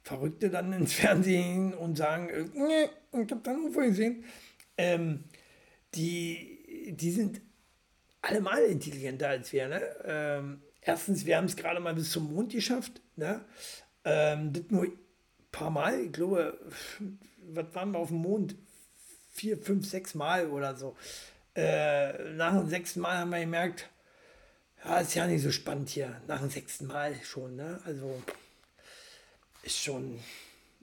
Verrückte 0.03 0.49
dann 0.49 0.73
ins 0.73 0.93
Fernsehen 0.93 1.73
und 1.73 1.97
sagen, 1.97 2.29
äh, 2.29 2.45
nee, 2.53 2.89
ich 3.23 3.31
habe 3.31 3.41
da 3.43 3.53
nur 3.53 3.71
gesehen. 3.71 4.23
Ähm, 4.77 5.23
die, 5.95 6.93
die 6.95 7.11
sind 7.11 7.41
allemal 8.21 8.63
intelligenter 8.63 9.29
als 9.29 9.51
wir. 9.51 9.67
Ne? 9.67 9.81
Ähm, 10.05 10.61
erstens, 10.81 11.25
wir 11.25 11.37
haben 11.37 11.45
es 11.45 11.55
gerade 11.55 11.79
mal 11.79 11.95
bis 11.95 12.11
zum 12.11 12.31
Mond 12.31 12.51
geschafft. 12.51 13.01
Ne? 13.15 13.43
Ähm, 14.05 14.53
das 14.53 14.63
nur 14.69 14.83
ein 14.83 14.99
paar 15.51 15.71
Mal, 15.71 16.05
ich 16.05 16.11
glaube, 16.11 16.59
was 17.51 17.73
waren 17.73 17.91
wir 17.91 17.99
auf 17.99 18.09
dem 18.09 18.17
Mond? 18.17 18.55
Vier, 19.39 19.57
fünf, 19.57 19.87
sechs 19.87 20.15
Mal 20.15 20.49
oder 20.49 20.75
so. 20.75 20.97
Äh, 21.55 22.33
nach 22.33 22.59
dem 22.59 22.67
sechsten 22.67 22.99
Mal 22.99 23.19
haben 23.19 23.29
wir 23.29 23.39
gemerkt, 23.39 23.89
ja, 24.83 24.99
ist 24.99 25.15
ja 25.15 25.27
nicht 25.27 25.41
so 25.41 25.49
spannend 25.49 25.87
hier. 25.87 26.21
Nach 26.27 26.41
dem 26.41 26.49
sechsten 26.49 26.87
Mal 26.87 27.15
schon. 27.23 27.55
Ne? 27.55 27.79
Also 27.85 28.21
ist 29.63 29.81
schon 29.81 30.19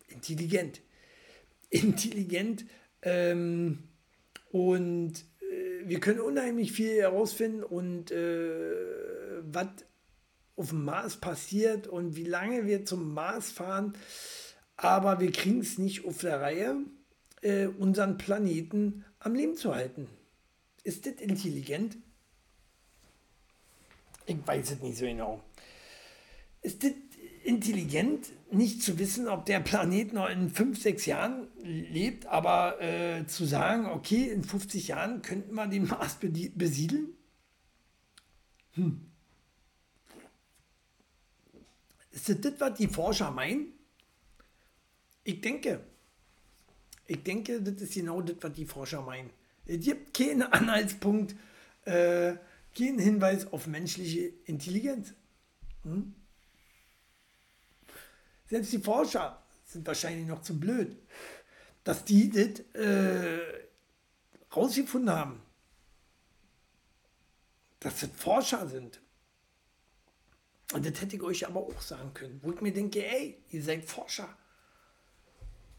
intelligent. 0.09 0.81
Intelligent. 1.69 2.65
Ähm, 3.03 3.91
und 4.51 5.13
äh, 5.43 5.87
wir 5.87 6.01
können 6.01 6.21
unheimlich 6.21 6.73
viel 6.73 6.97
herausfinden 6.97 7.63
und 7.63 8.11
äh, 8.11 9.43
was 9.43 9.69
auf 10.57 10.71
dem 10.71 10.83
Mars 10.83 11.19
passiert 11.19 11.89
und 11.89 12.17
wie 12.17 12.25
lange 12.25 12.65
wir 12.65 12.87
zum 12.87 13.13
Mars 13.13 13.51
fahren. 13.51 13.99
Aber 14.79 15.21
wir 15.21 15.31
kriegen 15.31 15.61
es 15.61 15.77
nicht 15.77 16.07
auf 16.07 16.23
der 16.23 16.41
Reihe, 16.41 16.87
äh, 17.47 17.67
unseren 17.67 18.19
Planeten 18.19 19.05
am 19.21 19.35
Leben 19.35 19.57
zu 19.57 19.75
halten. 19.75 20.09
Ist 20.83 21.07
das 21.07 21.15
intelligent? 21.15 21.97
Ich 24.27 24.37
weiß 24.45 24.73
es 24.73 24.83
nicht 24.83 24.99
so 24.99 25.07
genau. 25.07 25.43
Ist 26.63 26.83
das 26.83 26.93
intelligent, 27.45 28.27
nicht 28.51 28.83
zu 28.83 28.99
wissen, 28.99 29.29
ob 29.29 29.47
der 29.47 29.61
Planet 29.61 30.13
noch 30.13 30.29
in 30.29 30.51
fünf, 30.51 30.83
sechs 30.83 31.07
Jahren 31.07 31.47
lebt, 31.63 32.27
aber 32.27 32.81
äh, 32.83 33.27
zu 33.27 33.45
sagen, 33.45 33.87
okay, 33.87 34.29
in 34.29 34.43
50 34.43 34.89
Jahren 34.89 35.23
könnten 35.23 35.55
wir 35.55 35.69
den 35.69 35.87
Mars 35.87 36.17
besiedeln? 36.17 37.11
Hm. 38.73 39.01
Ist 42.11 42.29
das 42.29 42.41
das, 42.41 42.55
was 42.59 42.79
die 42.79 42.89
Forscher 42.89 43.31
meinen? 43.31 43.73
Ich 45.23 45.41
denke. 45.41 45.85
Ich 47.07 47.23
denke, 47.23 47.63
das 47.63 47.81
ist 47.81 47.95
genau 47.95 48.21
das, 48.21 48.37
was 48.41 48.53
die 48.53 48.67
Forscher 48.67 49.03
meinen. 49.03 49.31
Es 49.65 49.85
gibt 49.85 50.15
keinen 50.15 50.43
Anhaltspunkt, 50.43 51.35
äh, 51.85 52.35
keinen 52.77 52.99
Hinweis 52.99 53.53
auf 53.53 53.67
menschliche 53.67 54.33
Intelligenz. 54.45 55.15
Hm? 55.83 56.15
Selbst 58.47 58.73
die 58.73 58.79
Forscher 58.79 59.43
sind 59.65 59.87
wahrscheinlich 59.87 60.27
noch 60.27 60.43
zu 60.43 60.59
blöd, 60.59 60.97
dass 61.85 62.05
die 62.05 62.31
das 62.31 62.61
äh, 62.81 63.39
rausgefunden 64.55 65.11
haben. 65.11 65.43
Dass 67.81 68.01
das 68.01 68.11
Forscher 68.17 68.69
sind. 68.69 69.01
Und 70.73 70.85
das 70.85 71.01
hätte 71.01 71.17
ich 71.17 71.23
euch 71.23 71.47
aber 71.47 71.61
auch 71.61 71.81
sagen 71.81 72.13
können, 72.15 72.41
wo 72.43 72.53
ich 72.53 72.61
mir 72.61 72.73
denke, 72.73 73.05
ey, 73.05 73.43
ihr 73.51 73.63
seid 73.63 73.85
Forscher. 73.85 74.37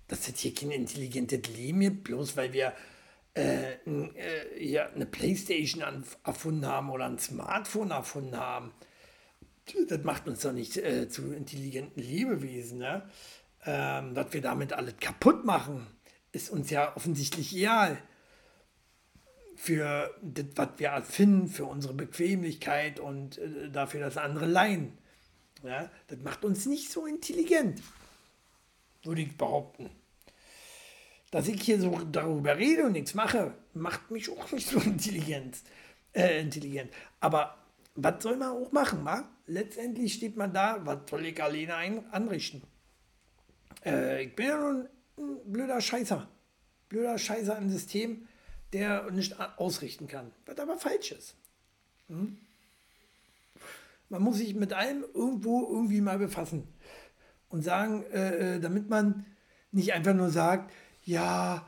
Das 0.07 0.27
ist 0.27 0.39
hier 0.39 0.53
kein 0.53 0.71
intelligentes 0.71 1.47
Leben 1.55 1.81
gibt, 1.81 2.03
bloß 2.05 2.37
weil 2.37 2.53
wir 2.53 2.73
äh, 3.35 3.73
äh, 3.73 4.63
ja, 4.63 4.87
eine 4.87 5.05
Playstation 5.05 5.83
erfunden 6.23 6.65
haben 6.65 6.89
oder 6.89 7.05
ein 7.05 7.19
Smartphone 7.19 7.91
erfunden 7.91 8.37
haben 8.37 8.71
das 9.87 10.03
macht 10.03 10.27
uns 10.27 10.41
doch 10.41 10.53
nicht 10.53 10.77
äh, 10.77 11.09
zu 11.09 11.33
intelligenten 11.33 12.01
Lebewesen. 12.01 12.79
Ne? 12.79 13.09
Ähm, 13.65 14.13
dass 14.13 14.33
wir 14.33 14.41
damit 14.41 14.73
alles 14.73 14.97
kaputt 14.99 15.45
machen, 15.45 15.87
ist 16.31 16.49
uns 16.49 16.69
ja 16.69 16.95
offensichtlich 16.95 17.55
egal. 17.55 17.97
Für 19.55 20.13
das, 20.21 20.45
was 20.55 20.69
wir 20.77 20.89
erfinden, 20.89 21.47
für 21.47 21.65
unsere 21.65 21.93
Bequemlichkeit 21.93 22.99
und 22.99 23.39
äh, 23.39 23.69
dafür, 23.71 24.01
dass 24.01 24.17
andere 24.17 24.45
leihen. 24.45 24.97
Ja? 25.63 25.89
Das 26.07 26.19
macht 26.19 26.45
uns 26.45 26.65
nicht 26.65 26.91
so 26.91 27.05
intelligent, 27.05 27.81
würde 29.03 29.21
ich 29.21 29.37
behaupten. 29.37 29.89
Dass 31.31 31.47
ich 31.47 31.61
hier 31.61 31.79
so 31.79 31.99
darüber 32.11 32.57
rede 32.57 32.85
und 32.85 32.93
nichts 32.93 33.13
mache, 33.13 33.53
macht 33.73 34.11
mich 34.11 34.29
auch 34.29 34.51
nicht 34.51 34.67
so 34.67 34.79
intelligent. 34.85 35.57
Äh, 36.13 36.41
intelligent. 36.41 36.91
Aber 37.19 37.57
was 37.95 38.23
soll 38.23 38.37
man 38.37 38.49
auch 38.49 38.71
machen, 38.71 39.03
wa? 39.03 39.27
Letztendlich 39.47 40.13
steht 40.13 40.37
man 40.37 40.53
da, 40.53 40.79
was 40.85 41.09
soll 41.09 41.25
ich 41.25 41.41
alleine 41.41 41.75
ein, 41.75 42.11
anrichten? 42.11 42.61
Äh, 43.85 44.25
ich 44.25 44.35
bin 44.35 44.47
ja 44.47 44.57
nur 44.57 44.89
ein, 45.17 45.39
blöder 45.45 45.81
Scheißer. 45.81 46.27
Blöder 46.89 47.17
Scheißer 47.17 47.57
im 47.57 47.69
System, 47.69 48.27
der 48.73 49.09
nicht 49.11 49.39
ausrichten 49.57 50.07
kann. 50.07 50.31
Was 50.45 50.59
aber 50.59 50.77
falsch 50.77 51.11
ist. 51.11 51.35
Hm? 52.07 52.37
Man 54.09 54.21
muss 54.21 54.37
sich 54.37 54.55
mit 54.55 54.73
allem 54.73 55.03
irgendwo 55.13 55.67
irgendwie 55.69 56.01
mal 56.01 56.17
befassen. 56.17 56.67
Und 57.49 57.63
sagen, 57.63 58.03
äh, 58.13 58.55
äh 58.55 58.59
damit 58.59 58.89
man 58.89 59.25
nicht 59.71 59.93
einfach 59.93 60.13
nur 60.13 60.29
sagt, 60.29 60.71
ja, 61.03 61.65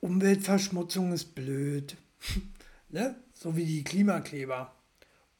Umweltverschmutzung 0.00 1.12
ist 1.12 1.34
blöd. 1.34 1.96
ne? 2.88 3.16
So 3.34 3.56
wie 3.56 3.64
die 3.64 3.84
Klimakleber. 3.84 4.72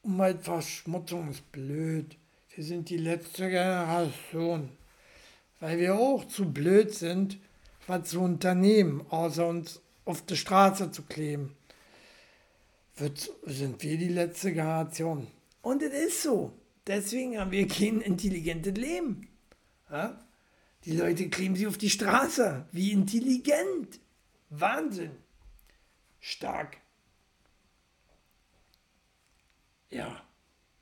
Umweltverschmutzung 0.01 1.29
ist 1.29 1.51
blöd. 1.51 2.17
Wir 2.55 2.63
sind 2.63 2.89
die 2.89 2.97
letzte 2.97 3.49
Generation. 3.49 4.69
Weil 5.59 5.77
wir 5.77 5.95
auch 5.95 6.25
zu 6.25 6.51
blöd 6.51 6.93
sind, 6.93 7.37
was 7.87 8.09
zu 8.09 8.21
unternehmen, 8.21 9.05
außer 9.09 9.45
uns 9.45 9.81
auf 10.05 10.25
die 10.25 10.37
Straße 10.37 10.91
zu 10.91 11.03
kleben. 11.03 11.55
Wird, 12.95 13.31
sind 13.45 13.81
wir 13.83 13.97
die 13.97 14.09
letzte 14.09 14.53
Generation. 14.53 15.27
Und 15.61 15.81
es 15.83 15.93
ist 15.93 16.23
so. 16.23 16.53
Deswegen 16.87 17.39
haben 17.39 17.51
wir 17.51 17.67
kein 17.67 18.01
intelligentes 18.01 18.73
Leben. 18.73 19.27
Ja? 19.89 20.19
Die 20.85 20.95
Leute 20.95 21.29
kleben 21.29 21.55
sich 21.55 21.67
auf 21.67 21.77
die 21.77 21.89
Straße. 21.89 22.65
Wie 22.71 22.91
intelligent. 22.91 23.99
Wahnsinn. 24.49 25.11
Stark. 26.19 26.77
Ja. 29.89 30.21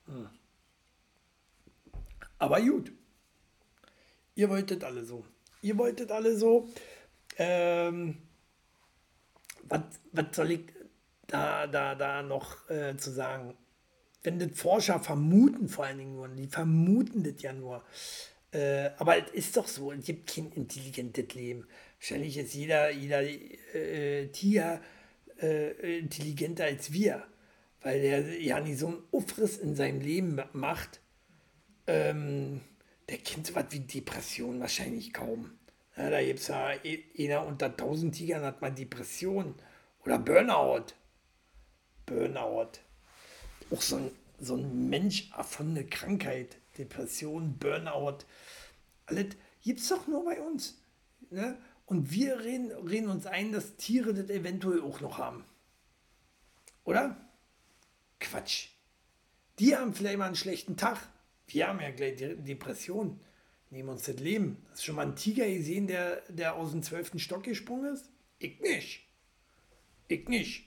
Hm. 0.06 0.30
Aber 2.40 2.62
gut. 2.62 2.92
Ihr 4.36 4.50
wolltet 4.50 4.84
alle 4.84 5.04
so. 5.04 5.26
Ihr 5.62 5.78
wolltet 5.78 6.12
alle 6.12 6.38
so. 6.38 6.70
Ähm, 7.38 8.22
was, 9.64 9.82
was 10.12 10.36
soll 10.36 10.52
ich 10.52 10.74
da, 11.26 11.68
da, 11.68 11.96
da 11.96 12.22
noch 12.22 12.70
äh, 12.70 12.96
zu 12.98 13.12
sagen? 13.12 13.58
Wenn 14.28 14.40
das 14.40 14.60
Forscher 14.60 15.00
vermuten, 15.00 15.70
vor 15.70 15.86
allen 15.86 16.00
Dingen 16.00 16.16
nur, 16.16 16.28
die 16.28 16.48
vermuten 16.48 17.24
das 17.24 17.42
ja 17.42 17.54
nur. 17.54 17.84
Äh, 18.52 18.90
aber 18.98 19.18
es 19.18 19.32
ist 19.32 19.58
doch 19.58 19.68
so, 19.68 19.92
es 19.92 20.06
gibt 20.06 20.30
kein 20.34 20.52
intelligentes 20.52 21.34
Leben. 21.34 21.66
Wahrscheinlich 22.00 22.38
ist 22.38 22.54
jeder, 22.54 22.92
jeder 22.92 23.22
äh, 23.22 24.28
Tier 24.28 24.82
äh, 25.42 26.00
intelligenter 26.00 26.66
als 26.66 26.92
wir 26.92 27.24
weil 27.82 28.04
er 28.04 28.42
ja 28.42 28.60
nicht 28.60 28.80
so 28.80 28.88
einen 28.88 29.04
Aufriss 29.14 29.58
in 29.58 29.76
seinem 29.76 30.02
Leben 30.02 30.42
macht. 30.52 31.00
Ähm, 31.86 32.60
der 33.10 33.18
kennt 33.20 33.48
so 33.48 33.56
was 33.56 33.66
wie 33.70 33.80
Depression 33.80 34.60
wahrscheinlich 34.60 35.14
kaum. 35.14 35.52
Ja, 35.96 36.10
da 36.10 36.22
gibt 36.22 36.40
es 36.40 36.48
ja 36.48 36.74
e- 36.84 37.04
einer 37.18 37.46
unter 37.46 37.68
1000 37.68 38.14
Tigern 38.14 38.44
hat 38.44 38.62
man 38.62 38.76
Depression 38.76 39.56
oder 40.04 40.20
Burnout. 40.20 40.94
Burnout. 42.06 42.80
Auch 43.72 43.82
so 43.82 43.98
ein, 43.98 44.12
so 44.40 44.56
ein 44.56 44.90
Mensch 44.90 45.32
erfundene 45.36 45.86
Krankheit. 45.86 46.58
Depression, 46.78 47.58
Burnout. 47.58 48.20
Alles 49.08 49.36
gibt 49.64 49.80
es 49.80 49.90
doch 49.90 50.08
nur 50.08 50.24
bei 50.26 50.40
uns. 50.42 50.78
Ne? 51.30 51.58
Und 51.86 52.12
wir 52.12 52.40
reden, 52.40 52.72
reden 52.88 53.10
uns 53.10 53.26
ein, 53.26 53.52
dass 53.52 53.76
Tiere 53.78 54.14
das 54.14 54.30
eventuell 54.30 54.82
auch 54.82 55.02
noch 55.02 55.18
haben. 55.18 55.44
Oder? 56.84 57.18
Quatsch. 58.20 58.68
Die 59.60 59.76
haben 59.76 59.94
vielleicht 59.94 60.18
mal 60.18 60.26
einen 60.28 60.36
schlechten 60.36 60.78
Tag. 60.78 61.00
Wir 61.48 61.68
haben 61.68 61.80
ja 61.80 61.92
gleich 61.92 62.18
De- 62.18 62.36
Depression. 62.36 63.20
Nehmen 63.70 63.90
uns 63.90 64.04
das 64.04 64.18
Leben. 64.18 64.66
Hast 64.70 64.82
du 64.82 64.86
schon 64.86 64.96
mal 64.96 65.02
einen 65.02 65.16
Tiger 65.16 65.48
gesehen, 65.48 65.88
der, 65.88 66.22
der 66.30 66.56
aus 66.56 66.72
dem 66.72 66.84
zwölften 66.84 67.20
Stock 67.20 67.44
gesprungen 67.44 67.94
ist? 67.94 68.10
Ich 68.40 68.60
nicht. 68.62 69.06
Ich 70.08 70.30
nicht. 70.30 70.66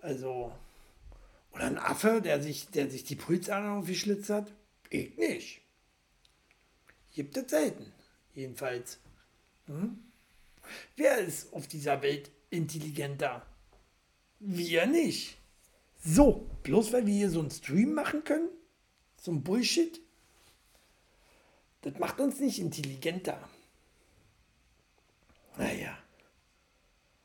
Also, 0.00 0.52
oder 1.52 1.64
ein 1.64 1.78
Affe, 1.78 2.20
der 2.22 2.42
sich, 2.42 2.68
der 2.68 2.90
sich 2.90 3.04
die 3.04 3.16
Pulsadern 3.16 3.78
aufgeschlitzt 3.78 4.30
hat? 4.30 4.52
Ich 4.88 5.16
nicht. 5.16 5.60
Gibt 7.14 7.36
es 7.36 7.50
selten. 7.50 7.92
Jedenfalls. 8.34 8.98
Hm? 9.66 9.98
Wer 10.96 11.18
ist 11.18 11.52
auf 11.52 11.66
dieser 11.66 12.02
Welt 12.02 12.30
intelligenter? 12.50 13.44
Wir 14.38 14.86
nicht. 14.86 15.36
So, 16.02 16.48
bloß 16.62 16.92
weil 16.92 17.06
wir 17.06 17.14
hier 17.14 17.30
so 17.30 17.40
einen 17.40 17.50
Stream 17.50 17.92
machen 17.92 18.24
können? 18.24 18.48
So 19.16 19.32
ein 19.32 19.42
Bullshit? 19.42 20.00
Das 21.82 21.98
macht 21.98 22.20
uns 22.20 22.40
nicht 22.40 22.58
intelligenter. 22.58 23.48
Naja. 25.56 25.98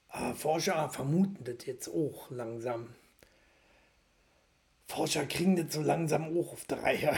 Aber 0.10 0.36
Forscher 0.36 0.90
vermuten 0.90 1.44
das 1.44 1.66
jetzt 1.66 1.90
auch 1.90 2.30
langsam. 2.32 2.94
Forscher 4.88 5.26
kriegen 5.26 5.56
das 5.56 5.74
so 5.74 5.82
langsam 5.82 6.38
auch 6.38 6.54
auf 6.54 6.66
der 6.66 6.84
Reihe, 6.84 7.16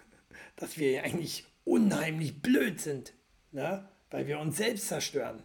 dass 0.56 0.78
wir 0.78 0.90
ja 0.90 1.02
eigentlich 1.02 1.46
unheimlich 1.64 2.40
blöd 2.42 2.80
sind, 2.80 3.14
ne? 3.52 3.88
weil 4.10 4.26
wir 4.26 4.38
uns 4.38 4.56
selbst 4.56 4.88
zerstören. 4.88 5.42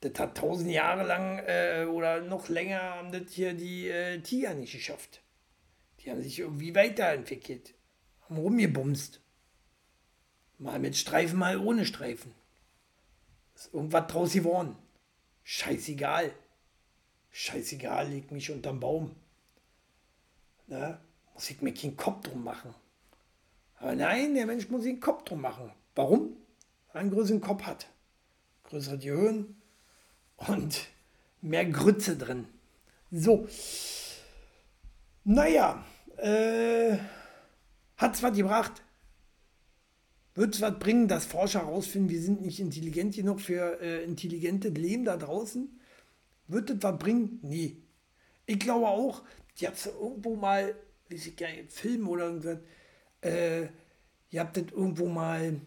Das 0.00 0.18
hat 0.18 0.36
tausend 0.36 0.70
Jahre 0.70 1.04
lang 1.06 1.38
äh, 1.46 1.86
oder 1.86 2.20
noch 2.20 2.48
länger 2.48 2.80
haben 2.80 3.10
das 3.10 3.32
hier 3.32 3.54
die 3.54 3.88
äh, 3.88 4.20
Tiger 4.20 4.52
nicht 4.52 4.72
geschafft. 4.72 5.22
Die 6.00 6.10
haben 6.10 6.22
sich 6.22 6.38
irgendwie 6.38 6.74
weiterentwickelt, 6.74 7.74
haben 8.22 8.36
rumgebumst. 8.36 9.20
Mal 10.58 10.78
mit 10.78 10.96
Streifen, 10.96 11.38
mal 11.38 11.58
ohne 11.58 11.86
Streifen. 11.86 12.32
Ist 13.54 13.72
irgendwas 13.72 14.06
draus 14.08 14.32
geworden. 14.34 14.76
Scheißegal. 15.42 16.32
Scheißegal, 17.30 18.08
leg 18.10 18.30
mich 18.30 18.50
unterm 18.50 18.80
Baum. 18.80 19.16
Ne? 20.66 20.98
Muss 21.34 21.50
ich 21.50 21.60
mir 21.62 21.74
keinen 21.74 21.96
Kopf 21.96 22.22
drum 22.22 22.44
machen. 22.44 22.74
Aber 23.76 23.94
nein, 23.94 24.34
der 24.34 24.46
Mensch 24.46 24.68
muss 24.70 24.82
sich 24.82 24.92
einen 24.92 25.00
Kopf 25.00 25.24
drum 25.24 25.40
machen. 25.40 25.70
Warum? 25.94 26.36
Weil 26.88 26.94
er 26.94 27.00
einen 27.00 27.10
größeren 27.10 27.40
Kopf 27.40 27.64
hat. 27.64 27.88
Größere 28.64 28.98
Gehirn 28.98 29.56
und 30.36 30.88
mehr 31.42 31.66
Grütze 31.66 32.16
drin. 32.16 32.46
So. 33.10 33.46
Naja, 35.24 35.84
äh, 36.16 36.98
hat's 37.96 38.22
was 38.22 38.36
gebracht? 38.36 38.82
Wird 40.34 40.54
es 40.54 40.60
was 40.60 40.78
bringen, 40.78 41.06
dass 41.06 41.26
Forscher 41.26 41.60
herausfinden, 41.60 42.08
wir 42.08 42.20
sind 42.20 42.42
nicht 42.42 42.58
intelligent 42.58 43.14
genug 43.14 43.40
für 43.40 43.80
äh, 43.80 44.02
intelligente 44.02 44.68
Leben 44.68 45.04
da 45.04 45.16
draußen? 45.16 45.78
Wird 46.48 46.70
das 46.70 46.78
was 46.80 46.98
bringen? 46.98 47.38
Nee. 47.42 47.76
Ich 48.46 48.58
glaube 48.58 48.88
auch, 48.88 49.22
die 49.58 49.66
habt 49.66 49.84
irgendwo 49.86 50.36
mal, 50.36 50.74
weiß 51.08 51.26
ich 51.26 51.36
gar 51.36 51.50
nicht, 51.50 51.72
Film 51.72 52.08
oder 52.08 52.26
irgendwas, 52.26 52.58
äh, 53.22 53.62
ihr 54.30 54.40
habt 54.40 54.56
das 54.56 54.64
irgendwo 54.72 55.06
mal 55.06 55.60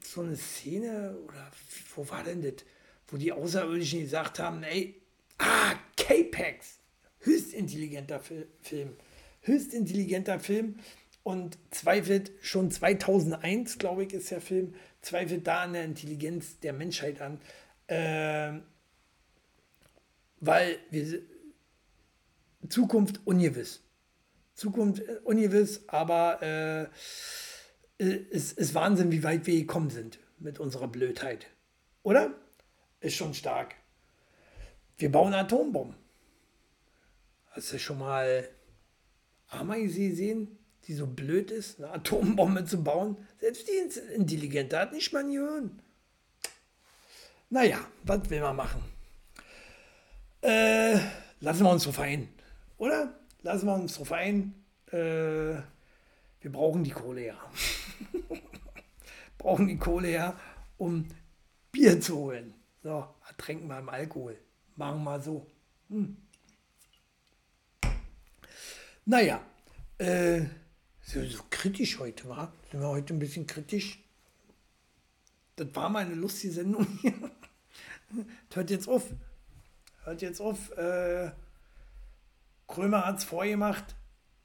so 0.00 0.22
eine 0.22 0.36
Szene, 0.36 1.16
oder 1.24 1.50
wo 1.94 2.08
war 2.08 2.24
denn 2.24 2.42
das, 2.42 2.64
wo 3.08 3.16
die 3.16 3.32
Außerirdischen 3.32 4.00
gesagt 4.00 4.38
haben, 4.38 4.62
ey, 4.62 5.00
ah, 5.38 5.74
K-Pax, 5.96 6.78
höchst 7.20 7.52
intelligenter 7.52 8.20
Fil 8.20 8.48
Film, 8.62 8.96
höchst 9.42 9.74
intelligenter 9.74 10.40
Film. 10.40 10.78
Und 11.24 11.58
zweifelt 11.70 12.32
schon 12.40 12.70
2001, 12.70 13.76
glaube 13.76 14.04
ich, 14.04 14.14
ist 14.14 14.30
der 14.30 14.40
Film, 14.40 14.74
zweifelt 15.02 15.46
da 15.46 15.64
an 15.64 15.74
der 15.74 15.84
Intelligenz 15.84 16.58
der 16.60 16.72
Menschheit 16.72 17.20
an, 17.20 17.38
äh, 17.86 18.60
weil 20.40 20.78
wir 20.90 21.20
Zukunft 22.68 23.20
ungewiss. 23.24 23.82
Zukunft 24.54 25.02
äh, 25.02 25.20
ungewiss, 25.24 25.82
aber 25.88 26.42
äh, 26.42 26.86
es 27.98 28.52
ist 28.52 28.74
Wahnsinn, 28.74 29.10
wie 29.12 29.22
weit 29.22 29.46
wir 29.46 29.58
gekommen 29.58 29.90
sind 29.90 30.18
mit 30.38 30.58
unserer 30.60 30.88
Blödheit. 30.88 31.46
Oder? 32.02 32.32
Ist 33.00 33.16
schon 33.16 33.34
stark. 33.34 33.74
Wir 34.96 35.10
bauen 35.10 35.34
Atombomben. 35.34 35.96
Hast 37.50 37.72
du 37.72 37.78
schon 37.78 37.98
mal 37.98 38.48
Ameise 39.48 40.08
gesehen, 40.08 40.58
die 40.86 40.94
so 40.94 41.06
blöd 41.06 41.50
ist, 41.50 41.78
eine 41.78 41.92
Atombombe 41.92 42.64
zu 42.64 42.82
bauen? 42.82 43.16
Selbst 43.40 43.68
die 43.68 43.72
ist 43.72 43.96
intelligenter 43.96 44.80
hat 44.80 44.92
nicht 44.92 45.12
mal 45.12 45.24
Gehirn. 45.24 45.82
Naja, 47.50 47.78
was 48.04 48.28
will 48.28 48.40
man 48.40 48.56
machen? 48.56 48.82
Äh, 50.42 50.98
lassen 51.40 51.64
wir 51.64 51.70
uns 51.70 51.84
drauf 51.84 51.98
ein. 51.98 52.28
Oder? 52.78 53.14
Lassen 53.42 53.66
wir 53.66 53.74
uns 53.74 53.94
drauf 53.94 54.12
ein. 54.12 54.54
Äh, 54.90 55.60
wir 56.40 56.52
brauchen 56.52 56.84
die 56.84 56.90
Kohle 56.90 57.26
ja. 57.26 57.38
brauchen 59.38 59.68
die 59.68 59.78
Kohle 59.78 60.12
ja, 60.12 60.40
um 60.78 61.06
Bier 61.72 62.00
zu 62.00 62.16
holen. 62.16 62.54
So, 62.82 63.06
ertränken 63.26 63.68
wir 63.68 63.78
im 63.78 63.88
Alkohol. 63.88 64.38
Machen 64.76 65.04
wir 65.04 65.20
so. 65.20 65.46
Hm. 65.88 66.16
Naja, 69.04 69.40
äh, 69.98 70.42
so, 71.02 71.24
so 71.24 71.42
kritisch 71.50 71.98
heute, 71.98 72.28
war. 72.28 72.52
Sind 72.70 72.80
wir 72.80 72.88
heute 72.88 73.14
ein 73.14 73.18
bisschen 73.18 73.46
kritisch? 73.46 73.98
Das 75.56 75.74
war 75.74 75.88
mal 75.88 76.04
eine 76.04 76.14
lustige 76.14 76.52
Sendung 76.52 76.86
hier. 77.00 77.14
Hört 78.52 78.70
jetzt 78.70 78.88
auf. 78.88 79.10
Hört 80.04 80.22
jetzt 80.22 80.40
auf. 80.40 80.70
Äh, 80.76 81.32
Krömer 82.68 83.06
hat 83.06 83.18
es 83.18 83.24
vorgemacht. 83.24 83.96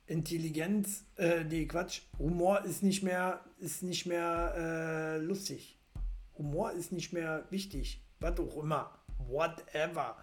Intelligenz, 0.08 1.06
äh, 1.18 1.44
nee, 1.44 1.66
Quatsch. 1.66 2.02
Humor 2.18 2.64
ist 2.66 2.82
nicht 2.84 3.04
mehr, 3.04 3.42
ist 3.60 3.84
nicht 3.84 4.06
mehr 4.06 4.54
äh, 4.58 5.18
lustig. 5.18 5.80
Humor 6.38 6.72
ist 6.72 6.92
nicht 6.92 7.14
mehr 7.14 7.46
wichtig. 7.52 8.04
Was 8.20 8.40
auch 8.40 8.64
immer. 8.64 8.98
Whatever. 9.28 10.18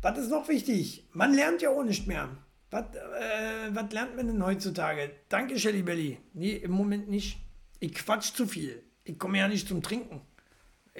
Was 0.00 0.18
ist 0.18 0.30
noch 0.30 0.48
wichtig? 0.48 1.08
Man 1.12 1.34
lernt 1.34 1.62
ja 1.62 1.70
auch 1.70 1.84
nicht 1.84 2.06
mehr. 2.06 2.28
Was, 2.70 2.84
äh, 2.94 3.68
was 3.70 3.92
lernt 3.92 4.16
man 4.16 4.26
denn 4.28 4.44
heutzutage? 4.44 5.12
Danke, 5.28 5.58
Shelly 5.58 5.82
Belly. 5.82 6.18
Nee, 6.32 6.56
im 6.56 6.72
Moment 6.72 7.08
nicht. 7.08 7.38
Ich 7.80 7.94
quatsch 7.94 8.32
zu 8.32 8.46
viel. 8.46 8.82
Ich 9.04 9.18
komme 9.18 9.38
ja 9.38 9.48
nicht 9.48 9.68
zum 9.68 9.82
Trinken. 9.82 10.22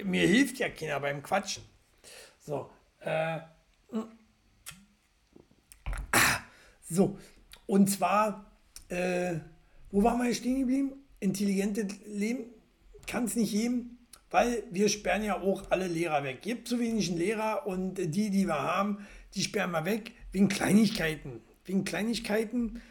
Mir 0.03 0.27
hilft 0.27 0.59
ja 0.59 0.69
keiner 0.69 0.99
beim 0.99 1.23
Quatschen. 1.23 1.63
So, 2.39 2.69
äh, 2.99 3.39
so, 6.93 7.17
und 7.65 7.89
zwar, 7.89 8.51
äh, 8.89 9.35
wo 9.91 10.03
waren 10.03 10.19
wir 10.19 10.25
hier 10.25 10.35
stehen 10.35 10.59
geblieben? 10.59 10.93
Intelligente 11.19 11.87
Leben 12.05 12.45
kann 13.07 13.25
es 13.25 13.35
nicht 13.35 13.51
geben, 13.51 13.97
weil 14.29 14.63
wir 14.71 14.89
sperren 14.89 15.23
ja 15.23 15.41
auch 15.41 15.71
alle 15.71 15.87
Lehrer 15.87 16.23
weg. 16.23 16.41
Gibt 16.41 16.67
zu 16.67 16.79
wenig 16.79 17.09
Lehrer 17.11 17.65
und 17.65 17.95
die, 17.95 18.29
die 18.29 18.45
wir 18.45 18.61
haben, 18.61 19.05
die 19.33 19.41
sperren 19.41 19.71
wir 19.71 19.85
weg 19.85 20.11
wegen 20.31 20.49
Kleinigkeiten. 20.49 21.41
Wegen 21.65 21.83
Kleinigkeiten, 21.83 22.81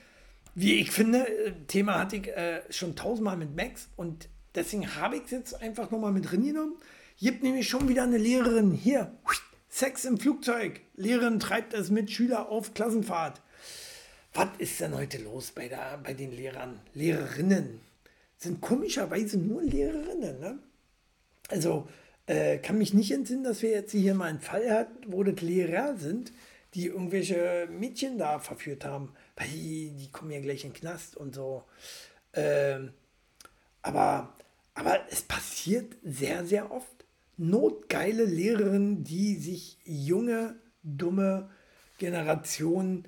wie 0.55 0.74
ich 0.74 0.90
finde, 0.90 1.28
äh, 1.28 1.53
Thema 1.68 1.98
hatte 1.98 2.16
ich 2.16 2.28
äh, 2.28 2.62
schon 2.70 2.96
tausendmal 2.96 3.36
mit 3.36 3.55
Max 3.55 3.88
und 3.96 4.28
deswegen 4.55 4.96
habe 4.96 5.16
ich 5.16 5.24
es 5.26 5.30
jetzt 5.30 5.62
einfach 5.62 5.90
nochmal 5.90 6.12
mit 6.12 6.30
drin 6.30 6.44
genommen. 6.44 6.74
Gibt 7.18 7.42
nämlich 7.42 7.68
schon 7.68 7.88
wieder 7.88 8.03
eine 8.03 8.18
Lehrerin 8.18 8.72
hier. 8.72 9.12
Sex 9.68 10.05
im 10.05 10.18
Flugzeug. 10.18 10.80
Lehrerin 10.96 11.38
treibt 11.38 11.72
es 11.72 11.90
mit 11.90 12.11
Schüler 12.11 12.48
auf 12.48 12.74
Klassenfahrt. 12.74 13.40
Was 14.34 14.48
ist 14.58 14.80
denn 14.80 14.94
heute 14.94 15.18
los 15.18 15.52
bei, 15.52 15.68
der, 15.68 15.98
bei 16.02 16.14
den 16.14 16.32
Lehrern? 16.32 16.80
Lehrerinnen 16.94 17.80
sind 18.38 18.60
komischerweise 18.60 19.38
nur 19.38 19.62
Lehrerinnen. 19.62 20.40
Ne? 20.40 20.58
Also 21.48 21.88
äh, 22.26 22.58
kann 22.58 22.78
mich 22.78 22.94
nicht 22.94 23.12
entsinnen, 23.12 23.44
dass 23.44 23.62
wir 23.62 23.70
jetzt 23.70 23.92
hier 23.92 24.14
mal 24.14 24.30
einen 24.30 24.40
Fall 24.40 24.70
hatten, 24.70 25.12
wo 25.12 25.22
das 25.22 25.40
Lehrer 25.42 25.96
sind, 25.96 26.32
die 26.74 26.86
irgendwelche 26.86 27.68
Mädchen 27.70 28.18
da 28.18 28.38
verführt 28.38 28.84
haben. 28.84 29.12
Weil 29.36 29.48
die, 29.48 29.90
die 29.90 30.10
kommen 30.10 30.30
ja 30.30 30.40
gleich 30.40 30.64
in 30.64 30.70
den 30.70 30.80
Knast 30.80 31.16
und 31.16 31.34
so. 31.34 31.64
Ähm, 32.32 32.92
aber 33.82 34.32
Aber 34.74 35.00
es 35.10 35.20
passiert 35.22 35.94
sehr, 36.02 36.46
sehr 36.46 36.70
oft. 36.70 36.88
Notgeile 37.36 38.24
Lehrerinnen, 38.24 39.04
die 39.04 39.36
sich 39.36 39.76
junge, 39.84 40.56
dumme 40.82 41.50
Generationen, 41.98 43.04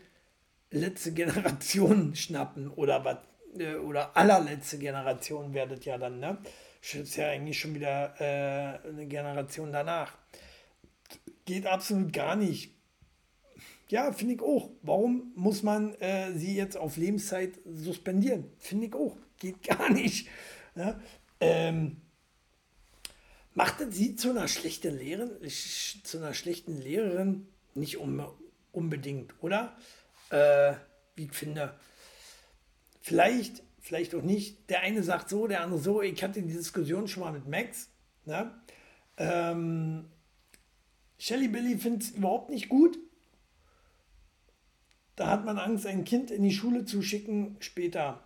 letzte 0.74 1.12
Generation 1.12 2.14
schnappen 2.14 2.70
oder 2.70 3.04
was, 3.04 3.18
äh, 3.58 3.76
oder 3.76 4.16
allerletzte 4.16 4.78
Generation 4.78 5.54
werdet 5.54 5.84
ja 5.84 5.98
dann, 5.98 6.20
ne? 6.20 6.38
Ist 6.82 7.16
ja 7.16 7.28
eigentlich 7.28 7.58
schon 7.58 7.74
wieder 7.74 8.14
äh, 8.20 8.86
eine 8.86 9.06
Generation 9.06 9.72
danach. 9.72 10.18
Geht 11.46 11.66
absolut 11.66 12.12
gar 12.12 12.36
nicht. 12.36 12.74
Ja, 13.88 14.12
finde 14.12 14.34
ich 14.34 14.42
auch. 14.42 14.70
Warum 14.82 15.32
muss 15.34 15.62
man 15.62 15.94
äh, 15.94 16.32
sie 16.34 16.54
jetzt 16.54 16.76
auf 16.76 16.98
Lebenszeit 16.98 17.58
suspendieren? 17.64 18.50
Finde 18.58 18.86
ich 18.86 18.94
auch. 18.94 19.16
Geht 19.38 19.62
gar 19.66 19.90
nicht. 19.90 20.28
Ja? 20.74 21.00
Ähm, 21.40 22.02
macht 23.54 23.76
sie 23.90 24.14
zu 24.16 24.30
einer 24.30 24.48
schlechten 24.48 24.98
Lehrerin? 24.98 25.48
Zu 26.02 26.18
einer 26.18 26.34
schlechten 26.34 26.82
Lehrerin? 26.82 27.46
Nicht 27.74 27.96
um, 27.96 28.22
unbedingt, 28.72 29.32
oder? 29.40 29.74
Äh, 30.30 30.74
wie 31.16 31.24
ich 31.24 31.32
finde. 31.32 31.78
Vielleicht, 33.00 33.62
vielleicht 33.80 34.14
auch 34.14 34.22
nicht. 34.22 34.70
Der 34.70 34.80
eine 34.80 35.02
sagt 35.02 35.28
so, 35.28 35.46
der 35.46 35.62
andere 35.62 35.80
so. 35.80 36.02
Ich 36.02 36.22
hatte 36.22 36.42
die 36.42 36.52
Diskussion 36.52 37.08
schon 37.08 37.22
mal 37.22 37.32
mit 37.32 37.46
Max. 37.46 37.88
Ne? 38.24 38.50
Ähm, 39.16 40.10
Shelly 41.18 41.48
Billy 41.48 41.78
findet 41.78 42.02
es 42.02 42.10
überhaupt 42.10 42.50
nicht 42.50 42.68
gut. 42.68 42.98
Da 45.16 45.28
hat 45.28 45.44
man 45.44 45.58
Angst, 45.58 45.86
ein 45.86 46.04
Kind 46.04 46.30
in 46.30 46.42
die 46.42 46.52
Schule 46.52 46.84
zu 46.84 47.02
schicken 47.02 47.56
später. 47.60 48.24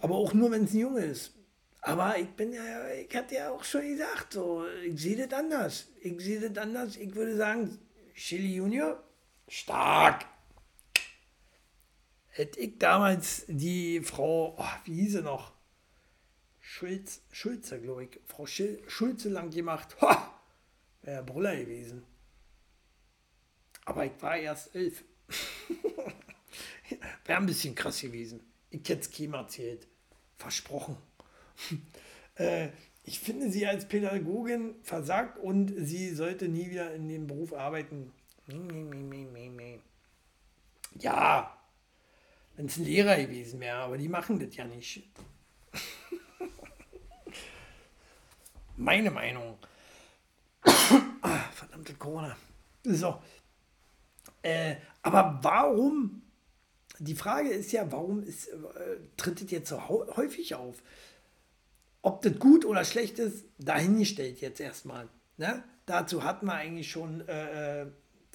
Aber 0.00 0.14
auch 0.14 0.32
nur, 0.32 0.50
wenn 0.50 0.64
es 0.64 0.74
ein 0.74 0.78
Junge 0.78 1.00
ist. 1.00 1.32
Aber 1.80 2.18
ich 2.18 2.28
bin 2.30 2.52
ja, 2.52 2.88
ich 2.94 3.14
hatte 3.14 3.36
ja 3.36 3.50
auch 3.50 3.62
schon 3.64 3.82
gesagt, 3.82 4.32
so, 4.32 4.64
ich 4.84 5.00
sehe 5.00 5.16
das 5.16 5.38
anders. 5.38 5.86
Ich 6.00 6.20
sehe 6.20 6.40
das 6.40 6.62
anders. 6.62 6.96
Ich 6.96 7.14
würde 7.14 7.36
sagen, 7.36 7.78
Shelly 8.14 8.56
Junior, 8.56 9.02
stark. 9.48 10.26
Hätte 12.28 12.60
ich 12.60 12.78
damals 12.78 13.44
die 13.48 14.00
Frau, 14.02 14.56
oh, 14.58 14.64
wie 14.84 14.94
hieß 15.02 15.12
sie 15.12 15.22
noch? 15.22 15.52
Schulz, 16.60 17.22
Schulze, 17.30 17.80
glaube 17.80 18.04
ich. 18.04 18.20
Frau 18.26 18.44
Schulze 18.46 19.30
lang 19.30 19.50
gemacht. 19.50 19.96
Wäre 21.02 21.22
Brüller 21.22 21.56
gewesen. 21.56 22.02
Aber 23.84 24.04
ich 24.04 24.20
war 24.20 24.36
erst 24.36 24.74
elf. 24.74 25.04
Wäre 27.24 27.38
ein 27.38 27.46
bisschen 27.46 27.74
krass 27.74 28.00
gewesen. 28.00 28.40
Ich 28.70 28.80
hätte 28.80 29.00
es 29.00 29.10
keinem 29.10 29.34
erzählt. 29.34 29.86
Versprochen. 30.36 30.96
äh, 32.34 32.68
ich 33.04 33.20
finde 33.20 33.50
sie 33.50 33.66
als 33.66 33.86
Pädagogin 33.86 34.74
versagt 34.82 35.38
und 35.38 35.72
sie 35.78 36.10
sollte 36.14 36.48
nie 36.48 36.68
wieder 36.68 36.92
in 36.92 37.08
dem 37.08 37.28
Beruf 37.28 37.52
arbeiten. 37.52 38.12
Ja, 40.98 41.56
wenn 42.54 42.66
es 42.66 42.76
ein 42.76 42.84
Lehrer 42.84 43.16
gewesen 43.16 43.60
wäre, 43.60 43.78
aber 43.78 43.98
die 43.98 44.08
machen 44.08 44.38
das 44.38 44.54
ja 44.54 44.64
nicht. 44.64 45.02
Meine 48.76 49.10
Meinung. 49.10 49.58
verdammte 51.52 51.94
Corona. 51.94 52.36
So. 52.84 53.20
Äh, 54.42 54.76
aber 55.02 55.40
warum? 55.42 56.22
Die 56.98 57.14
Frage 57.14 57.50
ist 57.50 57.72
ja, 57.72 57.90
warum 57.90 58.22
ist, 58.22 58.48
äh, 58.48 58.98
tritt 59.16 59.42
es 59.42 59.50
jetzt 59.50 59.68
so 59.68 59.88
häufig 59.88 60.54
auf? 60.54 60.82
Ob 62.00 62.22
das 62.22 62.38
gut 62.38 62.64
oder 62.64 62.84
schlecht 62.84 63.18
ist, 63.18 63.44
dahingestellt 63.58 64.40
jetzt 64.40 64.60
erstmal. 64.60 65.08
Ne? 65.36 65.64
Dazu 65.84 66.22
hatten 66.22 66.46
wir 66.46 66.54
eigentlich 66.54 66.90
schon 66.90 67.26
äh, 67.28 67.82
äh 67.82 67.86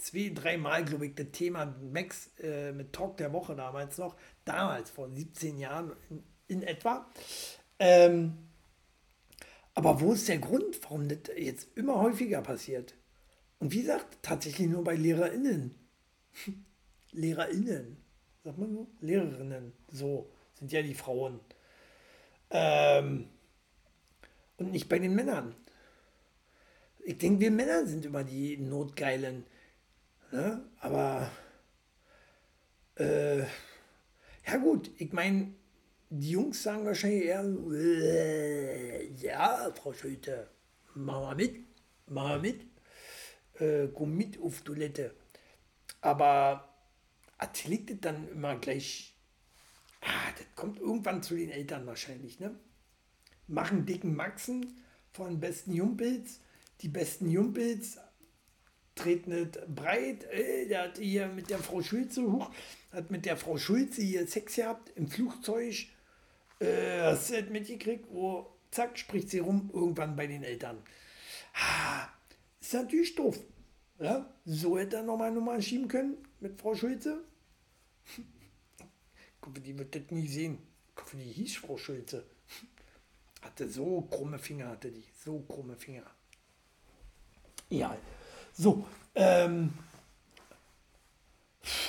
zwei, 0.02 0.32
dreimal, 0.34 0.84
glaube 0.84 1.08
ich, 1.08 1.16
das 1.16 1.28
Thema 1.32 1.66
Max 1.66 2.32
äh, 2.41 2.72
mit 2.72 2.93
Talk 2.93 3.18
der 3.18 3.34
Woche 3.34 3.56
damals 3.56 3.97
noch, 3.97 4.16
damals 4.45 4.89
vor 4.89 5.10
17 5.10 5.58
Jahren 5.58 5.93
in, 6.10 6.24
in 6.47 6.64
etwa. 6.64 7.10
Ähm, 7.80 8.38
aber 9.74 10.02
wo 10.02 10.14
ist 10.14 10.28
der 10.28 10.39
Grund, 10.39 10.82
warum 10.84 11.08
das 11.08 11.20
jetzt 11.38 11.78
immer 11.78 11.99
häufiger 11.99 12.41
passiert? 12.41 12.95
Und 13.60 13.72
wie 13.72 13.82
gesagt, 13.82 14.18
tatsächlich 14.22 14.68
nur 14.68 14.84
bei 14.84 14.95
LehrerInnen. 14.95 15.76
LehrerInnen, 17.12 17.97
sagt 18.43 18.58
man 18.58 18.74
so? 18.74 18.88
Lehrerinnen, 19.02 19.74
so 19.91 20.30
sind 20.56 20.72
ja 20.72 20.82
die 20.82 20.93
Frauen. 20.93 21.39
Ähm, 22.49 23.28
und 24.58 24.72
nicht 24.72 24.89
bei 24.89 24.99
den 24.99 25.16
Männern. 25.16 25.56
Ich 27.04 27.18
denke, 27.18 27.39
wir 27.41 27.52
Männer 27.52 27.86
sind 27.86 28.06
immer 28.06 28.24
die 28.24 28.58
Notgeilen. 28.58 29.45
Ne? 30.32 30.64
Aber 30.80 31.30
äh, 32.96 33.40
ja 33.40 34.58
gut, 34.62 34.90
ich 34.98 35.12
meine, 35.12 35.54
die 36.10 36.32
Jungs 36.32 36.64
sagen 36.64 36.86
wahrscheinlich 36.86 37.26
eher, 37.26 37.44
äh, 37.44 39.08
ja, 39.14 39.72
Frau 39.74 39.94
Schulte, 39.94 40.50
machen 40.96 41.24
wir 41.24 41.36
mit, 41.36 41.66
machen 42.08 42.30
wir 42.32 42.40
mit, 42.40 42.66
äh, 43.62 43.88
komm 43.94 44.16
mit 44.16 44.42
auf 44.42 44.62
Toilette. 44.62 45.16
Aber 46.02 46.74
erzählt 47.38 47.90
das 47.90 47.98
dann 48.02 48.28
immer 48.30 48.56
gleich, 48.58 49.16
ah, 50.02 50.32
das 50.38 50.48
kommt 50.56 50.80
irgendwann 50.80 51.24
zu 51.24 51.36
den 51.36 51.50
Eltern 51.50 51.86
wahrscheinlich, 51.86 52.40
ne? 52.40 52.56
Machen 53.48 53.86
dicken 53.86 54.16
Maxen 54.16 54.82
von 55.12 55.40
besten 55.40 55.74
Jumpels, 55.74 56.40
die 56.82 56.88
besten 56.88 57.30
Jumpels 57.30 57.98
treten 58.96 59.32
nicht 59.32 59.60
breit, 59.74 60.24
äh, 60.26 60.68
der 60.68 60.84
hat 60.84 60.98
hier 60.98 61.28
mit 61.28 61.50
der 61.50 61.60
Frau 61.60 61.82
Schulze 61.82 62.24
hoch, 62.24 62.52
hat 62.92 63.12
mit 63.12 63.26
der 63.26 63.38
Frau 63.38 63.58
Schulze 63.58 64.02
hier 64.02 64.28
Sex 64.28 64.56
gehabt 64.56 64.92
im 64.96 65.08
Flugzeug, 65.08 65.88
äh, 66.60 67.02
hast 67.02 67.30
du 67.30 67.42
das 67.42 67.50
mitgekriegt, 67.50 68.06
wo, 68.12 68.52
zack, 68.70 68.98
spricht 68.98 69.30
sie 69.30 69.39
rum, 69.39 69.70
irgendwann 69.74 70.16
bei 70.16 70.28
den 70.28 70.44
Eltern. 70.44 70.78
Ah, 71.54 72.08
ist 72.60 72.74
natürlich 72.74 73.16
doof. 73.16 73.39
Ja, 74.00 74.34
so 74.46 74.78
hätte 74.78 74.98
er 74.98 75.04
nochmal 75.04 75.32
Nummer 75.32 75.62
schieben 75.62 75.88
können 75.88 76.18
mit 76.39 76.60
Frau 76.60 76.76
Schulze. 76.76 77.24
Ich 79.44 79.48
hoffe, 79.48 79.60
die 79.60 79.76
wird 79.76 79.96
das 79.96 80.04
nie 80.12 80.28
sehen. 80.28 80.60
Ich 80.96 81.02
hoffe, 81.02 81.18
die 81.18 81.24
hieß 81.24 81.56
Frau 81.56 81.76
Schulze. 81.76 82.24
Hatte 83.42 83.68
so 83.68 84.02
krumme 84.02 84.38
Finger, 84.38 84.70
hatte 84.70 84.92
die. 84.92 85.04
So 85.26 85.39
krumme 85.39 85.76
Finger. 85.76 86.06
Ja, 87.70 87.98
so. 88.54 88.88
Ähm, 89.16 89.74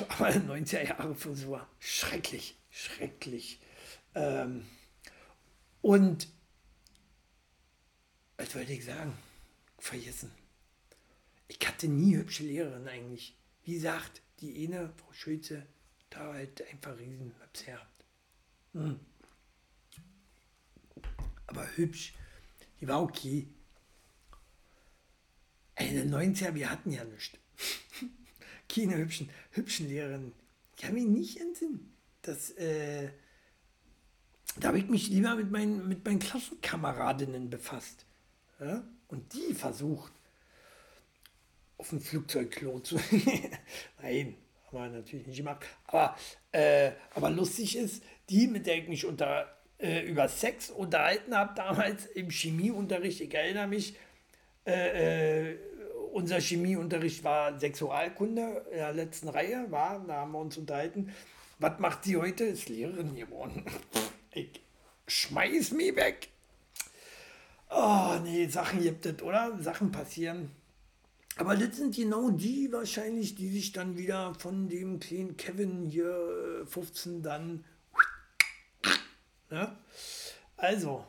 aber 0.08 0.28
90er 0.30 0.88
Jahre 0.88 1.14
Frisur. 1.14 1.66
Schrecklich, 1.78 2.56
schrecklich. 2.70 3.60
Ähm, 4.14 4.66
und, 5.80 6.28
was 8.36 8.54
wollte 8.54 8.72
ich 8.72 8.84
sagen? 8.84 9.16
Vergessen. 9.78 10.30
Ich 11.48 11.58
hatte 11.66 11.88
nie 11.88 12.16
hübsche 12.16 12.44
Lehrerin 12.44 12.88
eigentlich. 12.88 13.36
Wie 13.64 13.74
gesagt, 13.74 14.22
die 14.40 14.66
eine, 14.66 14.92
Frau 14.96 15.12
Schulze, 15.12 15.66
da 16.10 16.32
halt 16.32 16.66
einfach 16.68 16.96
riesen 16.98 17.32
gehabt. 17.52 18.04
Hm. 18.72 19.00
Aber 21.46 21.76
hübsch. 21.76 22.14
Die 22.80 22.88
war 22.88 23.02
okay. 23.02 23.46
Eine 25.82 26.04
90er, 26.04 26.54
wir 26.54 26.70
hatten 26.70 26.92
ja 26.92 27.04
nichts. 27.04 27.36
Keine 28.68 28.96
hübschen, 28.96 29.28
hübschen 29.50 29.88
Lehrerinnen. 29.88 30.32
Ich 30.76 30.84
habe 30.84 30.94
mich 30.94 31.06
nicht 31.06 31.40
entsinnen. 31.40 31.92
Das, 32.22 32.50
äh, 32.52 33.08
da 34.56 34.68
habe 34.68 34.78
ich 34.78 34.88
mich 34.88 35.08
lieber 35.08 35.34
mit 35.34 35.50
meinen, 35.50 35.88
mit 35.88 36.04
meinen 36.04 36.20
Klassenkameradinnen 36.20 37.50
befasst. 37.50 38.06
Ja? 38.60 38.84
Und 39.08 39.32
die 39.34 39.54
versucht, 39.54 40.12
auf 41.78 41.88
dem 41.88 42.00
Flugzeugklo 42.00 42.78
zu. 42.78 42.96
Nein, 44.02 44.36
haben 44.66 44.78
wir 44.78 44.88
natürlich 44.88 45.26
nicht 45.26 45.38
gemacht. 45.38 45.66
Aber, 45.86 46.16
äh, 46.52 46.92
aber 47.14 47.28
lustig 47.30 47.76
ist, 47.76 48.04
die, 48.30 48.46
mit 48.46 48.66
der 48.66 48.78
ich 48.78 48.88
mich 48.88 49.04
unter, 49.04 49.52
äh, 49.78 50.06
über 50.06 50.28
Sex 50.28 50.70
unterhalten 50.70 51.36
habe, 51.36 51.54
damals 51.56 52.06
im 52.06 52.30
Chemieunterricht, 52.30 53.20
ich 53.20 53.34
erinnere 53.34 53.66
mich, 53.66 53.96
äh, 54.64 55.50
äh, 55.50 55.58
unser 56.12 56.40
Chemieunterricht 56.40 57.24
war 57.24 57.58
Sexualkunde 57.58 58.66
in 58.70 58.76
der 58.76 58.92
letzten 58.92 59.28
Reihe, 59.28 59.70
war, 59.70 60.04
da 60.06 60.16
haben 60.16 60.32
wir 60.32 60.38
uns 60.38 60.58
unterhalten. 60.58 61.12
Was 61.58 61.78
macht 61.78 62.04
sie 62.04 62.16
heute? 62.16 62.44
Ist 62.44 62.68
Lehrerin 62.68 63.14
geworden. 63.14 63.64
Ich 64.34 64.62
schmeiß 65.08 65.72
mich 65.72 65.94
weg. 65.94 66.30
Oh, 67.68 68.18
nee, 68.22 68.46
Sachen 68.46 68.80
gibt 68.80 69.04
es, 69.04 69.20
oder? 69.20 69.58
Sachen 69.60 69.92
passieren. 69.92 70.50
Aber 71.36 71.54
das 71.54 71.76
sind 71.76 71.94
genau 71.94 72.30
die 72.30 72.72
wahrscheinlich, 72.72 73.34
die 73.34 73.50
sich 73.50 73.72
dann 73.72 73.98
wieder 73.98 74.34
von 74.38 74.70
dem 74.70 75.00
kleinen 75.00 75.36
Kevin 75.36 75.84
hier 75.84 76.64
15 76.66 77.18
äh, 77.18 77.22
dann. 77.22 77.64
Ne? 79.50 79.76
Also, 80.56 81.04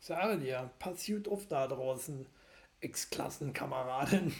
ich 0.00 0.06
sage 0.06 0.38
dir, 0.38 0.68
pass 0.80 1.06
gut 1.06 1.28
auf 1.28 1.46
da 1.46 1.68
draußen, 1.68 2.26
Ex-Klassenkameradin. 2.82 4.32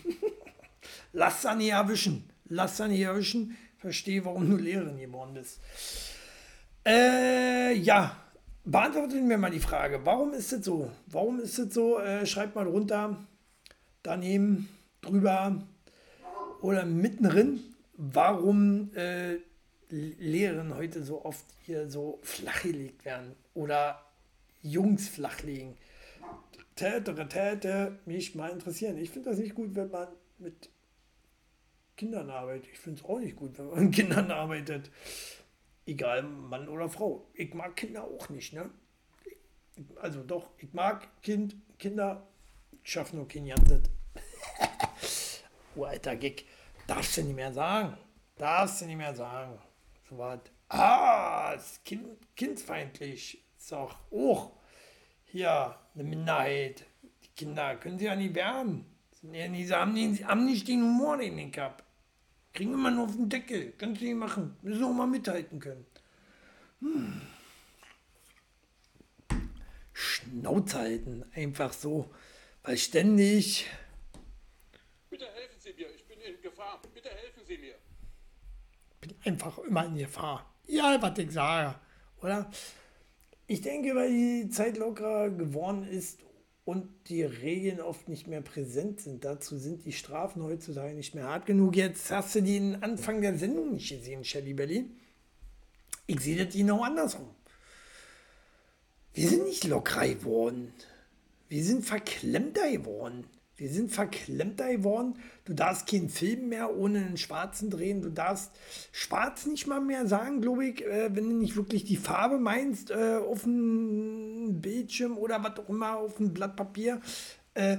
Lass 1.12 1.42
da 1.42 1.54
nicht 1.54 1.70
erwischen. 1.70 2.30
Lass 2.46 2.76
da 2.76 2.88
nicht 2.88 3.00
erwischen. 3.00 3.56
Verstehe, 3.78 4.24
warum 4.24 4.50
du 4.50 4.56
Lehrerin 4.56 4.98
geworden 4.98 5.34
bist. 5.34 5.60
Äh, 6.84 7.74
ja, 7.74 8.16
beantwortet 8.64 9.22
mir 9.22 9.38
mal 9.38 9.50
die 9.50 9.60
Frage, 9.60 10.04
warum 10.04 10.32
ist 10.32 10.52
das 10.52 10.64
so? 10.64 10.90
Warum 11.06 11.40
ist 11.40 11.58
das 11.58 11.72
so? 11.72 11.98
Äh, 11.98 12.26
schreibt 12.26 12.54
mal 12.54 12.66
runter, 12.66 13.16
daneben, 14.02 14.68
drüber 15.00 15.62
oder 16.60 16.84
mittendrin, 16.84 17.60
warum 17.96 18.94
äh, 18.94 19.38
Lehrerinnen 19.88 20.74
heute 20.74 21.04
so 21.04 21.24
oft 21.24 21.44
hier 21.64 21.88
so 21.90 22.18
flachgelegt 22.22 23.04
werden 23.04 23.34
oder 23.54 24.02
Jungs 24.62 25.08
flachlegen. 25.08 25.76
Tätere, 26.82 27.28
Täte, 27.28 28.00
mich 28.06 28.34
mal 28.34 28.50
interessieren. 28.50 28.96
Ich 28.96 29.10
finde 29.10 29.30
das 29.30 29.38
nicht 29.38 29.54
gut, 29.54 29.76
wenn 29.76 29.88
man 29.88 30.08
mit 30.38 30.68
Kindern 31.96 32.28
arbeitet. 32.28 32.72
Ich 32.72 32.78
finde 32.80 33.00
es 33.00 33.08
auch 33.08 33.20
nicht 33.20 33.36
gut, 33.36 33.56
wenn 33.56 33.66
man 33.68 33.84
mit 33.84 33.94
Kindern 33.94 34.32
arbeitet. 34.32 34.90
Egal, 35.86 36.24
Mann 36.24 36.68
oder 36.68 36.88
Frau. 36.88 37.28
Ich 37.34 37.54
mag 37.54 37.76
Kinder 37.76 38.02
auch 38.02 38.28
nicht, 38.30 38.52
ne? 38.52 38.68
Also 39.94 40.24
doch, 40.24 40.50
ich 40.58 40.72
mag 40.72 41.22
Kind, 41.22 41.54
Kinder, 41.78 42.26
ich 42.82 42.90
schaffe 42.90 43.14
nur 43.14 43.28
kein 43.28 43.48
oh, 45.76 45.84
alter 45.84 46.16
Gig. 46.16 46.46
Darfst 46.88 47.16
du 47.16 47.22
nicht 47.22 47.36
mehr 47.36 47.52
sagen. 47.52 47.96
Darfst 48.34 48.80
du 48.80 48.86
nicht 48.86 48.96
mehr 48.96 49.14
sagen. 49.14 49.56
So 50.10 50.18
was. 50.18 50.40
Ah, 50.68 51.52
ist 51.56 51.84
kind, 51.84 52.18
kindfeindlich. 52.34 53.44
Ist 53.56 53.72
auch, 53.72 53.94
oh, 54.10 54.50
hier, 55.32 55.74
eine 55.94 56.04
Minderheit. 56.04 56.84
Die 57.24 57.28
Kinder 57.34 57.76
können 57.76 57.98
sie 57.98 58.04
ja 58.04 58.14
nicht 58.14 58.34
werden. 58.34 58.84
Sie 59.22 59.74
haben, 59.74 59.94
nicht, 59.94 60.24
haben 60.24 60.44
nicht 60.44 60.68
den 60.68 60.82
Humor, 60.82 61.16
den 61.16 61.38
ich 61.38 61.58
habe. 61.58 61.82
Kriegen 62.52 62.74
immer 62.74 62.90
nur 62.90 63.04
auf 63.04 63.16
den 63.16 63.28
Deckel. 63.28 63.72
Kannst 63.78 64.02
du 64.02 64.04
nicht 64.04 64.16
machen. 64.16 64.56
Müssen 64.62 64.84
auch 64.84 64.92
mal 64.92 65.06
mithalten 65.06 65.58
können. 65.58 65.86
Hm. 66.80 67.22
Schnauze 69.94 70.78
halten. 70.78 71.24
Einfach 71.34 71.72
so. 71.72 72.10
Weil 72.62 72.76
ständig. 72.76 73.70
Bitte 75.08 75.26
helfen 75.32 75.58
Sie 75.58 75.72
mir. 75.72 75.88
Ich 75.94 76.04
bin 76.06 76.20
in 76.20 76.42
Gefahr. 76.42 76.82
Bitte 76.92 77.08
helfen 77.08 77.42
Sie 77.46 77.56
mir. 77.56 77.74
Bin 79.00 79.14
einfach 79.24 79.58
immer 79.58 79.86
in 79.86 79.96
Gefahr. 79.96 80.54
Ja, 80.66 81.00
was 81.00 81.18
ich 81.18 81.30
sage. 81.30 81.74
Oder? 82.20 82.50
Ich 83.52 83.60
denke, 83.60 83.94
weil 83.94 84.08
die 84.08 84.48
Zeit 84.48 84.78
lockerer 84.78 85.28
geworden 85.28 85.86
ist 85.86 86.18
und 86.64 86.88
die 87.10 87.22
Regeln 87.22 87.82
oft 87.82 88.08
nicht 88.08 88.26
mehr 88.26 88.40
präsent 88.40 89.02
sind. 89.02 89.26
Dazu 89.26 89.58
sind 89.58 89.84
die 89.84 89.92
Strafen 89.92 90.42
heutzutage 90.42 90.94
nicht 90.94 91.14
mehr 91.14 91.24
hart 91.24 91.44
genug. 91.44 91.76
Jetzt 91.76 92.10
hast 92.10 92.34
du 92.34 92.40
den 92.40 92.82
Anfang 92.82 93.20
der 93.20 93.36
Sendung 93.36 93.74
nicht 93.74 93.90
gesehen, 93.90 94.24
Shelly 94.24 94.54
Belly. 94.54 94.86
Ich 96.06 96.18
sehe 96.20 96.42
das 96.42 96.54
genau 96.54 96.82
andersrum. 96.82 97.28
Wir 99.12 99.28
sind 99.28 99.44
nicht 99.44 99.64
lockerer 99.64 100.08
geworden. 100.08 100.72
Wir 101.50 101.62
sind 101.62 101.84
verklemmter 101.84 102.70
geworden. 102.70 103.26
Wir 103.62 103.70
sind 103.70 103.92
verklemmter 103.92 104.72
geworden. 104.72 105.14
Du 105.44 105.54
darfst 105.54 105.86
keinen 105.86 106.08
Film 106.08 106.48
mehr 106.48 106.76
ohne 106.76 106.98
einen 106.98 107.16
Schwarzen 107.16 107.70
drehen. 107.70 108.02
Du 108.02 108.10
darfst 108.10 108.50
Schwarz 108.90 109.46
nicht 109.46 109.68
mal 109.68 109.80
mehr 109.80 110.08
sagen, 110.08 110.40
glaube 110.40 110.66
ich, 110.66 110.84
äh, 110.84 111.14
wenn 111.14 111.30
du 111.30 111.36
nicht 111.36 111.54
wirklich 111.54 111.84
die 111.84 111.96
Farbe 111.96 112.38
meinst, 112.38 112.90
äh, 112.90 113.18
auf 113.24 113.44
dem 113.44 114.60
Bildschirm 114.60 115.16
oder 115.16 115.44
was 115.44 115.60
auch 115.60 115.68
immer, 115.68 115.96
auf 115.96 116.16
dem 116.16 116.34
Blatt 116.34 116.56
Papier. 116.56 117.00
Äh, 117.54 117.74
äh 117.74 117.78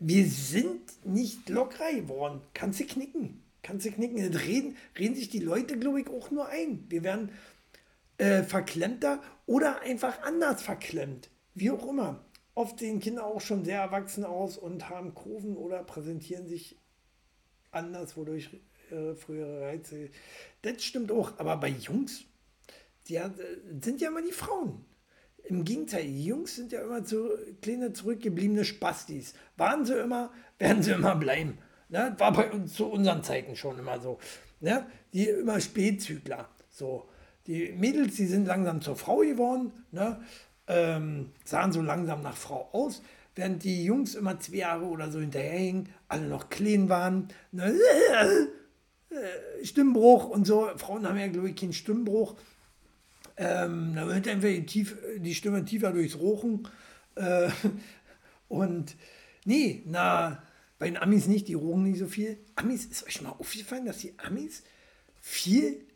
wir 0.00 0.26
sind 0.26 1.06
nicht 1.06 1.48
lockerer 1.48 1.92
geworden. 1.92 2.40
Kannst 2.52 2.80
du 2.80 2.84
knicken. 2.84 3.44
Kannst 3.62 3.86
du 3.86 3.92
knicken. 3.92 4.18
Reden, 4.34 4.76
reden 4.98 5.14
sich 5.14 5.28
die 5.28 5.38
Leute, 5.38 5.78
glaube 5.78 6.00
ich, 6.00 6.08
auch 6.08 6.32
nur 6.32 6.48
ein. 6.48 6.84
Wir 6.88 7.04
werden 7.04 7.30
äh, 8.18 8.42
verklemmter 8.42 9.22
oder 9.46 9.82
einfach 9.82 10.20
anders 10.24 10.62
verklemmt. 10.62 11.30
Wie 11.54 11.70
auch 11.70 11.88
immer. 11.88 12.25
Oft 12.56 12.78
sehen 12.78 13.00
Kinder 13.00 13.26
auch 13.26 13.42
schon 13.42 13.66
sehr 13.66 13.82
erwachsen 13.82 14.24
aus 14.24 14.56
und 14.56 14.88
haben 14.88 15.14
Kurven 15.14 15.58
oder 15.58 15.84
präsentieren 15.84 16.48
sich 16.48 16.78
anders, 17.70 18.16
wodurch 18.16 18.48
äh, 18.90 19.14
frühere 19.14 19.66
Reize. 19.66 20.08
Das 20.62 20.82
stimmt 20.82 21.12
auch, 21.12 21.38
aber 21.38 21.58
bei 21.58 21.68
Jungs, 21.68 22.24
die 23.08 23.16
äh, 23.16 23.28
sind 23.82 24.00
ja 24.00 24.08
immer 24.08 24.22
die 24.22 24.32
Frauen. 24.32 24.86
Im 25.44 25.66
Gegenteil, 25.66 26.04
die 26.04 26.24
Jungs 26.24 26.56
sind 26.56 26.72
ja 26.72 26.80
immer 26.80 27.04
zu 27.04 27.28
kleine 27.60 27.92
zurückgebliebene 27.92 28.64
Spastis. 28.64 29.34
Waren 29.58 29.84
sie 29.84 29.98
immer, 29.98 30.32
werden 30.58 30.82
sie 30.82 30.92
immer 30.92 31.14
bleiben. 31.14 31.58
Ne? 31.90 32.14
War 32.16 32.32
bei 32.32 32.50
uns 32.50 32.72
zu 32.72 32.86
unseren 32.86 33.22
Zeiten 33.22 33.54
schon 33.54 33.78
immer 33.78 34.00
so. 34.00 34.18
Ne? 34.60 34.86
Die 35.12 35.28
immer 35.28 35.60
Spätzügler. 35.60 36.48
So. 36.70 37.06
Die 37.46 37.72
Mädels, 37.72 38.16
die 38.16 38.26
sind 38.26 38.46
langsam 38.46 38.80
zur 38.80 38.96
Frau 38.96 39.18
geworden. 39.18 39.72
Ne? 39.92 40.24
Ähm, 40.66 41.32
sahen 41.44 41.72
so 41.72 41.80
langsam 41.80 42.22
nach 42.22 42.36
Frau 42.36 42.68
aus, 42.72 43.02
während 43.34 43.64
die 43.64 43.84
Jungs 43.84 44.14
immer 44.14 44.40
zwei 44.40 44.56
Jahre 44.56 44.86
oder 44.86 45.10
so 45.10 45.20
hinterherhingen, 45.20 45.88
alle 46.08 46.26
noch 46.26 46.48
clean 46.48 46.88
waren. 46.88 47.28
Ne? 47.52 47.74
Äh, 49.10 49.64
Stimmbruch 49.64 50.28
und 50.28 50.46
so. 50.46 50.70
Frauen 50.76 51.06
haben 51.06 51.18
ja, 51.18 51.28
glaube 51.28 51.50
ich, 51.50 51.56
keinen 51.56 51.72
Stimmbruch. 51.72 52.36
Ähm, 53.36 53.94
da 53.94 54.08
wird 54.08 54.26
die, 54.26 54.66
tief, 54.66 54.96
die 55.18 55.34
Stimme 55.34 55.64
tiefer 55.64 55.92
durchs 55.92 56.18
Rochen. 56.18 56.66
Äh, 57.14 57.50
und 58.48 58.96
nee, 59.44 59.82
na, 59.86 60.42
bei 60.78 60.86
den 60.86 60.96
Amis 60.96 61.26
nicht, 61.26 61.48
die 61.48 61.54
rochen 61.54 61.84
nicht 61.84 61.98
so 61.98 62.06
viel. 62.06 62.38
Amis, 62.54 62.86
ist 62.86 63.06
euch 63.06 63.22
mal 63.22 63.30
aufgefallen, 63.30 63.86
dass 63.86 63.98
die 63.98 64.18
Amis 64.18 64.62
viel 65.20 65.86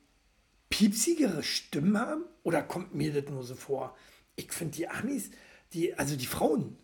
piepsigere 0.68 1.43
Stimmen 1.43 1.99
haben? 1.99 2.25
Oder 2.43 2.62
kommt 2.62 2.95
mir 2.95 3.12
das 3.12 3.31
nur 3.31 3.43
so 3.43 3.55
vor? 3.55 3.97
Ich 4.41 4.53
finde 4.53 4.76
die 4.76 4.88
Amis, 4.88 5.30
die, 5.72 5.95
also 5.95 6.16
die 6.16 6.26
Frauen, 6.26 6.76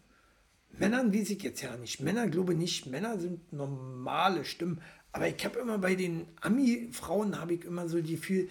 Männern 0.79 1.13
weiß 1.13 1.31
ich 1.31 1.43
jetzt 1.43 1.63
ja 1.63 1.77
nicht. 1.77 2.01
Männer 2.01 2.29
glaube 2.29 2.55
nicht. 2.55 2.87
Männer 2.87 3.19
sind 3.19 3.53
normale 3.53 4.45
Stimmen. 4.45 4.81
Aber 5.13 5.27
ich 5.27 5.43
habe 5.45 5.59
immer 5.59 5.79
bei 5.79 5.95
den 5.95 6.27
Ami-Frauen 6.43 7.41
habe 7.41 7.55
ich 7.55 7.65
immer 7.65 7.89
so 7.89 8.01
die 8.01 8.17
Gefühl, 8.17 8.49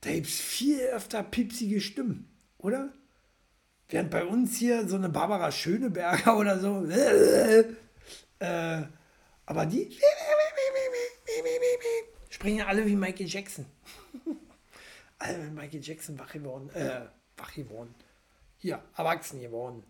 da 0.00 0.10
gibt 0.10 0.26
es 0.26 0.40
viel 0.40 0.80
öfter 0.80 1.22
piepsige 1.22 1.80
Stimmen, 1.80 2.28
oder? 2.58 2.92
Während 3.88 4.10
bei 4.10 4.24
uns 4.24 4.56
hier 4.56 4.88
so 4.88 4.96
eine 4.96 5.10
Barbara 5.10 5.52
Schöneberger 5.52 6.38
oder 6.38 6.58
so, 6.58 6.86
äh, 8.38 8.82
aber 9.44 9.66
die 9.66 9.90
sprechen 12.30 12.62
alle 12.62 12.86
wie 12.86 12.96
Michael 12.96 13.26
Jackson. 13.26 13.66
alle 15.18 15.46
wie 15.46 15.50
Michael 15.50 15.82
Jackson 15.82 16.18
wach 16.18 16.32
geworden, 16.32 16.70
äh, 16.70 17.02
wach 17.36 17.54
geworden 17.54 17.94
hier, 18.58 18.82
erwachsen 18.96 19.40
geworden. 19.40 19.82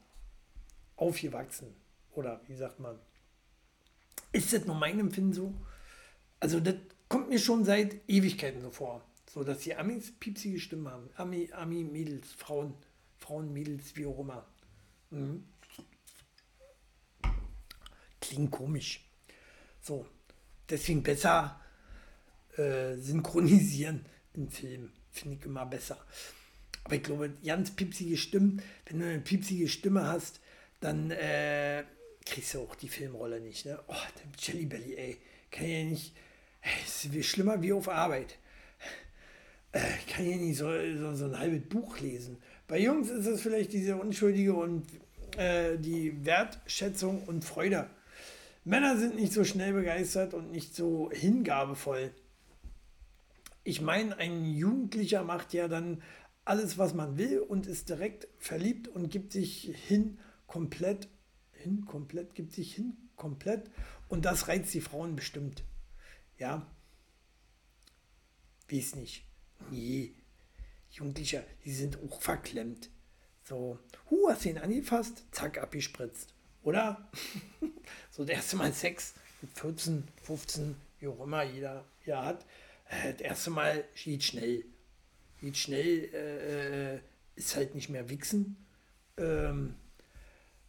Aufgewachsen. 0.97 1.75
Oder 2.13 2.41
wie 2.47 2.57
sagt 2.57 2.81
man? 2.81 2.99
Ist 4.33 4.53
das 4.53 4.65
nur 4.65 4.77
mein 4.77 4.99
Empfinden 4.99 5.33
so? 5.33 5.55
Also, 6.41 6.61
das 6.61 6.75
kommt 7.09 7.29
mir 7.29 7.39
schon 7.39 7.65
seit 7.65 8.01
Ewigkeiten 8.09 8.61
so 8.61 8.71
vor. 8.71 9.03
So, 9.31 9.45
dass 9.45 9.61
die 9.61 9.75
Amis 9.75 10.13
piepsige 10.19 10.59
Stimmen 10.59 10.89
haben. 10.89 11.11
Ami, 11.17 11.51
Ami, 11.53 11.85
Mädels, 11.85 12.33
Frauen, 12.33 12.75
Frauen, 13.19 13.53
Mädels, 13.53 13.97
wie 13.97 14.07
auch 14.07 14.19
immer. 14.19 14.47
Mhm. 15.11 15.45
Klingt 18.21 18.51
komisch. 18.51 19.05
So, 19.83 20.07
deswegen 20.69 21.03
besser 21.03 21.61
äh, 22.57 22.97
synchronisieren 22.97 24.05
in 24.35 24.51
Filmen. 24.51 24.93
Finde 25.11 25.37
ich 25.37 25.45
immer 25.45 25.67
besser. 25.67 25.99
Aber 26.87 26.95
ich 26.95 27.03
glaube, 27.03 27.33
ganz 27.45 27.73
piepsige 27.73 28.17
Stimmen, 28.17 28.63
wenn 28.85 29.01
du 29.01 29.07
eine 29.07 29.19
piepsige 29.19 29.67
Stimme 29.67 30.07
hast, 30.07 30.39
dann 30.79 31.11
äh, 31.11 31.83
kriegst 32.25 32.55
du 32.55 32.61
auch 32.61 32.77
die 32.77 32.87
Filmrolle 32.87 33.41
nicht. 33.41 33.67
Ne? 33.67 33.77
Oh, 33.89 33.95
der 33.95 34.25
Jelly 34.39 34.67
Belly, 34.67 34.95
ey. 34.95 35.17
Kann 35.51 35.69
ja 35.69 35.83
nicht. 35.83 36.15
Ey, 36.63 37.11
ist 37.11 37.27
schlimmer 37.27 37.61
wie 37.61 37.73
auf 37.73 37.89
Arbeit. 37.89 38.39
Äh, 39.73 39.81
kann 40.09 40.31
ja 40.31 40.37
nicht 40.37 40.59
so, 40.59 40.71
so, 40.97 41.13
so 41.17 41.25
ein 41.25 41.37
halbes 41.37 41.69
Buch 41.69 41.99
lesen. 41.99 42.39
Bei 42.69 42.79
Jungs 42.79 43.11
ist 43.11 43.27
es 43.27 43.41
vielleicht 43.41 43.73
diese 43.73 43.97
unschuldige 43.97 44.55
und 44.55 44.87
äh, 45.37 45.79
die 45.79 46.25
Wertschätzung 46.25 47.25
und 47.25 47.45
Freude. 47.45 47.91
Männer 48.65 48.97
sind 48.97 49.17
nicht 49.17 49.33
so 49.33 49.43
schnell 49.43 49.73
begeistert 49.73 50.35
und 50.35 50.53
nicht 50.53 50.77
so 50.77 51.11
hingabevoll. 51.13 52.13
Ich 53.65 53.81
meine, 53.81 54.17
ein 54.19 54.45
Jugendlicher 54.45 55.25
macht 55.25 55.53
ja 55.53 55.67
dann 55.67 56.01
alles, 56.47 56.79
was 56.79 56.95
man 56.95 57.19
will 57.19 57.41
und 57.41 57.67
ist 57.67 57.89
direkt 57.89 58.29
verliebt 58.39 58.89
und 58.89 59.11
gibt 59.11 59.33
sich 59.33 59.75
hin 59.87 60.19
komplett, 60.47 61.09
hin 61.53 61.85
komplett, 61.85 62.35
gibt 62.35 62.53
sich 62.53 62.75
hin 62.75 62.97
komplett 63.17 63.71
und 64.09 64.25
das 64.25 64.49
reizt 64.49 64.73
die 64.73 64.81
Frauen 64.81 65.17
bestimmt. 65.17 65.65
Ja, 66.39 66.67
wie 68.69 68.79
es 68.79 68.95
nicht. 68.95 69.25
Nee, 69.71 70.15
Jugendliche, 70.91 71.45
die 71.65 71.73
sind 71.73 71.99
auch 72.03 72.21
verklemmt. 72.21 72.91
So, 73.43 73.79
hu, 74.11 74.29
hast 74.29 74.45
ihn 74.47 74.59
angefasst, 74.59 75.25
zack, 75.33 75.59
abgespritzt. 75.59 76.33
Oder? 76.63 77.11
so 78.11 78.25
das 78.25 78.37
erste 78.37 78.57
Mal 78.57 78.73
Sex 78.73 79.15
mit 79.43 79.53
14, 79.59 80.07
15, 80.23 80.77
wie 81.01 81.09
auch 81.09 81.21
immer 81.21 81.43
jeder 81.43 81.85
ja 82.05 82.25
hat. 82.25 82.45
Äh, 82.89 83.13
Das 83.13 83.21
erste 83.21 83.51
Mal 83.51 83.85
geht 83.95 84.23
schnell. 84.25 84.65
Geht 85.41 85.57
schnell, 85.57 86.09
äh, 86.15 86.95
äh, 86.95 87.01
ist 87.35 87.57
halt 87.57 87.75
nicht 87.75 87.89
mehr 87.89 88.09
wichsen. 88.09 88.57
Ähm, 89.19 89.77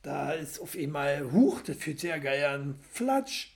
da 0.01 0.31
ist 0.31 0.59
auf 0.59 0.75
einmal, 0.75 1.31
huch, 1.31 1.61
das 1.61 1.77
fühlt 1.77 1.99
sich 1.99 2.09
ja 2.09 2.17
geil 2.17 2.45
an, 2.45 2.79
Flatsch. 2.91 3.53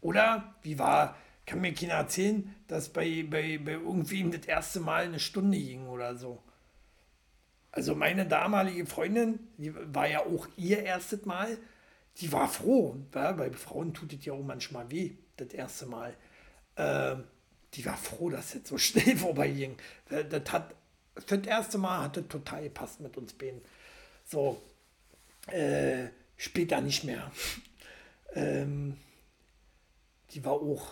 Oder, 0.00 0.54
wie 0.62 0.78
war, 0.78 1.16
kann 1.46 1.60
mir 1.60 1.74
keiner 1.74 1.94
erzählen, 1.94 2.54
dass 2.68 2.88
bei, 2.88 3.24
bei, 3.28 3.58
bei 3.58 3.72
irgendwem 3.72 4.30
das 4.30 4.46
erste 4.46 4.80
Mal 4.80 5.04
eine 5.04 5.20
Stunde 5.20 5.58
ging 5.58 5.86
oder 5.86 6.16
so. 6.16 6.42
Also 7.70 7.94
meine 7.94 8.26
damalige 8.26 8.86
Freundin, 8.86 9.40
die 9.58 9.74
war 9.74 10.08
ja 10.08 10.20
auch 10.20 10.46
ihr 10.56 10.82
erstes 10.84 11.24
Mal, 11.24 11.58
die 12.18 12.30
war 12.32 12.48
froh. 12.48 12.96
Ja, 13.14 13.32
bei 13.32 13.50
Frauen 13.50 13.92
tut 13.92 14.12
es 14.12 14.24
ja 14.24 14.32
auch 14.32 14.44
manchmal 14.44 14.90
weh, 14.90 15.16
das 15.36 15.48
erste 15.48 15.86
Mal. 15.86 16.14
Ähm, 16.76 17.24
die 17.74 17.84
war 17.84 17.96
froh, 17.96 18.30
dass 18.30 18.52
das 18.52 18.68
so 18.68 18.78
schnell 18.78 19.16
vorbeiging. 19.16 19.76
Das, 20.08 20.28
das 20.28 20.52
hat, 20.52 20.74
für 21.26 21.38
das 21.38 21.46
erste 21.46 21.78
Mal 21.78 22.02
hat 22.02 22.28
total 22.28 22.62
gepasst 22.64 23.00
mit 23.00 23.16
uns 23.16 23.32
beiden. 23.32 23.60
So, 24.24 24.60
äh, 25.48 26.08
später 26.36 26.80
nicht 26.80 27.04
mehr. 27.04 27.30
ähm, 28.34 28.96
die 30.30 30.44
war 30.44 30.54
auch, 30.54 30.88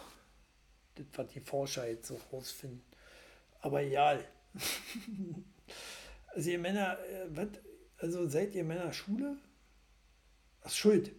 das 0.94 1.06
war 1.14 1.24
die 1.24 1.40
Forscher 1.40 1.88
jetzt 1.88 2.08
so 2.08 2.20
rausfinden. 2.32 2.82
Aber 3.60 3.82
egal. 3.82 4.24
also 6.34 6.50
ihr 6.50 6.58
Männer, 6.58 6.98
äh, 6.98 7.26
was? 7.30 7.48
Also 7.98 8.28
seid 8.28 8.54
ihr 8.54 8.64
Männer 8.64 8.92
Schule? 8.92 9.36
Ach, 10.64 10.70
Schuld. 10.70 11.12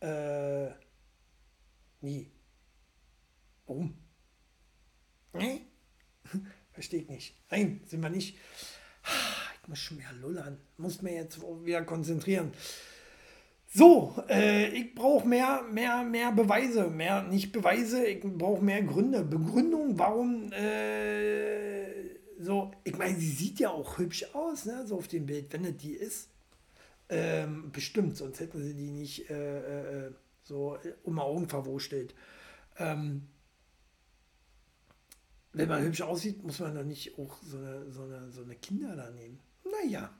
Äh, 0.00 0.68
nie. 2.02 2.30
Warum? 3.66 4.03
Nee? 5.38 5.60
Verstehe 6.72 7.02
ich 7.02 7.08
nicht. 7.08 7.36
Nein, 7.50 7.80
sind 7.86 8.02
wir 8.02 8.10
nicht. 8.10 8.36
Ich 9.62 9.68
muss 9.68 9.78
schon 9.78 9.98
mehr 9.98 10.12
lullern. 10.20 10.58
Muss 10.76 11.02
mir 11.02 11.14
jetzt 11.14 11.40
wieder 11.40 11.82
konzentrieren. 11.84 12.52
So, 13.76 14.14
äh, 14.28 14.68
ich 14.68 14.94
brauche 14.94 15.26
mehr, 15.26 15.62
mehr, 15.62 16.04
mehr 16.04 16.30
Beweise. 16.32 16.88
Mehr, 16.90 17.22
nicht 17.24 17.50
Beweise, 17.50 18.06
ich 18.06 18.22
brauche 18.22 18.64
mehr 18.64 18.82
Gründe. 18.82 19.24
Begründung, 19.24 19.98
warum 19.98 20.52
äh, 20.52 22.14
so. 22.38 22.70
Ich 22.84 22.96
meine, 22.96 23.16
sie 23.16 23.30
sieht 23.30 23.58
ja 23.58 23.70
auch 23.70 23.98
hübsch 23.98 24.26
aus, 24.32 24.64
ne? 24.66 24.86
So 24.86 24.98
auf 24.98 25.08
dem 25.08 25.26
Bild, 25.26 25.52
wenn 25.52 25.64
es 25.64 25.76
die 25.76 25.94
ist. 25.94 26.28
Ähm, 27.08 27.70
bestimmt, 27.72 28.16
sonst 28.16 28.40
hätten 28.40 28.62
sie 28.62 28.74
die 28.74 28.90
nicht 28.90 29.28
äh, 29.28 30.06
äh, 30.06 30.12
so 30.44 30.78
um 31.02 31.16
die 31.16 31.20
Augen 31.20 31.48
verwurstelt. 31.48 32.14
Ähm, 32.78 33.28
wenn 35.54 35.68
man 35.68 35.82
hübsch 35.82 36.02
aussieht, 36.02 36.42
muss 36.42 36.58
man 36.58 36.74
doch 36.74 36.84
nicht 36.84 37.18
auch 37.18 37.40
so 37.42 37.56
eine, 37.56 37.90
so 37.90 38.02
eine, 38.02 38.30
so 38.30 38.42
eine 38.42 38.56
Kinder 38.56 38.96
da 38.96 39.10
nehmen. 39.10 39.40
Naja. 39.64 40.12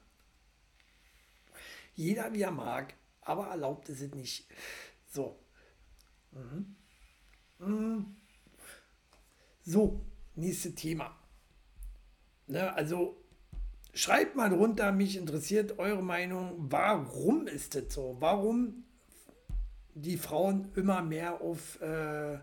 Jeder 1.95 2.33
wie 2.33 2.43
er 2.43 2.51
mag, 2.51 2.95
aber 3.21 3.49
erlaubt 3.49 3.89
ist 3.89 4.01
es 4.01 4.15
nicht. 4.15 4.47
So. 5.11 5.39
Mhm. 6.33 6.77
Mhm. 7.59 8.17
So, 9.65 10.05
nächstes 10.35 10.75
Thema. 10.75 11.17
Ne, 12.47 12.73
also 12.75 13.17
schreibt 13.93 14.37
mal 14.37 14.51
drunter, 14.51 14.93
mich 14.93 15.17
interessiert 15.17 15.79
eure 15.79 16.03
Meinung. 16.03 16.71
Warum 16.71 17.47
ist 17.47 17.75
das 17.75 17.95
so? 17.95 18.17
Warum 18.21 18.85
die 19.95 20.19
Frauen 20.19 20.73
immer 20.75 21.03
mehr 21.03 21.41
auf 21.41 21.81
äh, 21.81 22.39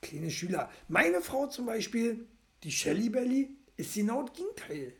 kleine 0.00 0.30
Schüler. 0.30 0.70
Meine 0.88 1.20
Frau 1.20 1.46
zum 1.46 1.66
Beispiel, 1.66 2.26
die 2.62 2.72
Shelly 2.72 3.08
Belly, 3.08 3.50
ist 3.76 3.94
genau 3.94 4.22
das 4.22 4.36
Gegenteil. 4.36 4.92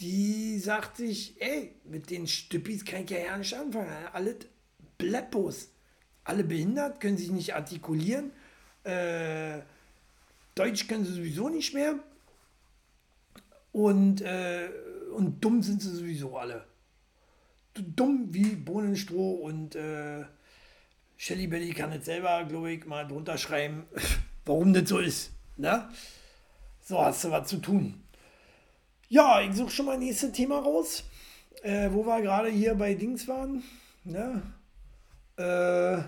Die 0.00 0.58
sagt 0.58 0.96
sich, 0.96 1.40
ey, 1.40 1.76
mit 1.84 2.10
den 2.10 2.26
Stüppis 2.26 2.84
kann 2.84 3.04
ich 3.04 3.10
ja 3.10 3.18
ja 3.18 3.36
nicht 3.38 3.54
anfangen. 3.54 3.90
Alle 4.12 4.36
Bleppos. 4.98 5.70
Alle 6.24 6.42
behindert, 6.42 7.00
können 7.00 7.18
sich 7.18 7.30
nicht 7.30 7.54
artikulieren. 7.54 8.32
Äh, 8.82 9.60
Deutsch 10.54 10.88
können 10.88 11.04
sie 11.04 11.12
sowieso 11.12 11.48
nicht 11.48 11.74
mehr. 11.74 11.98
Und, 13.72 14.20
äh, 14.22 14.68
und 15.14 15.44
dumm 15.44 15.62
sind 15.62 15.82
sie 15.82 15.90
sowieso 15.94 16.36
alle. 16.36 16.66
Dumm 17.74 18.32
wie 18.32 18.54
Bohnenstroh 18.54 19.34
und 19.34 19.74
äh, 19.74 20.24
Shelly 21.16 21.46
Belly 21.46 21.72
kann 21.72 21.92
jetzt 21.92 22.06
selber, 22.06 22.44
glaube 22.44 22.72
ich, 22.72 22.86
mal 22.86 23.06
drunter 23.06 23.38
schreiben, 23.38 23.86
warum 24.44 24.72
das 24.72 24.88
so 24.88 24.98
ist. 24.98 25.32
Ne? 25.56 25.88
So 26.80 27.00
hast 27.00 27.24
du 27.24 27.30
was 27.30 27.48
zu 27.48 27.58
tun. 27.58 28.02
Ja, 29.08 29.40
ich 29.40 29.54
suche 29.54 29.70
schon 29.70 29.86
mal 29.86 29.98
nächstes 29.98 30.32
Thema 30.32 30.58
raus, 30.58 31.04
äh, 31.62 31.88
wo 31.92 32.04
wir 32.04 32.20
gerade 32.20 32.48
hier 32.48 32.74
bei 32.74 32.94
Dings 32.94 33.28
waren. 33.28 33.62
Ne? 34.04 34.42
Äh, 35.38 36.02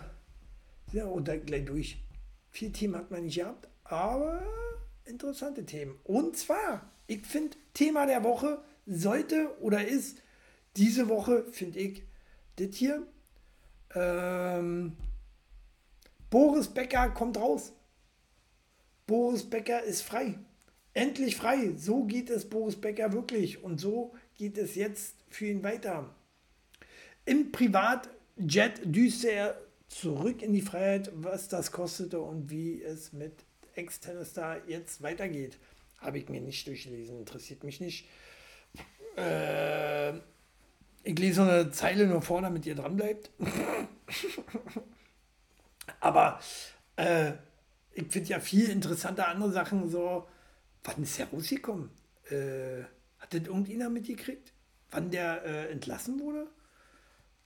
ja, 0.96 1.04
und 1.06 1.28
dann 1.28 1.44
gleich 1.44 1.64
durch. 1.64 1.98
Vier 2.50 2.72
Themen 2.72 2.96
hat 2.96 3.10
man 3.10 3.24
nicht 3.24 3.36
gehabt, 3.36 3.68
aber 3.84 4.42
interessante 5.04 5.64
Themen. 5.64 5.98
Und 6.04 6.36
zwar, 6.36 6.90
ich 7.06 7.26
finde, 7.26 7.56
Thema 7.74 8.06
der 8.06 8.24
Woche 8.24 8.62
sollte 8.86 9.50
oder 9.60 9.86
ist 9.86 10.22
diese 10.76 11.08
Woche, 11.08 11.44
finde 11.52 11.78
ich, 11.80 12.02
das 12.56 12.74
hier. 12.74 13.06
Ähm, 13.94 14.96
Boris 16.30 16.68
Becker 16.68 17.10
kommt 17.10 17.38
raus. 17.38 17.72
Boris 19.06 19.48
Becker 19.48 19.82
ist 19.82 20.02
frei. 20.02 20.38
Endlich 20.92 21.36
frei. 21.36 21.72
So 21.76 22.04
geht 22.04 22.30
es 22.30 22.48
Boris 22.48 22.76
Becker 22.76 23.12
wirklich. 23.12 23.62
Und 23.62 23.80
so 23.80 24.14
geht 24.36 24.58
es 24.58 24.74
jetzt 24.74 25.14
für 25.28 25.46
ihn 25.46 25.62
weiter. 25.62 26.14
Im 27.24 27.52
Privatjet 27.52 28.80
düste 28.84 29.30
er 29.30 29.60
zurück 29.88 30.42
in 30.42 30.52
die 30.52 30.62
Freiheit, 30.62 31.10
was 31.14 31.48
das 31.48 31.70
kostete 31.70 32.20
und 32.20 32.50
wie 32.50 32.82
es 32.82 33.12
mit 33.12 33.32
Ex-Tennisstar 33.74 34.66
jetzt 34.68 35.02
weitergeht. 35.02 35.58
Habe 35.98 36.18
ich 36.18 36.28
mir 36.28 36.40
nicht 36.40 36.66
durchgelesen, 36.66 37.18
interessiert 37.18 37.64
mich 37.64 37.80
nicht. 37.80 38.06
Äh, 39.16 40.14
ich 41.06 41.18
lese 41.20 41.36
so 41.36 41.42
eine 41.42 41.70
Zeile 41.70 42.06
nur 42.06 42.20
vor, 42.20 42.42
damit 42.42 42.66
ihr 42.66 42.74
dran 42.74 42.96
bleibt. 42.96 43.30
Aber 46.00 46.40
äh, 46.96 47.32
ich 47.92 48.08
finde 48.08 48.28
ja 48.28 48.40
viel 48.40 48.68
interessanter 48.68 49.28
andere 49.28 49.52
Sachen 49.52 49.88
so. 49.88 50.26
Wann 50.82 51.02
ist 51.02 51.18
der 51.18 51.30
rausgekommen? 51.30 51.90
Äh, 52.28 52.82
hat 53.18 53.32
das 53.32 53.42
irgendjemand 53.42 53.94
mitgekriegt? 53.94 54.52
Wann 54.90 55.10
der 55.10 55.44
äh, 55.44 55.70
entlassen 55.70 56.18
wurde? 56.18 56.48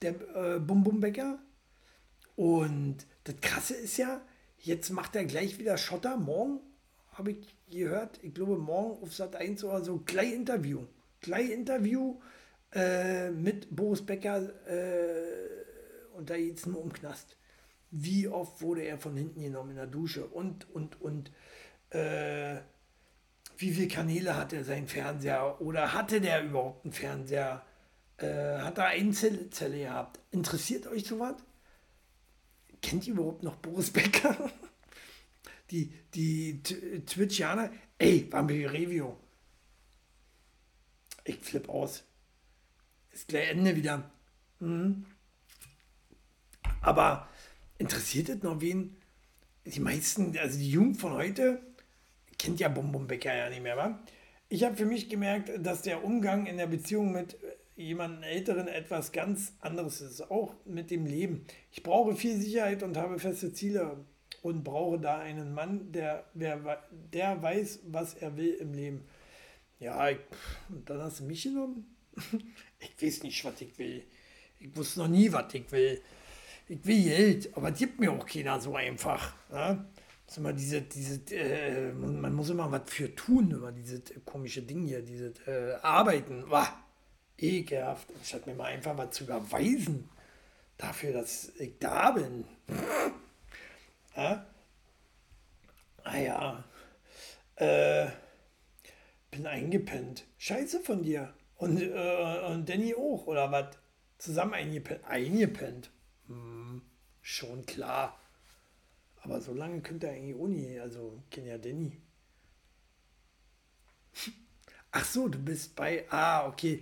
Der 0.01 0.15
äh, 0.35 0.59
Bum 0.59 0.83
Bum 0.83 0.99
Becker? 0.99 1.37
Und 2.35 3.05
das 3.25 3.35
Krasse 3.41 3.75
ist 3.75 3.97
ja, 3.97 4.21
jetzt 4.57 4.89
macht 4.89 5.15
er 5.15 5.25
gleich 5.25 5.59
wieder 5.59 5.77
Schotter. 5.77 6.17
Morgen 6.17 6.61
habe 7.13 7.33
ich 7.33 7.55
gehört, 7.69 8.19
ich 8.23 8.33
glaube 8.33 8.57
morgen 8.57 9.03
auf 9.03 9.13
Sat 9.13 9.35
1 9.35 9.63
oder 9.63 9.83
so, 9.83 10.01
gleich 10.03 10.33
Interview. 10.33 10.87
Gleich 11.19 11.51
Interview 11.51 12.19
äh, 12.73 13.29
mit 13.31 13.75
Boris 13.75 14.05
Becker 14.05 14.49
äh, 14.67 15.51
und 16.15 16.29
da 16.29 16.37
geht 16.37 16.57
es 16.57 16.65
nur 16.65 16.81
um 16.81 16.93
Knast. 16.93 17.37
Wie 17.89 18.27
oft 18.27 18.61
wurde 18.61 18.83
er 18.83 18.97
von 18.97 19.17
hinten 19.17 19.41
genommen 19.41 19.71
in 19.71 19.75
der 19.75 19.87
Dusche 19.87 20.25
und, 20.25 20.69
und, 20.73 21.01
und 21.01 21.31
äh, 21.89 22.57
wie 23.57 23.71
viele 23.71 23.87
Kanäle 23.87 24.35
hat 24.37 24.53
er 24.53 24.63
sein 24.63 24.87
Fernseher 24.87 25.59
oder 25.59 25.93
hatte 25.93 26.21
der 26.21 26.43
überhaupt 26.43 26.85
einen 26.85 26.93
Fernseher? 26.93 27.65
Äh, 28.17 28.59
hat 28.59 28.77
er 28.77 28.85
eine 28.87 29.11
Zelle, 29.11 29.77
gehabt? 29.79 30.19
Interessiert 30.31 30.87
euch 30.87 31.05
sowas? 31.05 31.35
Kennt 32.81 33.05
ihr 33.07 33.13
überhaupt 33.13 33.43
noch 33.43 33.55
Boris 33.57 33.91
Becker? 33.91 34.49
die 35.71 35.91
die 36.13 36.61
Twitchianer, 36.61 37.71
ey, 37.97 38.27
Vampir 38.31 38.71
Review. 38.71 39.13
Ich 41.23 41.39
flipp 41.39 41.69
aus. 41.69 42.03
Ist 43.11 43.27
gleich 43.27 43.49
Ende 43.49 43.75
wieder. 43.75 44.09
Mhm. 44.59 45.05
Aber 46.81 47.27
interessiert 47.77 48.29
es 48.29 48.43
noch 48.43 48.61
wen? 48.61 48.97
Die 49.65 49.79
meisten, 49.79 50.35
also 50.37 50.57
die 50.57 50.71
Jugend 50.71 50.97
von 50.97 51.13
heute, 51.13 51.61
kennt 52.37 52.59
ja 52.59 52.69
Bum 52.69 53.07
Becker 53.07 53.35
ja 53.35 53.49
nicht 53.49 53.61
mehr, 53.61 53.77
wa? 53.77 53.99
Ich 54.49 54.63
habe 54.63 54.75
für 54.75 54.85
mich 54.85 55.09
gemerkt, 55.09 55.51
dass 55.65 55.83
der 55.83 56.03
Umgang 56.03 56.45
in 56.45 56.57
der 56.57 56.67
Beziehung 56.67 57.11
mit 57.11 57.37
jemandem 57.75 58.23
Älteren 58.23 58.67
etwas 58.67 59.11
ganz 59.11 59.53
anderes 59.59 60.01
ist, 60.01 60.29
auch 60.29 60.55
mit 60.65 60.91
dem 60.91 61.05
Leben. 61.05 61.45
Ich 61.71 61.83
brauche 61.83 62.15
viel 62.15 62.37
Sicherheit 62.37 62.83
und 62.83 62.97
habe 62.97 63.19
feste 63.19 63.53
Ziele 63.53 64.03
und 64.41 64.63
brauche 64.63 64.99
da 64.99 65.19
einen 65.19 65.53
Mann, 65.53 65.91
der, 65.91 66.25
der, 66.33 66.83
der 67.13 67.41
weiß, 67.41 67.79
was 67.87 68.15
er 68.15 68.35
will 68.37 68.53
im 68.55 68.73
Leben. 68.73 69.05
Ja, 69.79 70.09
ich, 70.09 70.17
dann 70.85 71.01
hast 71.01 71.19
du 71.19 71.23
mich 71.23 71.43
genommen. 71.43 71.95
ich 72.81 73.01
weiß 73.01 73.23
nicht, 73.23 73.43
was 73.45 73.61
ich 73.61 73.77
will. 73.77 74.03
Ich 74.59 74.75
wusste 74.75 74.99
noch 74.99 75.07
nie, 75.07 75.31
was 75.31 75.53
ich 75.53 75.71
will. 75.71 76.01
Ich 76.67 76.85
will 76.85 77.03
Geld, 77.03 77.57
aber 77.57 77.71
es 77.71 77.79
gibt 77.79 77.99
mir 77.99 78.11
auch 78.11 78.25
keiner 78.25 78.59
so 78.59 78.75
einfach. 78.75 79.33
Ne? 79.49 79.85
Muss 80.25 80.37
immer 80.37 80.53
diese, 80.53 80.81
diese, 80.81 81.19
äh, 81.35 81.91
man 81.91 82.33
muss 82.33 82.49
immer 82.49 82.71
was 82.71 82.83
für 82.85 83.13
tun, 83.13 83.51
immer 83.51 83.71
diese 83.71 84.01
komische 84.23 84.61
Ding 84.61 84.85
hier, 84.85 85.01
diese 85.01 85.33
äh, 85.47 85.73
Arbeiten. 85.81 86.45
Wah, 86.47 86.81
ekelhaft. 87.37 88.07
Statt 88.23 88.47
mir 88.47 88.55
mal 88.55 88.65
einfach 88.65 88.97
was 88.97 89.11
zu 89.11 89.25
überweisen 89.25 90.09
dafür, 90.77 91.13
dass 91.13 91.51
ich 91.59 91.77
da 91.79 92.11
bin. 92.11 92.45
ja? 94.15 94.45
Ah 96.03 96.17
ja. 96.17 96.63
Äh, 97.55 98.07
bin 99.29 99.45
eingepennt. 99.45 100.25
Scheiße 100.37 100.79
von 100.81 101.03
dir. 101.03 101.33
Und, 101.61 101.79
äh, 101.79 102.41
und 102.47 102.67
Danny 102.67 102.95
auch, 102.95 103.27
oder 103.27 103.51
was? 103.51 103.77
Zusammen 104.17 104.55
eingepennt. 104.55 105.05
Eingepennt. 105.05 105.91
Hm, 106.25 106.81
schon 107.21 107.67
klar. 107.67 108.19
Aber 109.21 109.39
so 109.41 109.53
lange 109.53 109.81
könnte 109.81 110.07
er 110.07 110.13
eigentlich 110.13 110.35
Uni, 110.35 110.79
also 110.79 111.21
kennt 111.29 111.45
ja 111.45 111.59
Danny. 111.59 112.01
Ach 114.91 115.05
so, 115.05 115.27
du 115.27 115.37
bist 115.37 115.75
bei. 115.75 116.05
Ah, 116.09 116.47
okay. 116.47 116.81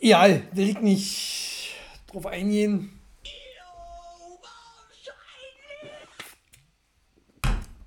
Ja, 0.00 0.28
will 0.52 0.68
ich 0.68 0.80
nicht 0.80 1.72
drauf 2.08 2.26
eingehen. 2.26 2.92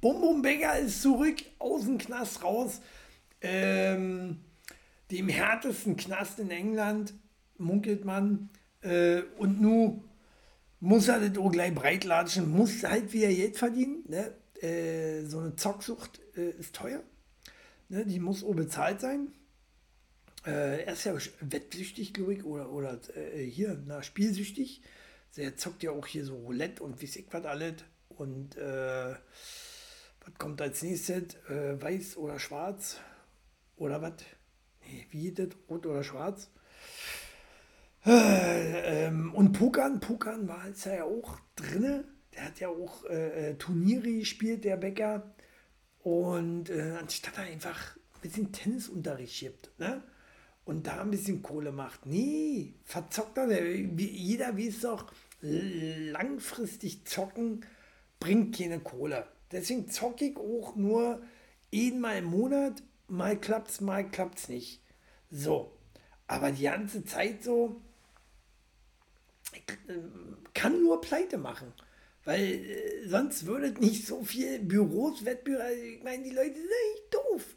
Bum 0.01 0.19
Bum 0.19 0.41
Becker 0.41 0.79
ist 0.79 1.03
zurück 1.03 1.43
aus 1.59 1.83
dem 1.83 1.99
Knast 1.99 2.43
raus. 2.43 2.81
Ähm, 3.39 4.43
dem 5.11 5.29
härtesten 5.29 5.97
Knast 5.97 6.39
in 6.39 6.51
England, 6.51 7.13
munkelt 7.57 8.05
man. 8.05 8.49
Äh, 8.81 9.21
und 9.37 9.61
nun 9.61 10.03
muss 10.79 11.07
er 11.07 11.19
das 11.19 11.37
auch 11.37 11.51
gleich 11.51 11.73
breitlatschen, 11.73 12.49
muss 12.49 12.83
halt 12.83 13.13
wieder 13.13 13.27
Geld 13.27 13.57
verdienen. 13.57 14.03
Ne? 14.07 14.33
Äh, 14.61 15.25
so 15.25 15.39
eine 15.39 15.55
Zocksucht 15.55 16.19
äh, 16.35 16.49
ist 16.51 16.75
teuer. 16.75 17.03
Ne? 17.89 18.05
Die 18.05 18.19
muss 18.19 18.43
auch 18.43 18.55
bezahlt 18.55 19.01
sein. 19.01 19.31
Äh, 20.45 20.83
er 20.85 20.93
ist 20.93 21.03
ja 21.03 21.15
wettsüchtig, 21.41 22.13
glaube 22.13 22.33
ich, 22.33 22.43
oder, 22.43 22.71
oder 22.71 22.99
äh, 23.15 23.43
hier, 23.43 23.81
na, 23.85 24.01
spielsüchtig. 24.01 24.81
Er 25.35 25.55
zockt 25.55 25.83
ja 25.83 25.91
auch 25.91 26.07
hier 26.07 26.25
so 26.25 26.35
Roulette 26.35 26.83
und 26.83 27.01
wie 27.01 27.05
ich 27.05 27.25
was 27.29 27.45
alles. 27.45 27.75
Und 28.09 28.57
äh, 28.57 29.15
was 30.25 30.33
kommt 30.37 30.61
als 30.61 30.81
nächstes? 30.81 31.35
Äh, 31.47 31.81
weiß 31.81 32.17
oder 32.17 32.39
schwarz? 32.39 32.99
Oder 33.77 34.01
was? 34.01 34.13
Wie 35.09 35.21
geht 35.21 35.39
das? 35.39 35.49
Rot 35.69 35.85
oder 35.85 36.03
schwarz? 36.03 36.49
Äh, 38.05 39.05
ähm, 39.05 39.33
und 39.33 39.53
Pukan, 39.53 39.99
Pukan 39.99 40.47
war 40.47 40.67
jetzt 40.67 40.85
ja 40.85 41.03
auch 41.03 41.37
drin. 41.55 42.03
Der 42.33 42.45
hat 42.45 42.59
ja 42.59 42.69
auch 42.69 43.05
äh, 43.05 43.49
äh, 43.49 43.55
Turniere 43.55 44.11
gespielt, 44.11 44.63
der 44.63 44.77
Bäcker. 44.77 45.33
Und 46.03 46.69
äh, 46.69 46.97
anstatt 46.99 47.37
er 47.37 47.43
einfach 47.43 47.95
ein 47.95 48.21
bisschen 48.21 48.51
Tennisunterricht 48.51 49.39
gibt, 49.39 49.79
ne? 49.79 50.03
Und 50.63 50.87
da 50.87 51.01
ein 51.01 51.11
bisschen 51.11 51.41
Kohle 51.41 51.71
macht. 51.71 52.05
Nee, 52.05 52.75
verzockt 52.83 53.37
er. 53.37 53.75
Jeder 53.75 54.57
weiß 54.57 54.81
doch, 54.81 55.11
langfristig 55.41 57.05
zocken 57.05 57.65
bringt 58.19 58.57
keine 58.57 58.79
Kohle. 58.79 59.25
Deswegen 59.51 59.89
zocke 59.89 60.25
ich 60.25 60.37
auch 60.37 60.75
nur 60.75 61.21
einmal 61.73 62.19
im 62.19 62.25
Monat. 62.25 62.83
Mal 63.11 63.37
klappt's, 63.37 63.81
mal 63.81 64.09
klappt's 64.09 64.47
nicht. 64.47 64.81
So. 65.29 65.77
Aber 66.27 66.51
die 66.51 66.63
ganze 66.63 67.03
Zeit 67.03 67.43
so, 67.43 67.81
äh, 69.53 69.93
kann 70.53 70.81
nur 70.81 71.01
pleite 71.01 71.37
machen. 71.37 71.73
Weil 72.23 72.41
äh, 72.41 73.07
sonst 73.07 73.45
würde 73.45 73.71
nicht 73.81 74.07
so 74.07 74.23
viel 74.23 74.59
Büros, 74.59 75.25
Wettbüros, 75.25 75.61
also 75.61 75.81
ich 75.81 76.01
meine, 76.01 76.23
die 76.23 76.29
Leute 76.29 76.55
sind 76.55 76.69
echt 76.69 77.13
doof. 77.13 77.55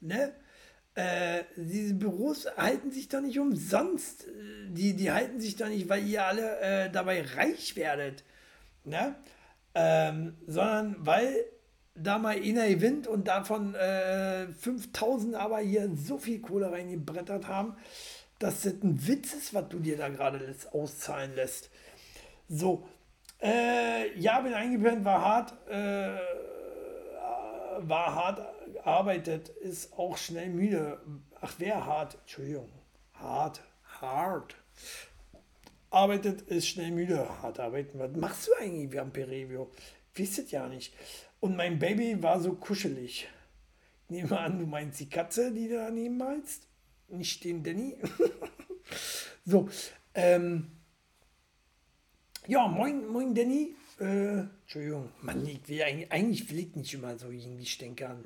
Ne? 0.00 0.34
Äh, 0.94 1.44
diese 1.56 1.94
Büros 1.94 2.46
halten 2.58 2.90
sich 2.90 3.08
doch 3.08 3.22
nicht 3.22 3.38
umsonst. 3.38 4.26
Die, 4.68 4.94
die 4.94 5.10
halten 5.10 5.40
sich 5.40 5.56
doch 5.56 5.68
nicht, 5.68 5.88
weil 5.88 6.06
ihr 6.06 6.26
alle 6.26 6.60
äh, 6.60 6.90
dabei 6.90 7.22
reich 7.22 7.76
werdet. 7.76 8.24
Ne? 8.84 9.16
Ähm, 9.74 10.36
sondern 10.46 10.96
weil 10.98 11.46
da 11.94 12.18
mal 12.18 12.36
einer 12.36 12.68
gewinnt 12.68 13.06
und 13.06 13.28
davon 13.28 13.74
äh, 13.74 14.46
5000 14.48 15.34
aber 15.34 15.58
hier 15.58 15.90
so 15.94 16.18
viel 16.18 16.40
Kohle 16.40 16.72
reingebrettert 16.72 17.48
haben, 17.48 17.76
dass 18.38 18.62
das 18.62 18.74
ein 18.82 19.06
Witz 19.06 19.34
ist, 19.34 19.54
was 19.54 19.68
du 19.68 19.78
dir 19.78 19.96
da 19.96 20.08
gerade 20.08 20.54
auszahlen 20.72 21.34
lässt. 21.34 21.70
So, 22.48 22.86
äh, 23.40 24.18
ja, 24.18 24.40
bin 24.40 24.54
eingepennt, 24.54 25.04
war 25.04 25.22
hart, 25.22 25.68
äh, 25.68 26.18
war 27.78 28.14
hart 28.14 28.40
arbeitet, 28.84 29.48
ist 29.48 29.92
auch 29.98 30.16
schnell 30.16 30.48
müde. 30.48 31.00
Ach, 31.40 31.54
wer 31.58 31.86
hart? 31.86 32.16
Entschuldigung, 32.22 32.68
hart, 33.14 33.60
hart. 34.00 34.56
Arbeitet, 35.90 36.42
ist 36.42 36.68
schnell 36.68 36.90
müde, 36.90 37.28
hart 37.42 37.60
arbeiten. 37.60 37.98
Was 37.98 38.12
machst 38.16 38.48
du 38.48 38.52
eigentlich, 38.58 38.94
Vampirevio? 38.94 39.70
Wisst 40.14 40.38
ihr 40.38 40.44
ja 40.44 40.68
nicht. 40.68 40.94
Und 41.42 41.56
mein 41.56 41.80
Baby 41.80 42.22
war 42.22 42.38
so 42.38 42.52
kuschelig. 42.52 43.28
Ich 44.04 44.10
nehme 44.10 44.38
an, 44.38 44.60
du 44.60 44.64
meinst 44.64 45.00
die 45.00 45.08
Katze, 45.08 45.52
die 45.52 45.68
da 45.68 45.86
daneben 45.86 46.16
malst? 46.16 46.68
nicht 47.08 47.42
den 47.42 47.64
Danny. 47.64 47.96
so, 49.44 49.68
ähm, 50.14 50.70
ja, 52.46 52.68
moin, 52.68 53.08
moin 53.08 53.34
Danny. 53.34 53.74
Äh, 53.98 54.44
Entschuldigung, 54.62 55.10
Mann, 55.20 55.44
ich 55.44 55.68
will 55.68 55.82
eigentlich, 55.82 56.12
eigentlich 56.12 56.48
will 56.48 56.58
ich 56.60 56.76
nicht 56.76 56.94
immer 56.94 57.18
so 57.18 57.28
irgendwie 57.28 57.66
stänkern. 57.66 58.24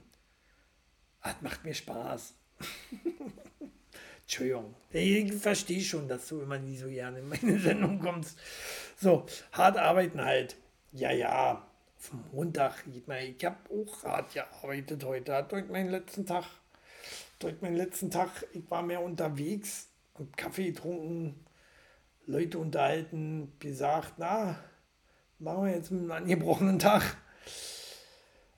Das 1.22 1.40
macht 1.40 1.64
mir 1.64 1.74
Spaß. 1.74 2.34
Entschuldigung, 4.22 4.74
ich 4.92 5.32
verstehe 5.32 5.80
schon, 5.80 6.06
dass 6.06 6.28
du 6.28 6.42
immer 6.42 6.58
nie 6.58 6.76
so 6.76 6.88
gerne 6.88 7.20
in 7.20 7.28
meine 7.30 7.58
Sendung 7.60 7.98
kommst. 7.98 8.38
So, 9.00 9.24
hart 9.52 9.78
arbeiten 9.78 10.22
halt. 10.22 10.56
Ja, 10.92 11.12
ja, 11.12 11.65
auf 11.98 12.10
dem 12.10 12.24
Montag. 12.32 12.84
Ich, 12.88 13.08
ich 13.08 13.44
habe 13.44 13.56
auch 13.70 14.04
hart 14.04 14.34
gearbeitet 14.34 15.04
heute. 15.04 15.34
Hat 15.34 15.52
heute 15.52 15.70
meinen 15.72 15.90
letzten 15.90 16.26
Tag 16.26 16.44
durch 17.38 17.60
meinen 17.60 17.76
letzten 17.76 18.10
Tag, 18.10 18.30
ich 18.52 18.70
war 18.70 18.82
mehr 18.82 19.02
unterwegs 19.02 19.88
und 20.14 20.36
Kaffee 20.36 20.72
getrunken, 20.72 21.44
Leute 22.26 22.58
unterhalten, 22.58 23.52
gesagt, 23.58 24.14
na, 24.16 24.58
machen 25.38 25.66
wir 25.66 25.72
jetzt 25.72 25.92
einen 25.92 26.10
angebrochenen 26.10 26.78
Tag. 26.78 27.16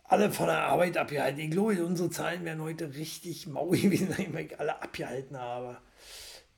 Alle 0.05 0.31
von 0.31 0.47
der 0.47 0.62
Arbeit 0.62 0.97
abgehalten. 0.97 1.40
Ich 1.40 1.51
glaube, 1.51 1.85
unsere 1.85 2.09
Zahlen 2.09 2.44
werden 2.44 2.62
heute 2.62 2.94
richtig 2.94 3.47
mau 3.47 3.66
gewesen, 3.69 4.15
weil 4.32 4.47
ich 4.47 4.59
alle 4.59 4.81
abgehalten 4.81 5.36
habe. 5.39 5.78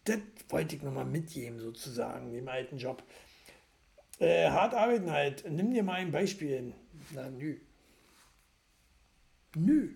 Das 0.04 0.18
wollte 0.48 0.76
ich 0.76 0.82
nochmal 0.82 1.04
mitgeben, 1.04 1.58
sozusagen, 1.58 2.32
dem 2.32 2.48
alten 2.48 2.78
Job. 2.78 3.02
Äh, 4.20 4.50
hart 4.50 4.74
arbeiten 4.74 5.10
halt. 5.10 5.44
Nimm 5.50 5.72
dir 5.72 5.82
mal 5.82 5.94
ein 5.94 6.12
Beispiel. 6.12 6.72
Na, 7.12 7.28
nö. 7.28 7.56
Nö 9.56 9.88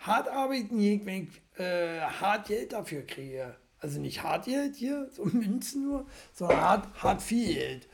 hart 0.00 0.28
arbeiten, 0.28 0.78
wenn 1.06 1.24
ich 1.24 1.60
äh, 1.60 2.00
hart 2.00 2.48
Geld 2.48 2.72
dafür 2.72 3.02
kriege. 3.06 3.56
Also 3.80 4.00
nicht 4.00 4.22
hart 4.22 4.46
Geld 4.46 4.76
hier, 4.76 5.08
so 5.12 5.24
Münzen 5.24 5.84
nur, 5.84 6.06
sondern 6.32 6.60
hart, 6.60 7.02
hart 7.02 7.22
viel 7.22 7.54
Geld. 7.54 7.88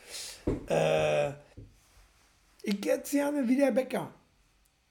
Äh, 0.69 1.33
ich 2.63 2.83
jetzt 2.85 3.11
gerne 3.11 3.47
wie 3.47 3.57
der 3.57 3.73
Bäcker. 3.73 4.13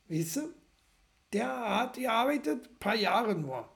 Weißt 0.07 0.37
du? 0.37 0.53
Der 1.31 1.47
hat 1.47 1.95
gearbeitet, 1.95 2.79
paar 2.79 2.95
Jahre 2.95 3.33
nur. 3.33 3.67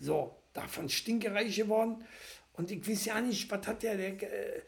So, 0.00 0.42
davon 0.54 0.88
stinkereich 0.88 1.54
geworden. 1.54 2.06
Und 2.54 2.70
ich 2.70 2.88
weiß 2.88 3.04
ja 3.06 3.20
nicht, 3.20 3.50
was 3.50 3.66
hat 3.66 3.82
der, 3.82 3.96
der 3.98 4.22
äh, 4.22 4.62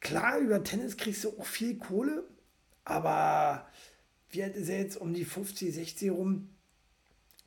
klar, 0.00 0.38
über 0.38 0.62
Tennis 0.62 0.96
kriegst 0.96 1.24
du 1.24 1.38
auch 1.38 1.46
viel 1.46 1.78
Kohle, 1.78 2.24
aber 2.84 3.68
wie 4.30 4.42
alt 4.42 4.56
ist 4.56 4.68
er 4.68 4.80
jetzt 4.80 4.96
um 4.96 5.14
die 5.14 5.24
50, 5.24 5.74
60 5.74 6.10
rum? 6.10 6.56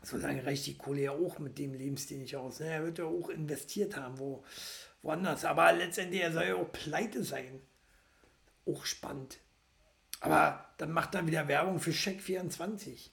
so 0.02 0.18
lange 0.18 0.46
reicht 0.46 0.66
die 0.66 0.78
Kohle 0.78 1.02
ja 1.02 1.12
auch 1.12 1.40
mit 1.40 1.58
dem 1.58 1.74
Lebensstil 1.74 2.20
nicht 2.20 2.36
aus. 2.36 2.60
Ne? 2.60 2.68
Er 2.68 2.84
wird 2.84 3.00
ja 3.00 3.06
auch 3.06 3.30
investiert 3.30 3.96
haben, 3.98 4.18
wo, 4.18 4.44
woanders. 5.02 5.46
Aber 5.46 5.72
letztendlich, 5.74 6.22
er 6.22 6.32
soll 6.32 6.46
ja 6.46 6.56
auch 6.56 6.72
pleite 6.72 7.24
sein. 7.24 7.62
Auch 8.66 8.86
spannend. 8.86 9.40
Aber 10.22 10.66
dann 10.78 10.92
macht 10.92 11.16
er 11.16 11.28
wieder 11.28 11.48
Werbung 11.48 11.80
für 11.80 11.92
Check 11.92 12.22
24. 12.22 13.12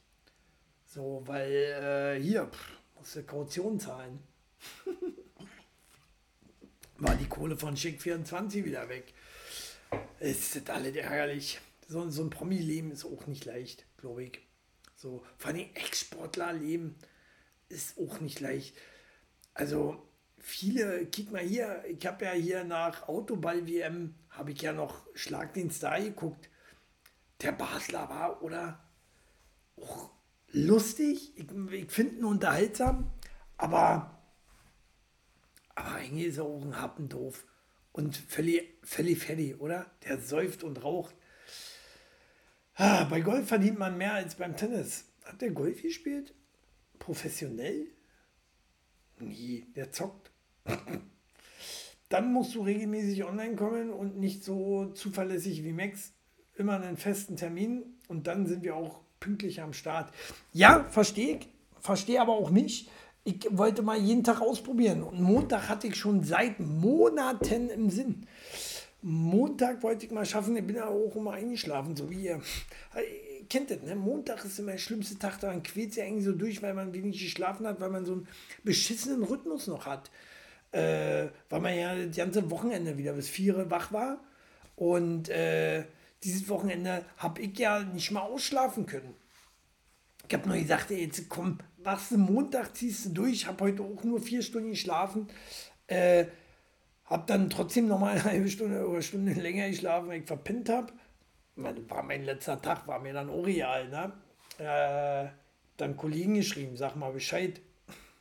So, 0.85 1.23
weil 1.27 1.51
äh, 1.53 2.21
hier, 2.23 2.47
pff, 2.47 2.73
musst 2.95 3.17
du 3.17 3.23
Kaution 3.25 3.81
zahlen. 3.81 4.21
War 6.99 7.15
die 7.17 7.29
Kohle 7.29 7.57
von 7.57 7.75
Check 7.75 8.01
24 8.01 8.65
wieder 8.65 8.89
weg. 8.89 9.13
Ist 10.21 10.57
das 10.57 10.75
alles 10.75 10.97
ärgerlich. 10.97 11.61
So, 11.89 12.09
so 12.11 12.23
ein 12.23 12.31
Promi-Leben 12.31 12.91
ist 12.91 13.05
auch 13.05 13.27
nicht 13.27 13.45
leicht, 13.45 13.85
glaube 13.99 14.25
ich. 14.25 14.41
So, 14.97 15.25
vor 15.37 15.51
allem 15.51 15.69
Ex-Sportler 15.75 16.55
leben 16.55 16.97
ist 17.69 17.99
auch 17.99 18.21
nicht 18.21 18.41
leicht. 18.41 18.77
Also 19.55 20.03
viele, 20.39 21.07
kick 21.07 21.31
mal 21.33 21.43
hier, 21.43 21.85
ich 21.87 22.05
habe 22.07 22.25
ja 22.25 22.33
hier 22.33 22.65
nach 22.65 23.09
Autoball-WM, 23.09 24.15
habe 24.31 24.53
ich 24.53 24.63
ja 24.63 24.73
noch 24.73 25.07
Schlag 25.15 25.55
den 25.55 25.71
Star 25.71 26.01
geguckt. 26.01 26.49
Der 27.43 27.53
Basler 27.53 28.09
war, 28.09 28.43
oder? 28.43 28.81
Auch 29.77 30.11
lustig, 30.49 31.37
ich, 31.37 31.51
ich 31.73 31.91
finde 31.91 32.17
ihn 32.17 32.25
unterhaltsam, 32.25 33.11
aber, 33.59 34.19
aber 35.75 35.93
eigentlich 35.97 36.29
ist 36.29 36.39
er 36.39 36.45
auch 36.45 36.63
ein 36.63 36.81
Happendorf. 36.81 37.45
Und 37.97 38.15
völlig, 38.15 38.75
fertig, 38.83 39.59
oder? 39.59 39.87
Der 40.05 40.21
säuft 40.21 40.65
und 40.65 40.85
raucht. 40.85 41.15
Ah, 42.75 43.05
bei 43.05 43.23
Golf 43.23 43.49
verdient 43.49 43.79
man 43.79 43.97
mehr 43.97 44.13
als 44.13 44.35
beim 44.35 44.55
Tennis. 44.55 45.07
Hat 45.25 45.41
der 45.41 45.51
Golf 45.51 45.81
gespielt? 45.81 46.35
Professionell? 46.99 47.87
Nee, 49.19 49.65
der 49.75 49.93
zockt. 49.93 50.31
Dann 52.11 52.35
musst 52.35 52.55
du 52.55 52.61
regelmäßig 52.61 53.25
online 53.25 53.57
kommen 53.57 53.89
und 53.89 54.19
nicht 54.19 54.45
so 54.45 54.93
zuverlässig 54.93 55.65
wie 55.65 55.73
Max 55.73 56.13
immer 56.55 56.79
einen 56.79 56.99
festen 56.99 57.37
Termin 57.37 57.83
und 58.09 58.27
dann 58.27 58.47
sind 58.47 58.63
wir 58.63 58.77
auch 58.77 59.01
pünktlich 59.21 59.61
am 59.63 59.73
Start. 59.73 60.13
Ja, 60.53 60.85
verstehe 60.91 61.39
ich, 61.39 61.49
verstehe 61.81 62.21
aber 62.21 62.35
auch 62.35 62.51
nicht. 62.51 62.91
Ich 63.27 63.45
wollte 63.51 63.83
mal 63.83 63.99
jeden 63.99 64.23
Tag 64.23 64.41
ausprobieren 64.41 65.03
und 65.03 65.21
Montag 65.21 65.69
hatte 65.69 65.89
ich 65.89 65.97
schon 65.97 66.23
seit 66.23 66.61
Monaten 66.61 67.71
im 67.71 67.91
Sinn. 67.91 68.25
Montag 69.03 69.83
wollte 69.83 70.07
ich 70.07 70.13
mal 70.13 70.25
schaffen, 70.25 70.57
ich 70.57 70.65
bin 70.65 70.77
ja 70.77 70.87
auch 70.87 71.17
immer 71.17 71.33
eingeschlafen, 71.33 71.97
so 71.97 72.09
wie 72.09 72.27
ihr. 72.27 72.41
Ihr 72.95 73.49
kennt 73.49 73.73
das, 73.73 73.83
ne? 73.83 73.97
Montag 73.97 74.45
ist 74.45 74.61
immer 74.61 74.71
der 74.73 74.79
schlimmste 74.79 75.19
Tag, 75.19 75.41
daran 75.41 75.65
quält 75.65 75.95
sich 75.95 76.05
eigentlich 76.05 76.25
so 76.25 76.31
durch, 76.31 76.63
weil 76.63 76.75
man 76.75 76.95
wenig 76.95 77.21
geschlafen 77.21 77.67
hat, 77.67 77.81
weil 77.81 77.91
man 77.91 78.05
so 78.05 78.13
einen 78.13 78.29
beschissenen 78.63 79.25
Rhythmus 79.25 79.67
noch 79.67 79.87
hat. 79.87 80.09
Äh, 80.71 81.27
weil 81.49 81.61
man 81.61 81.77
ja 81.77 81.97
das 81.97 82.17
ganze 82.17 82.49
Wochenende 82.49 82.97
wieder 82.97 83.15
bis 83.15 83.29
vier 83.29 83.69
wach 83.69 83.93
war. 83.93 84.21
Und 84.77 85.31
äh, 85.31 85.85
dieses 86.23 86.49
Wochenende 86.49 87.05
habe 87.17 87.43
ich 87.43 87.59
ja 87.59 87.83
nicht 87.83 88.13
mal 88.13 88.21
ausschlafen 88.21 88.87
können. 88.87 89.15
Ich 90.29 90.35
habe 90.35 90.49
nur 90.49 90.59
gesagt, 90.59 90.93
ey, 90.93 91.05
jetzt 91.05 91.29
komm, 91.29 91.59
wachst 91.87 92.11
du 92.11 92.19
Montag, 92.19 92.77
ziehst 92.77 93.07
du 93.07 93.11
durch. 93.11 93.47
Habe 93.47 93.65
heute 93.65 93.83
auch 93.83 94.05
nur 94.05 94.21
vier 94.21 94.43
Stunden 94.43 94.71
geschlafen. 94.71 95.29
Äh, 95.87 96.27
habe 97.05 97.25
dann 97.27 97.49
trotzdem 97.49 97.87
noch 97.87 98.01
mal 98.01 98.13
eine 98.13 98.25
halbe 98.25 98.49
Stunde 98.49 98.87
oder 98.87 99.01
Stunde 99.01 99.33
länger 99.33 99.71
geschlafen, 99.71 100.09
weil 100.09 100.21
ich 100.21 100.27
verpinnt 100.27 100.69
habe. 100.69 100.93
War 101.55 102.03
mein 102.03 102.25
letzter 102.25 102.61
Tag, 102.61 102.87
war 102.87 102.99
mir 102.99 103.15
dann 103.15 103.31
auch 103.31 103.47
real. 103.47 103.89
Ne? 103.89 104.13
Äh, 104.59 105.31
dann 105.77 105.97
Kollegen 105.97 106.35
geschrieben, 106.35 106.77
sag 106.77 106.97
mal 106.97 107.13
Bescheid. 107.13 107.61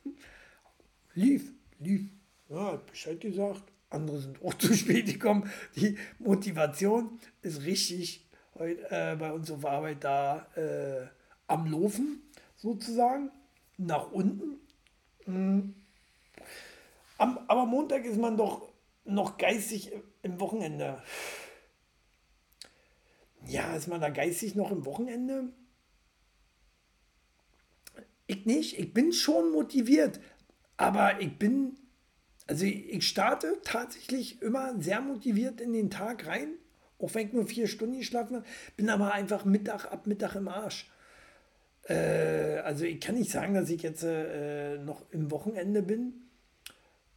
lief, 1.14 1.52
lief. 1.80 2.08
Ja, 2.48 2.72
hat 2.72 2.86
Bescheid 2.86 3.20
gesagt. 3.20 3.64
Andere 3.90 4.20
sind 4.20 4.42
auch 4.42 4.54
zu 4.58 4.72
spät 4.74 5.06
gekommen. 5.06 5.50
Die 5.74 5.98
Motivation 6.20 7.18
ist 7.42 7.64
richtig 7.64 8.24
heute 8.54 8.90
äh, 8.90 9.16
bei 9.16 9.32
uns 9.32 9.50
auf 9.50 9.66
Arbeit 9.66 10.04
da 10.04 10.46
äh, 10.54 11.06
am 11.48 11.70
Laufen, 11.70 12.22
sozusagen. 12.56 13.30
Nach 13.78 14.10
unten. 14.10 14.60
Mhm. 15.26 15.74
Am, 17.18 17.38
aber 17.48 17.66
Montag 17.66 18.04
ist 18.04 18.18
man 18.18 18.36
doch 18.36 18.72
noch 19.04 19.38
geistig 19.38 19.92
im 20.22 20.40
Wochenende. 20.40 21.02
Ja, 23.46 23.74
ist 23.76 23.86
man 23.86 24.00
da 24.00 24.08
geistig 24.08 24.54
noch 24.54 24.70
im 24.70 24.84
Wochenende? 24.84 25.52
Ich 28.26 28.44
nicht. 28.44 28.78
Ich 28.78 28.92
bin 28.92 29.12
schon 29.12 29.52
motiviert. 29.52 30.20
Aber 30.76 31.20
ich 31.20 31.38
bin, 31.38 31.78
also 32.46 32.64
ich 32.64 33.06
starte 33.06 33.60
tatsächlich 33.62 34.42
immer 34.42 34.80
sehr 34.80 35.00
motiviert 35.00 35.60
in 35.60 35.72
den 35.72 35.90
Tag 35.90 36.26
rein. 36.26 36.54
Auch 36.98 37.14
wenn 37.14 37.28
ich 37.28 37.32
nur 37.32 37.46
vier 37.46 37.68
Stunden 37.68 37.98
geschlafen 37.98 38.36
habe. 38.36 38.46
Bin 38.76 38.90
aber 38.90 39.12
einfach 39.12 39.44
Mittag 39.44 39.92
ab 39.92 40.06
Mittag 40.06 40.34
im 40.34 40.48
Arsch. 40.48 40.90
Äh, 41.88 42.58
also 42.64 42.84
ich 42.84 43.00
kann 43.00 43.14
nicht 43.14 43.30
sagen, 43.30 43.54
dass 43.54 43.70
ich 43.70 43.82
jetzt 43.82 44.02
äh, 44.02 44.78
noch 44.78 45.02
im 45.10 45.30
Wochenende 45.30 45.82
bin. 45.82 46.14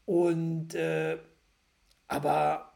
Und 0.06 0.76
äh, 0.76 1.18
aber 2.08 2.74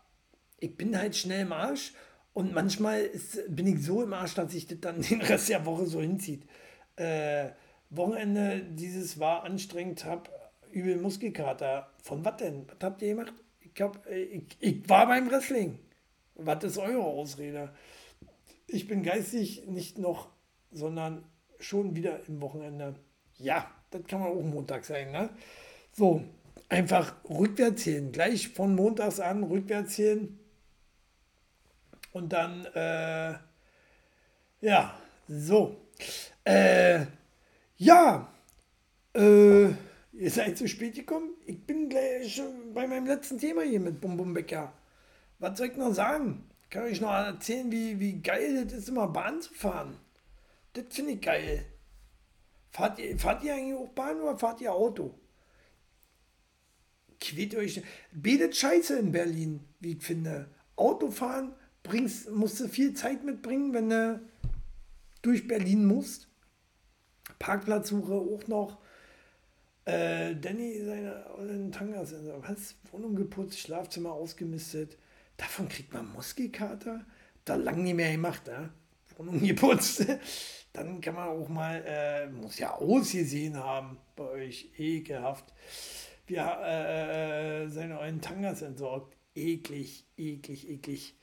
ich 0.60 0.78
bin 0.78 0.98
halt 0.98 1.16
schnell 1.16 1.42
im 1.42 1.52
Arsch 1.52 1.94
und 2.34 2.54
manchmal 2.54 3.02
ist, 3.02 3.44
bin 3.54 3.68
ich 3.68 3.84
so 3.84 4.04
im 4.04 4.14
Arsch, 4.14 4.36
dass 4.36 4.54
ich 4.54 4.68
das 4.68 4.80
dann 4.80 5.02
den 5.10 5.22
Rest 5.22 5.50
der 5.50 5.66
Woche 5.66 5.86
so 5.86 6.02
hinzieht. 6.02 6.48
Äh, 6.96 7.50
Wochenende 7.90 8.64
dieses 8.64 9.20
war 9.20 9.44
anstrengend, 9.44 10.06
hab 10.06 10.30
übel 10.72 10.98
Muskelkater. 10.98 11.90
Von 12.02 12.26
was 12.26 12.38
denn? 12.38 12.68
Was 12.68 12.78
habt 12.82 13.02
ihr 13.02 13.10
gemacht? 13.10 13.34
Ich, 13.60 13.82
hab, 13.82 14.06
äh, 14.08 14.24
ich, 14.24 14.58
ich 14.60 14.90
war 14.90 15.08
beim 15.08 15.30
Wrestling. 15.30 15.80
Was 16.36 16.64
ist 16.64 16.78
eure 16.78 17.04
Ausrede? 17.04 17.74
Ich 18.66 18.88
bin 18.88 19.04
geistig 19.04 19.68
nicht 19.68 20.00
noch, 20.00 20.30
sondern 20.72 21.24
schon 21.64 21.96
wieder 21.96 22.20
im 22.28 22.42
Wochenende. 22.42 22.96
Ja, 23.38 23.70
das 23.92 24.04
kann 24.08 24.20
man 24.20 24.30
auch 24.30 24.42
Montag 24.42 24.86
sein, 24.86 25.12
ne? 25.12 25.30
So, 25.92 26.24
einfach 26.70 27.16
rückwärts 27.30 27.84
zählen. 27.84 28.12
Gleich 28.12 28.50
von 28.50 28.76
montags 28.76 29.20
an 29.20 29.44
rückwärts 29.44 29.96
zählen. 29.96 30.40
Und 32.12 32.34
dann, 32.34 32.66
äh, 32.74 33.34
ja, 34.62 34.98
so. 35.28 35.78
Äh, 36.44 37.06
ja, 37.78 38.32
äh, 39.16 39.66
ihr 39.66 40.30
seid 40.30 40.58
zu 40.58 40.68
spät 40.68 40.96
gekommen. 40.96 41.32
Ich 41.46 41.66
bin 41.66 41.90
gleich 41.90 42.42
bei 42.74 42.88
meinem 42.88 43.08
letzten 43.08 43.38
Thema 43.38 43.64
hier 43.64 43.80
mit 43.80 44.00
Bum 44.02 44.18
Bum 44.18 44.34
Becker. 44.34 44.74
Was 45.40 45.58
soll 45.58 45.68
ich 45.68 45.76
noch 45.76 45.94
sagen? 45.94 46.50
Kann 46.70 46.88
ich 46.88 47.02
noch 47.02 47.12
erzählen, 47.12 47.72
wie, 47.72 48.00
wie 48.00 48.22
geil 48.22 48.66
das 48.66 48.74
ist, 48.74 48.90
immer 48.90 49.08
Bahn 49.08 49.42
zu 49.42 49.54
fahren? 49.54 49.98
Das 50.74 50.86
finde 50.90 51.14
ich 51.14 51.22
geil. 51.22 51.66
Fahrt 52.72 53.00
ihr, 53.00 53.18
fahrt 53.18 53.44
ihr 53.44 53.54
eigentlich 53.54 53.78
auch 53.78 53.90
Bahn 53.90 54.20
oder 54.20 54.38
fahrt 54.38 54.62
ihr 54.62 54.74
Auto? 54.74 55.20
quält 57.24 57.56
euch. 57.56 57.82
Betet 58.12 58.56
scheiße 58.56 58.98
in 59.00 59.12
Berlin, 59.12 59.62
wie 59.80 59.94
ich 59.94 60.04
finde. 60.04 60.50
Autofahren 60.76 61.54
bringst, 61.82 62.30
musst 62.32 62.60
du 62.60 62.68
viel 62.68 62.94
Zeit 62.94 63.24
mitbringen, 63.24 63.74
wenn 63.74 63.90
du 63.90 64.22
durch 65.22 65.48
Berlin 65.48 65.86
musst. 65.86 66.28
Parkplatzsuche 67.40 68.14
auch 68.14 68.48
noch. 68.48 68.78
Äh, 69.86 70.36
Danny, 70.36 70.82
seine 70.84 71.72
Tangas, 71.72 72.14
was? 72.40 72.76
Wohnung 72.92 73.16
geputzt, 73.16 73.60
Schlafzimmer 73.60 74.12
ausgemistet. 74.12 74.98
Davon 75.38 75.68
kriegt 75.68 75.94
man 75.94 76.12
Muskelkater. 76.12 77.06
Da 77.44 77.56
lang 77.56 77.84
nicht 77.84 77.96
mehr 77.96 78.12
gemacht, 78.12 78.48
ja? 78.48 78.70
Wohnung 79.18 79.42
geputzt. 79.42 80.06
Dann 80.74 81.02
kann 81.02 81.16
man 81.16 81.30
auch 81.30 81.50
mal, 81.50 81.84
äh, 81.86 82.28
muss 82.28 82.58
ja 82.58 82.74
ausgesehen 82.76 83.58
haben 83.58 83.98
bei 84.16 84.24
euch. 84.24 84.72
Ekelhaft 84.78 85.54
wir, 86.26 86.42
äh, 86.42 87.70
seine 87.70 87.96
neuen 87.96 88.22
Tangas 88.22 88.62
entsorgt. 88.62 89.16
Eklig, 89.36 90.06
eklig, 90.18 90.70
eklig. 90.70 91.16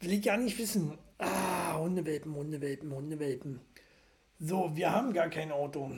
Will 0.00 0.12
ich 0.12 0.22
gar 0.22 0.36
nicht 0.36 0.58
wissen. 0.58 0.96
Ah, 1.18 1.78
Hundewelpen, 1.78 2.34
Hundewelpen, 2.34 2.94
Hundewelpen. 2.94 3.60
So, 4.38 4.74
wir 4.74 4.92
haben 4.92 5.12
gar 5.12 5.28
kein 5.28 5.52
Auto. 5.52 5.92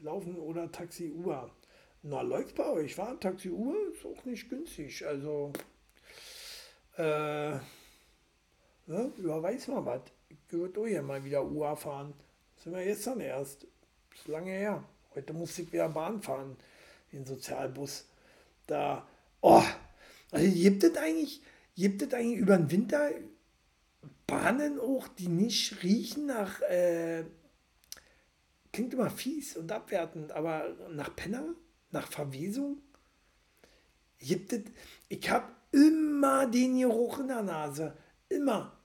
Laufen 0.00 0.36
oder 0.36 0.70
Taxi 0.72 1.10
Uber. 1.10 1.50
Na, 2.02 2.22
läuft 2.22 2.54
bei 2.56 2.66
euch, 2.70 2.96
war 2.96 3.18
Taxi 3.20 3.50
Uber 3.50 3.76
ist 3.92 4.06
auch 4.06 4.24
nicht 4.24 4.48
günstig. 4.48 5.06
Also, 5.06 5.52
äh, 6.96 7.50
ne, 8.86 9.12
überweis 9.18 9.68
mal 9.68 9.84
was. 9.84 10.02
Ich 10.30 10.38
würde 10.52 10.80
auch 10.80 10.86
hier 10.86 11.02
mal 11.02 11.22
wieder 11.24 11.44
Uber 11.44 11.76
fahren. 11.76 12.14
Sind 12.56 12.74
wir 12.74 12.84
gestern 12.84 13.20
erst. 13.20 13.66
Ist 14.14 14.28
lange 14.28 14.52
her. 14.52 14.82
Heute 15.14 15.32
muss 15.32 15.58
ich 15.58 15.72
wieder 15.72 15.88
Bahn 15.88 16.22
fahren 16.22 16.56
den 17.12 17.26
Sozialbus. 17.26 18.06
Da, 18.66 19.06
oh, 19.40 19.62
also 20.30 20.52
gibt 20.52 20.84
es 20.84 20.96
eigentlich, 20.96 21.42
gibt 21.74 22.02
es 22.02 22.14
eigentlich 22.14 22.38
über 22.38 22.56
den 22.56 22.70
Winter 22.70 23.10
Bahnen 24.26 24.78
auch, 24.78 25.08
die 25.08 25.28
nicht 25.28 25.82
riechen 25.82 26.26
nach, 26.26 26.60
äh, 26.62 27.24
klingt 28.72 28.94
immer 28.94 29.10
fies 29.10 29.56
und 29.56 29.72
abwertend, 29.72 30.30
aber 30.30 30.76
nach 30.90 31.14
Penner, 31.16 31.54
nach 31.90 32.06
Verwesung? 32.06 32.78
Gibt 34.20 34.52
es, 34.52 34.62
ich 35.08 35.28
habe 35.28 35.48
immer 35.72 36.46
den 36.46 36.78
Geruch 36.78 37.18
in 37.18 37.28
der 37.28 37.42
Nase, 37.42 37.96
immer. 38.28 38.79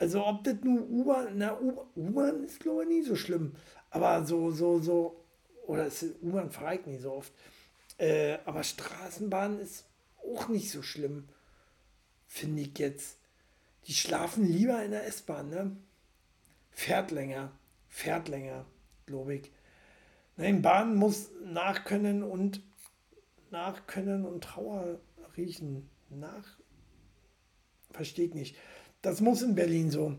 Also 0.00 0.24
ob 0.24 0.44
das 0.44 0.54
nur 0.62 0.88
U-Bahn, 0.88 1.36
na 1.36 1.58
U-Bahn 1.94 2.42
ist 2.42 2.60
glaube 2.60 2.84
ich 2.84 2.88
nie 2.88 3.02
so 3.02 3.16
schlimm, 3.16 3.52
aber 3.90 4.24
so, 4.24 4.50
so, 4.50 4.80
so 4.80 5.22
oder 5.66 5.90
U-Bahn 6.22 6.50
ich 6.72 6.86
nicht 6.86 7.02
so 7.02 7.12
oft. 7.12 7.32
Äh, 7.98 8.38
aber 8.46 8.62
Straßenbahn 8.62 9.58
ist 9.58 9.84
auch 10.24 10.48
nicht 10.48 10.70
so 10.70 10.80
schlimm, 10.82 11.28
finde 12.26 12.62
ich 12.62 12.78
jetzt. 12.78 13.18
Die 13.84 13.92
schlafen 13.92 14.46
lieber 14.46 14.82
in 14.82 14.92
der 14.92 15.06
S-Bahn, 15.06 15.50
ne? 15.50 15.76
Fährt 16.70 17.10
länger, 17.10 17.52
fährt 17.88 18.28
länger, 18.28 18.64
glaube 19.04 19.34
ich. 19.34 19.52
Nein, 20.38 20.62
Bahn 20.62 20.96
muss 20.96 21.28
nachkönnen 21.44 22.22
und 22.22 22.62
nachkönnen 23.50 24.24
und 24.24 24.44
Trauer 24.44 24.98
riechen. 25.36 25.90
Nach. 26.08 26.56
Versteht 27.92 28.34
nicht. 28.34 28.56
Das 29.02 29.20
muss 29.20 29.42
in 29.42 29.54
Berlin 29.54 29.90
so. 29.90 30.16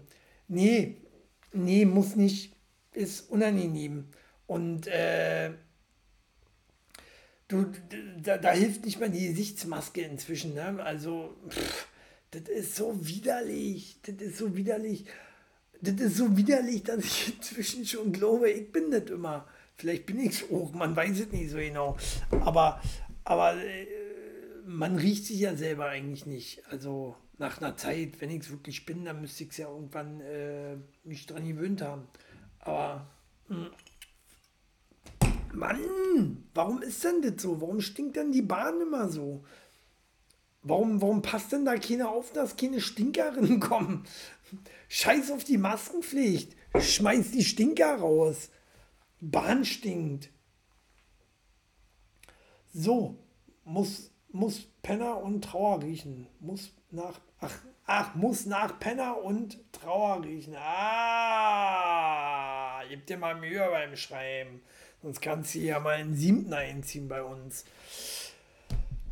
Nee, 0.47 0.97
nee, 1.53 1.85
muss 1.85 2.15
nicht. 2.15 2.55
Ist 2.93 3.29
unangenehm. 3.29 4.05
Und 4.47 4.87
äh, 4.87 5.51
du, 7.47 7.71
da, 8.21 8.37
da, 8.37 8.51
hilft 8.51 8.85
nicht 8.85 8.99
mal 8.99 9.09
die 9.09 9.27
Gesichtsmaske 9.27 10.01
inzwischen. 10.01 10.55
Ne? 10.55 10.83
Also, 10.83 11.37
das 12.31 12.43
ist 12.49 12.75
so 12.75 13.07
widerlich. 13.07 13.99
Das 14.03 14.15
ist 14.15 14.37
so 14.37 14.55
widerlich. 14.55 15.05
Das 15.81 15.95
ist 15.95 16.17
so 16.17 16.35
widerlich, 16.35 16.83
dass 16.83 17.03
ich 17.03 17.33
inzwischen 17.37 17.85
schon 17.85 18.11
glaube, 18.11 18.49
ich 18.49 18.71
bin 18.71 18.91
das 18.91 19.09
immer. 19.09 19.47
Vielleicht 19.77 20.05
bin 20.05 20.19
ich 20.19 20.41
es 20.41 20.51
auch, 20.51 20.73
man 20.73 20.95
weiß 20.95 21.19
es 21.19 21.31
nicht 21.31 21.49
so 21.49 21.57
genau. 21.57 21.97
Aber, 22.29 22.81
aber 23.23 23.55
äh, 23.55 23.87
man 24.65 24.95
riecht 24.95 25.25
sich 25.25 25.39
ja 25.39 25.55
selber 25.55 25.87
eigentlich 25.87 26.25
nicht. 26.25 26.63
Also 26.69 27.15
nach 27.41 27.59
einer 27.59 27.75
Zeit, 27.75 28.21
wenn 28.21 28.29
ich 28.29 28.43
es 28.43 28.51
wirklich 28.51 28.85
bin, 28.85 29.03
dann 29.03 29.19
müsste 29.19 29.43
ich 29.43 29.49
es 29.49 29.57
ja 29.57 29.67
irgendwann 29.67 30.21
äh, 30.21 30.77
mich 31.03 31.25
dran 31.25 31.45
gewöhnt 31.45 31.81
haben. 31.81 32.07
Aber 32.59 33.07
mh. 33.49 33.57
Hm. 33.57 33.71
Mann, 35.53 36.47
warum 36.53 36.81
ist 36.81 37.03
denn 37.03 37.21
das 37.21 37.41
so? 37.41 37.59
Warum 37.59 37.81
stinkt 37.81 38.15
denn 38.15 38.31
die 38.31 38.41
Bahn 38.41 38.79
immer 38.79 39.09
so? 39.09 39.43
Warum, 40.63 41.01
warum 41.01 41.21
passt 41.21 41.51
denn 41.51 41.65
da 41.65 41.75
keiner 41.75 42.09
auf, 42.09 42.31
dass 42.31 42.55
keine 42.55 42.79
Stinkerinnen 42.79 43.59
kommen? 43.59 44.05
Scheiß 44.87 45.31
auf 45.31 45.43
die 45.43 45.57
Maskenpflicht. 45.57 46.55
Schmeiß 46.79 47.31
die 47.31 47.43
Stinker 47.43 47.95
raus. 47.95 48.49
Bahn 49.19 49.65
stinkt. 49.65 50.29
So, 52.73 53.17
muss, 53.65 54.11
muss 54.29 54.61
Penner 54.81 55.21
und 55.21 55.43
Trauer 55.43 55.83
riechen. 55.83 56.27
Muss 56.39 56.71
nach, 56.91 57.19
ach, 57.41 57.59
ach, 57.85 58.15
muss 58.15 58.45
nach 58.45 58.79
Penner 58.79 59.21
und 59.21 59.59
Trauer 59.73 60.23
riechen. 60.23 60.55
Ah, 60.57 62.01
gib 62.87 63.05
dir 63.07 63.17
mal 63.17 63.35
Mühe 63.35 63.67
beim 63.69 63.95
Schreiben. 63.97 64.61
Sonst 65.01 65.19
kannst 65.21 65.55
du 65.55 65.59
ja 65.59 65.79
mal 65.79 65.95
einen 65.95 66.15
siebten 66.15 66.53
einziehen 66.53 67.07
bei 67.07 67.23
uns. 67.23 67.65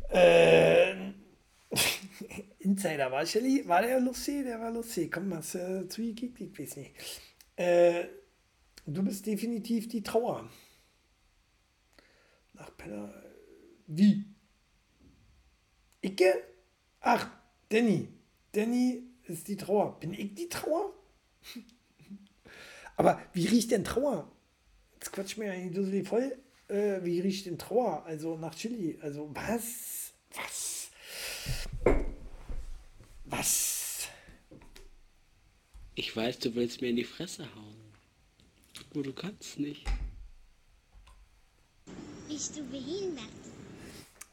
Äh, 0.08 0.94
Insider 2.60 3.10
war, 3.10 3.26
Shelly, 3.26 3.66
war 3.66 3.82
der 3.82 4.00
lustig? 4.00 4.44
Der 4.44 4.60
war 4.60 4.70
lustig. 4.70 5.10
Komm, 5.12 5.34
hast 5.34 5.54
du 5.54 5.58
äh, 5.58 5.88
zugekickt? 5.88 6.40
Ich 6.40 6.58
weiß 6.58 6.76
nicht. 6.76 6.92
Äh, 7.56 8.04
du 8.86 9.02
bist 9.02 9.26
definitiv 9.26 9.88
die 9.88 10.02
Trauer. 10.02 10.48
Nach 12.54 12.76
Penner. 12.76 13.12
Wie? 13.86 14.24
Icke? 16.02 16.44
Ach, 17.00 17.30
Danny. 17.68 18.19
Danny 18.52 19.02
ist 19.24 19.48
die 19.48 19.56
Trauer. 19.56 19.98
Bin 20.00 20.12
ich 20.12 20.34
die 20.34 20.48
Trauer? 20.48 20.92
Aber 22.96 23.20
wie 23.32 23.46
riecht 23.46 23.70
denn 23.70 23.84
Trauer? 23.84 24.30
Jetzt 24.94 25.12
quatsch 25.12 25.36
mir 25.36 25.56
ja 25.56 25.68
die 25.68 26.04
voll. 26.04 26.36
Äh, 26.68 27.02
wie 27.02 27.20
riecht 27.20 27.46
denn 27.46 27.58
Trauer? 27.58 28.04
Also 28.04 28.36
nach 28.36 28.54
Chili. 28.54 28.98
Also 29.00 29.30
was? 29.34 30.12
Was? 30.34 30.90
Was? 33.24 34.08
Ich 35.94 36.14
weiß, 36.14 36.38
du 36.38 36.54
willst 36.54 36.80
mir 36.80 36.88
in 36.88 36.96
die 36.96 37.04
Fresse 37.04 37.44
hauen. 37.54 37.76
Nur 38.94 39.04
du 39.04 39.12
kannst 39.12 39.58
nicht. 39.58 39.86
Bist 42.28 42.56
du 42.56 42.64
behindert? 42.64 43.26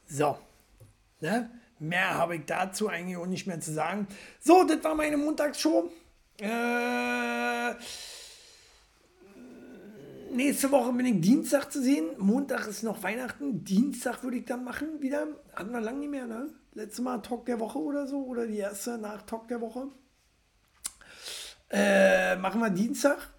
So. 0.08 0.38
Ne? 1.20 1.57
Mehr 1.80 2.14
habe 2.14 2.36
ich 2.36 2.44
dazu 2.46 2.88
eigentlich 2.88 3.16
auch 3.16 3.26
nicht 3.26 3.46
mehr 3.46 3.60
zu 3.60 3.72
sagen. 3.72 4.08
So, 4.40 4.64
das 4.64 4.82
war 4.82 4.94
meine 4.94 5.16
Montagsshow. 5.16 5.90
Äh, 6.40 7.74
nächste 10.32 10.70
Woche 10.70 10.92
bin 10.92 11.06
ich 11.06 11.20
Dienstag 11.20 11.70
zu 11.72 11.82
sehen. 11.82 12.10
Montag 12.18 12.66
ist 12.66 12.82
noch 12.82 13.02
Weihnachten. 13.02 13.64
Dienstag 13.64 14.22
würde 14.22 14.38
ich 14.38 14.44
dann 14.44 14.64
machen 14.64 15.00
wieder. 15.00 15.26
Hatten 15.54 15.72
wir 15.72 15.80
lange 15.80 16.00
nicht 16.00 16.10
mehr, 16.10 16.26
ne? 16.26 16.48
Letztes 16.74 17.00
Mal 17.00 17.18
Talk 17.18 17.46
der 17.46 17.60
Woche 17.60 17.78
oder 17.78 18.06
so. 18.06 18.24
Oder 18.24 18.46
die 18.46 18.58
erste 18.58 18.98
nach 18.98 19.22
Talk 19.22 19.48
der 19.48 19.60
Woche. 19.60 19.88
Äh, 21.70 22.36
machen 22.36 22.60
wir 22.60 22.70
Dienstag. 22.70 23.32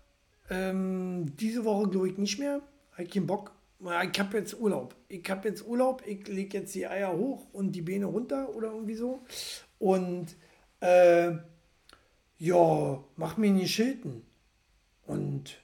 Ähm, 0.50 1.36
diese 1.38 1.66
Woche 1.66 1.90
glaube 1.90 2.10
ich 2.10 2.18
nicht 2.18 2.40
mehr. 2.40 2.62
Habe 2.94 3.04
ich 3.04 3.12
keinen 3.12 3.28
Bock 3.28 3.52
ich 3.82 4.20
habe 4.20 4.38
jetzt 4.38 4.60
Urlaub. 4.60 4.96
Ich 5.08 5.30
habe 5.30 5.48
jetzt 5.48 5.66
Urlaub, 5.66 6.04
ich 6.06 6.28
lege 6.28 6.60
jetzt 6.60 6.76
die 6.76 6.88
Eier 6.88 7.14
hoch 7.14 7.48
und 7.54 7.72
die 7.72 7.82
Beine 7.82 8.06
runter 8.06 8.54
oder 8.56 8.72
irgendwie 8.72 8.96
so. 8.96 9.24
Und 9.78 10.36
äh, 10.82 11.32
ja, 12.38 13.04
mach 13.16 13.38
mir 13.38 13.52
nicht 13.52 13.74
Schilden. 13.74 14.26
Und 15.06 15.62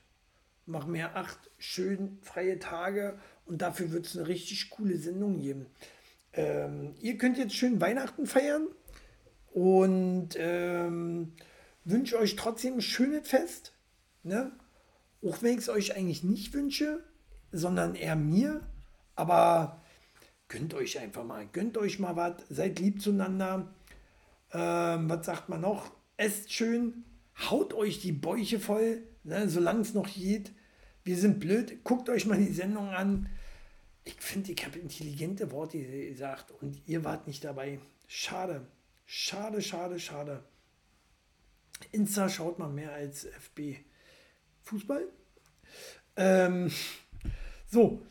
mach 0.66 0.88
mir 0.88 1.16
acht 1.16 1.52
schön 1.58 2.18
freie 2.22 2.60
Tage 2.60 3.20
und 3.46 3.62
dafür 3.62 3.92
wird 3.92 4.08
es 4.08 4.18
eine 4.18 4.28
richtig 4.28 4.70
coole 4.70 4.98
Sendung 4.98 5.40
geben. 5.40 5.68
Ähm, 6.34 6.96
ihr 7.02 7.18
könnt 7.18 7.38
jetzt 7.38 7.56
schön 7.56 7.80
Weihnachten 7.80 8.26
feiern 8.26 8.68
und 9.52 10.30
ähm, 10.38 11.34
wünsche 11.84 12.18
euch 12.18 12.36
trotzdem 12.36 12.76
ein 12.76 12.82
schönes 12.82 13.28
Fest. 13.28 13.74
Ne? 14.24 14.52
Auch 15.24 15.42
wenn 15.42 15.54
ich 15.54 15.60
es 15.60 15.70
euch 15.70 15.96
eigentlich 15.96 16.24
nicht 16.24 16.54
wünsche, 16.54 17.04
sondern 17.56 17.96
eher 17.96 18.16
mir. 18.16 18.62
Aber 19.16 19.82
gönnt 20.48 20.74
euch 20.74 21.00
einfach 21.00 21.24
mal, 21.24 21.48
gönnt 21.48 21.78
euch 21.78 22.00
mal 22.00 22.16
was, 22.16 22.44
seid 22.50 22.80
lieb 22.80 23.02
zueinander. 23.02 23.74
Ähm, 24.52 25.10
was 25.10 25.26
sagt 25.26 25.50
man 25.50 25.62
noch? 25.62 25.92
Esst 26.18 26.52
schön, 26.52 27.04
haut 27.50 27.74
euch 27.74 28.00
die 28.00 28.12
Bäuche 28.12 28.60
voll, 28.60 29.04
ne, 29.24 29.50
solange 29.50 29.82
es 29.82 29.94
noch 29.94 30.08
geht. 30.08 30.54
Wir 31.04 31.18
sind 31.18 31.40
blöd, 31.40 31.84
guckt 31.84 32.10
euch 32.10 32.26
mal 32.26 32.38
die 32.38 32.54
Sendung 32.54 32.90
an. 32.90 33.30
Ich 34.04 34.16
finde, 34.16 34.52
ich 34.52 34.66
habe 34.66 34.80
intelligente 34.80 35.52
Worte 35.52 35.80
gesagt 35.80 36.52
und 36.62 36.82
ihr 36.88 37.04
wart 37.04 37.28
nicht 37.28 37.44
dabei. 37.44 37.80
Schade, 38.08 38.68
schade, 39.06 39.62
schade, 39.62 40.00
schade. 40.00 40.44
Insta 41.92 42.30
schaut 42.30 42.60
man 42.60 42.74
mehr 42.76 42.94
als 42.94 43.26
FB. 43.26 43.78
Fußball? 44.62 45.08
Ähm, 46.18 46.72
so, 47.68 48.02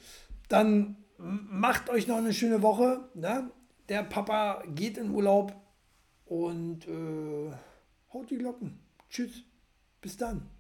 dann 0.49 0.97
macht 1.19 1.89
euch 1.91 2.07
noch 2.07 2.17
eine 2.17 2.33
schöne 2.33 2.63
Woche. 2.63 3.09
Ne? 3.15 3.51
Der 3.89 4.03
Papa 4.03 4.63
geht 4.75 4.99
in 4.99 5.11
Urlaub 5.11 5.55
und 6.27 6.87
äh, 6.89 7.53
haut 8.13 8.31
die 8.31 8.39
Glocken. 8.39 8.79
Tschüss. 9.09 9.43
Bis 10.01 10.17
dann. 10.17 10.51